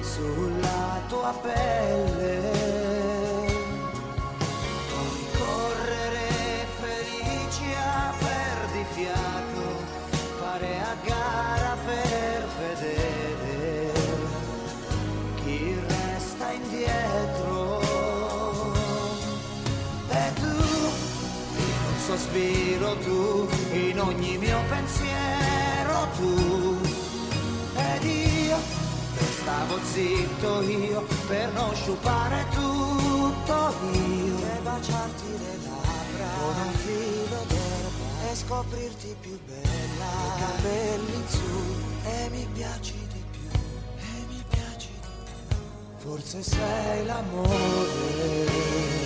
sulla 0.00 1.00
tua 1.08 1.34
pelle. 1.42 2.75
respiro 22.36 22.96
tu, 22.98 23.48
in 23.72 23.98
ogni 24.00 24.36
mio 24.38 24.60
pensiero 24.68 26.08
tu. 26.16 26.76
Ed 27.74 28.02
io 28.04 28.58
stavo 29.40 29.78
zitto 29.92 30.60
io 30.62 31.04
per 31.26 31.52
non 31.54 31.74
sciupare 31.74 32.44
tutto 32.50 33.74
io 33.94 34.36
e 34.54 34.58
baciarti 34.62 35.28
le 35.38 35.58
labbra 35.64 36.28
con 36.38 36.56
un 36.66 36.72
filo 36.84 37.40
d'erba 37.48 38.06
e 38.30 38.34
scoprirti 38.34 39.16
più 39.20 39.38
bella, 39.46 40.08
i 40.24 40.36
capelli 40.40 41.14
in 41.14 41.28
su 41.28 41.74
e 42.04 42.28
mi 42.30 42.46
piaci 42.52 42.92
di 43.12 43.22
più, 43.30 43.50
e 43.98 44.24
mi 44.28 44.44
piaci 44.50 44.88
di 45.00 45.12
più, 45.48 45.58
forse 46.08 46.42
sei 46.42 47.06
l'amore. 47.06 49.05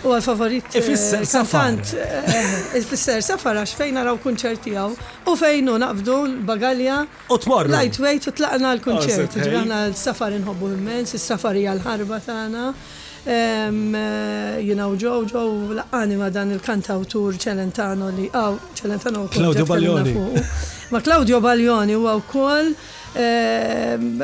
U 0.05 0.11
għal-favorit. 0.12 0.66
Eh, 0.76 0.82
ifisser 0.84 1.22
safar. 1.24 1.78
Eh, 1.80 2.76
ifisser 2.76 3.22
safar 3.24 3.57
għax 3.57 3.72
fejn 3.72 3.95
naraw 3.97 4.18
kunċerti 4.20 4.74
għaw. 4.76 4.92
U 5.30 5.36
fejnu 5.36 5.78
nafdu 5.80 6.16
l-bagalja. 6.28 6.99
U 7.32 7.38
t 7.38 7.47
tmorru. 7.47 7.72
Lightweight 7.72 8.28
u 8.28 8.34
t-laqna 8.36 8.74
l-kunċerti. 8.76 9.40
Ah, 9.40 9.49
Ġrana 9.49 9.80
l-safar 9.95 10.36
nħobbu 10.42 10.68
l-mens, 10.74 11.16
il-safar 11.16 11.57
hija 11.57 11.72
l-ħarba 11.78 12.20
tagħna 12.26 12.66
jina 13.25 14.85
eh, 14.85 14.93
u 14.93 14.97
ġow 15.01 15.22
ġow 15.25 15.53
laqqani 15.79 16.18
ma 16.20 16.29
dan 16.31 16.51
il-kantawtur 16.53 17.37
ċelentano 17.41 18.11
li 18.14 18.27
għaw 18.31 18.57
ċelentano 18.77 19.29
Claudio 19.33 19.64
Baljoni. 19.66 20.12
Ma 20.93 21.01
Claudio 21.01 21.41
Baljoni 21.41 21.95
huwa 21.97 22.18
wkoll 22.20 22.75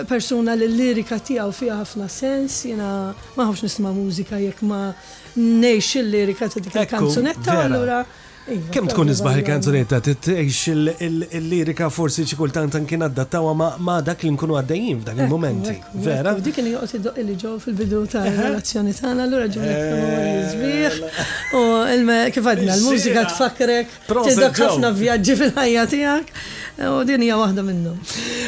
persuna 0.08 0.54
li 0.58 0.66
l-lirika 0.68 1.16
tiegħu 1.18 1.52
fiha 1.56 1.78
ħafna 1.80 2.08
sens, 2.12 2.62
jina 2.68 2.88
ma 3.36 3.48
nisma' 3.50 3.92
mużika 3.96 4.38
jekk 4.42 4.66
ma 4.68 4.90
nejx 5.36 6.02
il-lirika 6.02 6.48
ta' 6.50 6.60
dik 6.60 6.74
il-kanzunetta 6.82 7.58
allura. 7.64 8.04
Iva, 8.50 8.70
Kem 8.74 8.86
tkun 8.90 9.06
iva 9.06 9.10
nisbaħ 9.14 9.36
il-kanzunetta, 9.40 9.98
t-tgħix 10.06 11.02
il-lirika 11.38 11.86
forsi 11.94 12.24
ċikultant 12.26 12.74
kien 12.90 13.04
addattawa 13.06 13.52
ma 13.78 13.98
dak 14.04 14.24
li 14.26 14.32
nkunu 14.34 14.56
għaddejjin 14.58 15.02
f'dak 15.04 15.20
il-momenti. 15.24 15.74
Vera? 16.06 16.32
Dik 16.34 16.58
li 16.64 16.72
joqgħod 16.74 17.12
li 17.28 17.36
ġew 17.42 17.52
fil-bidu 17.62 18.00
ta' 18.10 18.24
eh. 18.26 18.34
relazzjoni 18.46 18.94
tagħna, 18.98 19.26
allura 19.28 19.48
ġew 19.50 19.66
l-izbieħ 19.66 20.96
eh. 21.04 21.60
u 21.60 22.16
kif 22.34 22.48
għadna 22.50 22.78
l-mużika 22.78 23.28
t 23.30 24.38
dak 24.40 24.58
ħafna 24.60 24.90
vjaġġi 24.98 25.36
fil-ħajja 25.42 25.86
tiegħek. 25.94 26.34
U 26.80 27.02
din 27.04 27.20
hija 27.26 27.36
waħda 27.36 27.62
minnhom. 27.66 27.96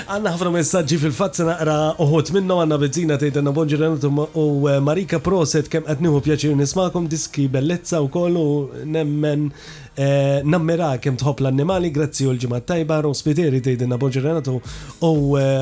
Għandna 0.09 0.31
ħafna 0.35 0.53
messaġġi 0.57 0.99
fil-fatt 1.03 1.37
se 1.37 1.45
naqra 1.47 1.77
uħut 2.01 2.31
minnhom 2.33 2.63
għandna 2.63 2.79
Bezzina 2.83 3.19
tgħidilna 3.21 3.53
bonġi 3.53 3.77
u 3.77 4.47
eh, 4.73 4.81
Marika 4.81 5.21
Proset 5.21 5.69
kemm 5.71 5.85
qed 5.93 6.01
nieħu 6.07 6.23
pjaċir 6.27 6.57
nismakom 6.59 7.09
diski 7.13 7.45
bellezza 7.53 8.01
wkoll 8.07 8.41
u 8.41 8.47
nemmen 8.89 9.51
Eh, 9.95 10.41
Nammera 10.49 10.95
kem 11.05 11.19
tħob 11.21 11.43
l-annimali, 11.45 11.91
grazzi 11.93 12.25
u 12.25 12.31
l-ġimat 12.33 12.65
tajba, 12.65 13.01
Ron 13.05 13.13
Spiteri 13.15 13.59
tejdinna 13.61 13.99
Boġeranatu 14.01 14.55
u 15.05 15.13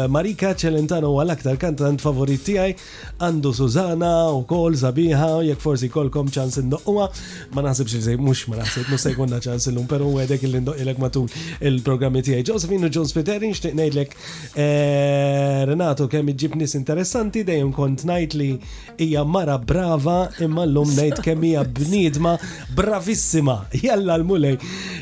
Marika 0.09 0.53
Celentano 0.55 1.11
għal-aktar 1.19 1.59
kantant 1.59 2.01
favorit 2.03 2.45
tijaj, 2.47 2.77
għandu 3.19 3.51
Suzana 3.57 4.29
u 4.31 4.45
kol 4.47 4.77
Zabiħa, 4.79 5.31
jek 5.49 5.59
forsi 5.61 5.91
kolkom 5.91 6.31
ċans 6.31 6.61
indoqwa, 6.63 7.09
ma 7.57 7.65
naħseb 7.67 7.91
xizaj, 7.91 8.21
mux 8.23 8.45
ma 8.53 8.61
naħseb, 8.61 8.93
mux 8.93 9.03
sekunda 9.09 9.41
ċans 9.43 9.67
l-lum, 9.73 9.89
pero 9.91 10.07
u 10.07 10.21
għedek 10.23 10.47
il-indoqilek 10.47 11.03
matul 11.03 11.27
il-programmi 11.67 12.23
tijaj. 12.31 12.47
Josephine 12.53 12.87
u 12.87 12.91
John 12.95 13.11
Spiteri, 13.11 13.51
nxtiq 13.51 13.75
nejdlek 13.75 14.15
eh, 14.55 15.65
Renato 15.73 16.07
kem 16.13 16.31
iġib 16.37 16.55
nis 16.61 16.77
interessanti, 16.79 17.43
dejjem 17.49 17.75
kont 17.77 18.07
najt 18.07 18.39
li 18.39 18.53
hija 19.01 19.25
mara 19.27 19.59
brava 19.59 20.29
imma 20.39 20.69
l-lum 20.69 20.95
najt 20.95 21.19
kem 21.27 21.43
hija 21.51 21.67
bnidma 21.67 22.39
bravissima. 22.79 23.65
Jalla 23.83 24.20
nitħalmu 24.21 24.41
lej 24.41 24.59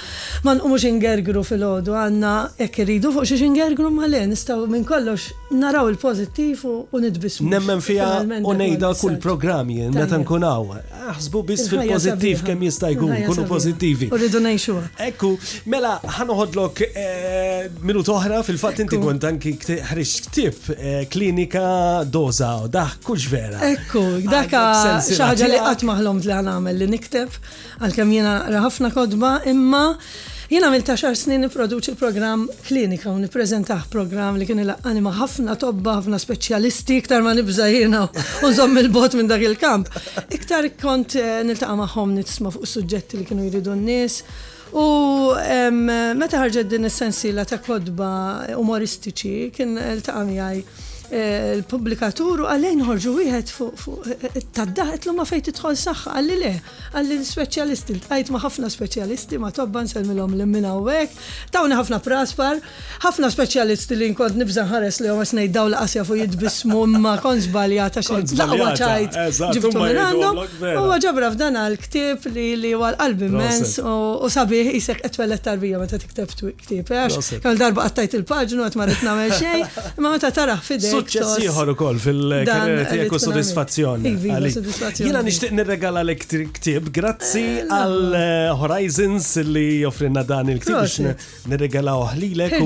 ma 0.44 0.54
nqumux 0.60 0.86
ingergru 0.92 1.42
fil 1.44 1.64
ħodu 1.66 1.96
għandna 2.04 2.34
hekk 2.60 2.84
irridu 2.84 3.14
fuq 3.16 3.26
xi 3.32 3.40
ingergru 3.48 3.88
ma 3.96 4.04
għen 4.10 4.34
nistgħu 4.36 4.68
minn 4.70 4.84
kollox 4.84 5.32
naraw 5.54 5.88
il-pożittiv 5.88 6.62
u 6.92 6.98
nitbismu. 7.02 7.48
Nemmen 7.50 7.80
fiha 7.82 8.20
u 8.44 8.54
ngħidha 8.54 8.92
kull 9.00 9.18
programm 9.22 9.70
jien 9.72 9.94
meta 9.94 10.20
kunaw. 10.34 10.64
Aħsbu 11.14 11.40
biss 11.48 11.68
fil-pozittiv 11.70 12.42
kemm 12.46 12.64
jista' 12.66 12.88
jkun, 12.94 13.12
kunu 13.28 13.44
pozittivi. 13.50 14.08
Urridu 14.14 14.40
ngħixu. 14.44 14.76
Ekku, 15.10 15.32
mela 15.74 15.94
ħanoħodlok 16.18 16.82
eh, 16.88 17.70
minut 17.86 18.10
oħra 18.14 18.40
fil-fatt 18.46 18.84
inti 18.86 19.00
kun 19.02 19.20
tanki 19.22 19.52
ħriċ 19.90 20.16
ktib 20.28 20.68
eh, 20.76 20.98
klinika 21.12 21.66
doza 22.06 22.52
u 22.66 22.70
daħ 22.76 22.96
kulx 23.06 23.28
vera. 23.34 23.62
Ekku, 23.70 24.04
daħka 24.28 24.64
xaħġa 25.10 25.54
li 25.54 25.62
qatt 25.68 25.88
maħlom 25.90 26.22
li 26.24 26.36
għan 26.38 26.70
li 26.80 26.90
nikteb 26.96 27.42
għal 27.84 27.98
kem 27.98 28.14
jiena 28.16 28.34
ħafna 28.66 28.92
kodba 28.96 29.38
imma 29.52 29.84
Jena 30.54 30.68
għamil 30.70 30.84
ta' 30.86 30.94
xar 30.94 31.16
snin 31.18 31.40
niproduċi 31.42 31.96
program 31.98 32.44
klinika 32.68 33.10
u 33.10 33.16
niprezentaħ 33.18 33.88
program 33.90 34.36
li 34.38 34.46
kien 34.46 34.60
il-għani 34.62 35.00
ma' 35.02 35.14
ħafna 35.16 35.56
tobba, 35.58 35.96
ħafna 35.98 36.20
speċjalisti, 36.22 37.00
iktar 37.02 37.24
ma' 37.26 37.32
nibza 37.34 37.66
jena 37.66 38.04
u 38.06 38.52
nżomm 38.52 38.78
il-bot 38.84 39.16
minn 39.18 39.26
dak 39.32 39.42
il-kamp. 39.48 39.90
Iktar 40.36 40.68
kont 40.78 41.16
eh, 41.18 41.40
niltaqa' 41.48 41.74
maħom 41.80 42.14
nitsma' 42.20 42.54
fuq 42.54 42.70
suġġetti 42.70 43.18
li 43.18 43.26
kienu 43.26 43.48
jridu 43.48 43.74
n-nis. 43.74 44.20
U 44.78 44.86
meta 45.34 46.38
ħarġed 46.38 46.70
din 46.70 46.86
la 47.34 47.44
ta' 47.50 47.58
kodba 47.58 48.12
umoristiċi, 48.54 49.50
kien 49.58 49.74
il-taqa' 49.74 50.83
Eh, 51.14 51.54
l-publikatur 51.60 52.40
u 52.42 52.46
għalejn 52.50 52.80
ħorġu 52.88 53.12
wieħed 53.14 53.50
fuq 53.54 54.06
eh, 54.10 54.24
eh, 54.34 54.42
tad-daħet 54.56 55.04
l 55.06 55.12
ma 55.14 55.22
fejn 55.28 55.44
tidħol 55.46 55.76
saħħa 55.78 56.14
għalli 56.18 56.38
le, 56.40 56.50
għalli 56.98 57.18
l-speċjalisti, 57.20 57.98
tajt 58.08 58.32
ma 58.34 58.40
ħafna 58.42 58.66
speċjalisti 58.72 59.38
ma 59.38 59.52
tobba 59.54 59.84
nsemmilhom 59.86 60.34
l 60.34 60.46
minn 60.50 60.66
hawnhekk, 60.66 61.14
tawni 61.54 61.78
ħafna 61.78 62.00
praspar, 62.02 62.58
ħafna 63.04 63.30
speċjalisti 63.30 63.94
li 64.00 64.08
nkont 64.10 64.34
nibżan 64.40 64.66
ħares 64.72 64.98
li 65.04 65.12
huma 65.14 65.22
snej 65.30 65.52
daw 65.54 65.70
laqasja 65.76 66.02
fuq 66.08 66.18
jidbismu 66.24 66.82
ma 66.98 67.14
konz 67.22 67.46
ta' 67.46 68.02
xejn 68.02 68.34
laqwa 68.40 68.74
ċajt 68.74 69.54
ġibtu 69.54 69.84
minn 69.84 70.02
għandhom. 70.08 70.42
Huwa 70.80 70.98
ġabra 70.98 71.30
f'dan 71.36 71.60
għal-ktib 71.62 72.26
li 72.34 72.48
li 72.64 72.74
għal-qalb 72.74 73.24
immens 73.28 73.76
u 73.78 74.32
sabiħ 74.34 74.72
jisek 74.80 75.06
qed 75.06 75.38
tarbija 75.46 75.78
meta 75.78 75.94
tikteb 76.02 76.34
ktib. 76.64 76.90
Għax 76.90 77.48
darba 77.62 77.86
qattajt 77.86 78.18
il-paġnu 78.18 78.66
għat 78.66 78.80
marret 78.82 79.06
nagħmel 79.06 79.36
xejn, 79.38 79.64
imma 80.02 80.16
meta 80.18 80.34
taraħ 80.34 80.66
fidej. 80.72 81.00
Suċċess 81.04 81.60
u 81.60 81.74
ukoll 81.74 81.98
fil-karriera 82.00 82.84
tijek 82.88 83.12
u 83.12 83.18
sodisfazzjon. 83.20 84.04
Iva, 84.08 84.38
jiena 84.98 85.22
nixtieq 85.26 85.52
nirregala 85.54 86.02
lek 86.06 86.24
ktieb 86.56 86.88
grazzi 86.94 87.42
eh, 87.44 87.68
għal 87.68 88.16
eh, 88.16 88.48
Horizons 88.60 89.28
li 89.46 89.80
joffrinna 89.82 90.22
dan 90.26 90.48
il 90.52 90.60
ktib 90.62 90.80
biex 90.80 91.44
nirregalaw 91.50 92.04
ħlilek. 92.14 92.56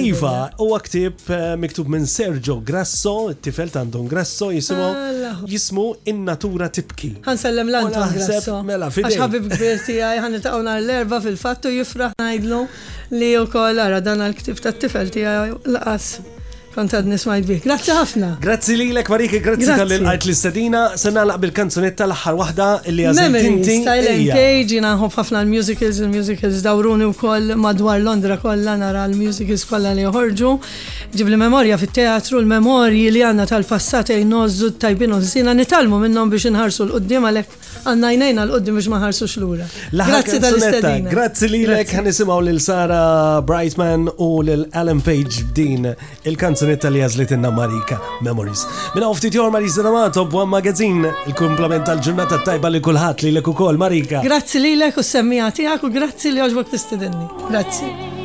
Iva, 0.00 0.36
huwa 0.60 0.78
ktieb 0.84 1.22
eh, 1.28 1.46
miktub 1.60 1.90
minn 1.92 2.06
Sergio 2.08 2.58
Grasso, 2.60 3.30
it-tifel 3.34 3.72
ta' 3.74 3.84
Anton 3.84 4.08
Grasso 4.10 4.50
jisimgħu 4.54 5.46
jismu 5.50 5.86
In-natura 6.12 6.70
tibki. 6.72 7.14
Ħansellem 7.26 7.68
l-Anton 7.72 8.16
Grasso. 8.16 8.60
Mela, 8.66 8.90
fidej. 8.92 9.18
Ħabib 9.22 9.48
kbir 9.52 9.82
tiegħi 9.86 10.20
ħaniltaqgħu 10.22 10.64
nhar 10.66 10.80
l-erba' 10.82 11.20
fil-fattu 11.24 11.72
jifraħ 11.76 12.16
ngħidlu 12.20 12.60
li 13.18 13.32
wkoll 13.44 13.82
ara 13.82 14.00
dan 14.04 14.22
għal-ktib 14.26 14.62
tat-tifel 14.62 15.10
tiegħi 15.12 15.74
laqas 15.76 16.10
kontad 16.74 17.04
għad 17.04 17.10
nismajt 17.12 17.46
bik. 17.48 17.62
Grazzi 17.66 17.92
ħafna. 17.94 18.28
Grazzi 18.42 18.76
li 18.78 18.86
l-ek 18.92 19.08
Mariki, 19.12 19.40
grazzi 19.44 19.68
tal-għajt 19.68 20.24
l-istadina. 20.26 20.82
Sanna 21.00 21.24
bil 21.40 21.52
kanzunetta 21.54 22.06
l-ħar 22.08 22.38
wahda 22.38 22.68
li 22.92 23.06
għazin. 23.08 23.36
Memories, 23.36 23.88
Cage, 24.32 24.78
jina 24.78 24.94
nħob 24.96 25.12
ħafna 25.20 25.42
l-musicals, 25.44 26.00
l-musicals 26.06 26.62
dawruni 26.64 27.08
u 27.08 27.12
koll 27.16 27.54
madwar 27.60 28.00
Londra 28.02 28.38
kollha 28.42 28.76
nara 28.80 29.04
l-musicals 29.10 29.66
kollha 29.70 29.92
li 29.98 30.06
joħorġu. 30.06 30.54
Ġib 31.16 31.28
li 31.32 31.40
memorja 31.42 31.76
fit-teatru, 31.82 32.40
l-memorji 32.42 33.06
li 33.12 33.24
għanna 33.26 33.46
tal-passat 33.50 34.14
jnozzu 34.16 34.72
tajbinu 34.82 35.20
zina 35.28 35.52
nitalmu 35.54 36.00
minnom 36.06 36.30
biex 36.32 36.48
nħarsu 36.54 36.86
l-qoddim 36.88 37.28
għalek 37.28 37.56
għanna 37.90 38.12
jnejna 38.16 38.46
l-qoddim 38.48 38.78
biex 38.80 38.90
maħarsu 38.94 39.28
xlura. 39.30 39.68
Grazzi 39.92 40.40
tal-istadina. 40.40 41.12
Grazzi 41.12 41.50
li 41.52 41.62
l-ek 41.66 41.92
ħanisimaw 41.98 42.40
l-Sara 42.46 43.04
Brightman 43.44 44.08
u 44.16 44.32
l-Alan 44.42 45.00
Page 45.04 45.44
din 45.52 45.86
il-kanzunetta 45.92 46.61
kanzunetta 46.62 46.90
li 46.92 47.00
għazlet 47.02 47.32
inna 47.34 47.50
Marika 47.50 47.96
Memories. 48.22 48.62
Minna 48.94 49.08
uftit 49.10 49.34
jor 49.34 49.50
Marisa 49.50 49.82
D'Amato 49.82 50.22
b'wan 50.30 50.46
magazin 50.52 51.02
il-komplement 51.26 51.82
tal-ġurnata 51.88 52.38
tajba 52.46 52.70
li 52.70 52.78
kullħat 52.82 53.26
li 53.26 53.34
l-ekukol 53.34 53.78
Marika. 53.82 54.22
Grazzi 54.22 54.62
li 54.62 54.74
l-ek 54.78 55.02
semmijati 55.02 55.66
għak 55.66 55.86
u 55.86 55.92
grazzi 55.98 56.30
li 56.32 56.44
għoġbok 56.46 56.70
t-istedinni. 56.74 57.30
Grazzi. 57.50 58.21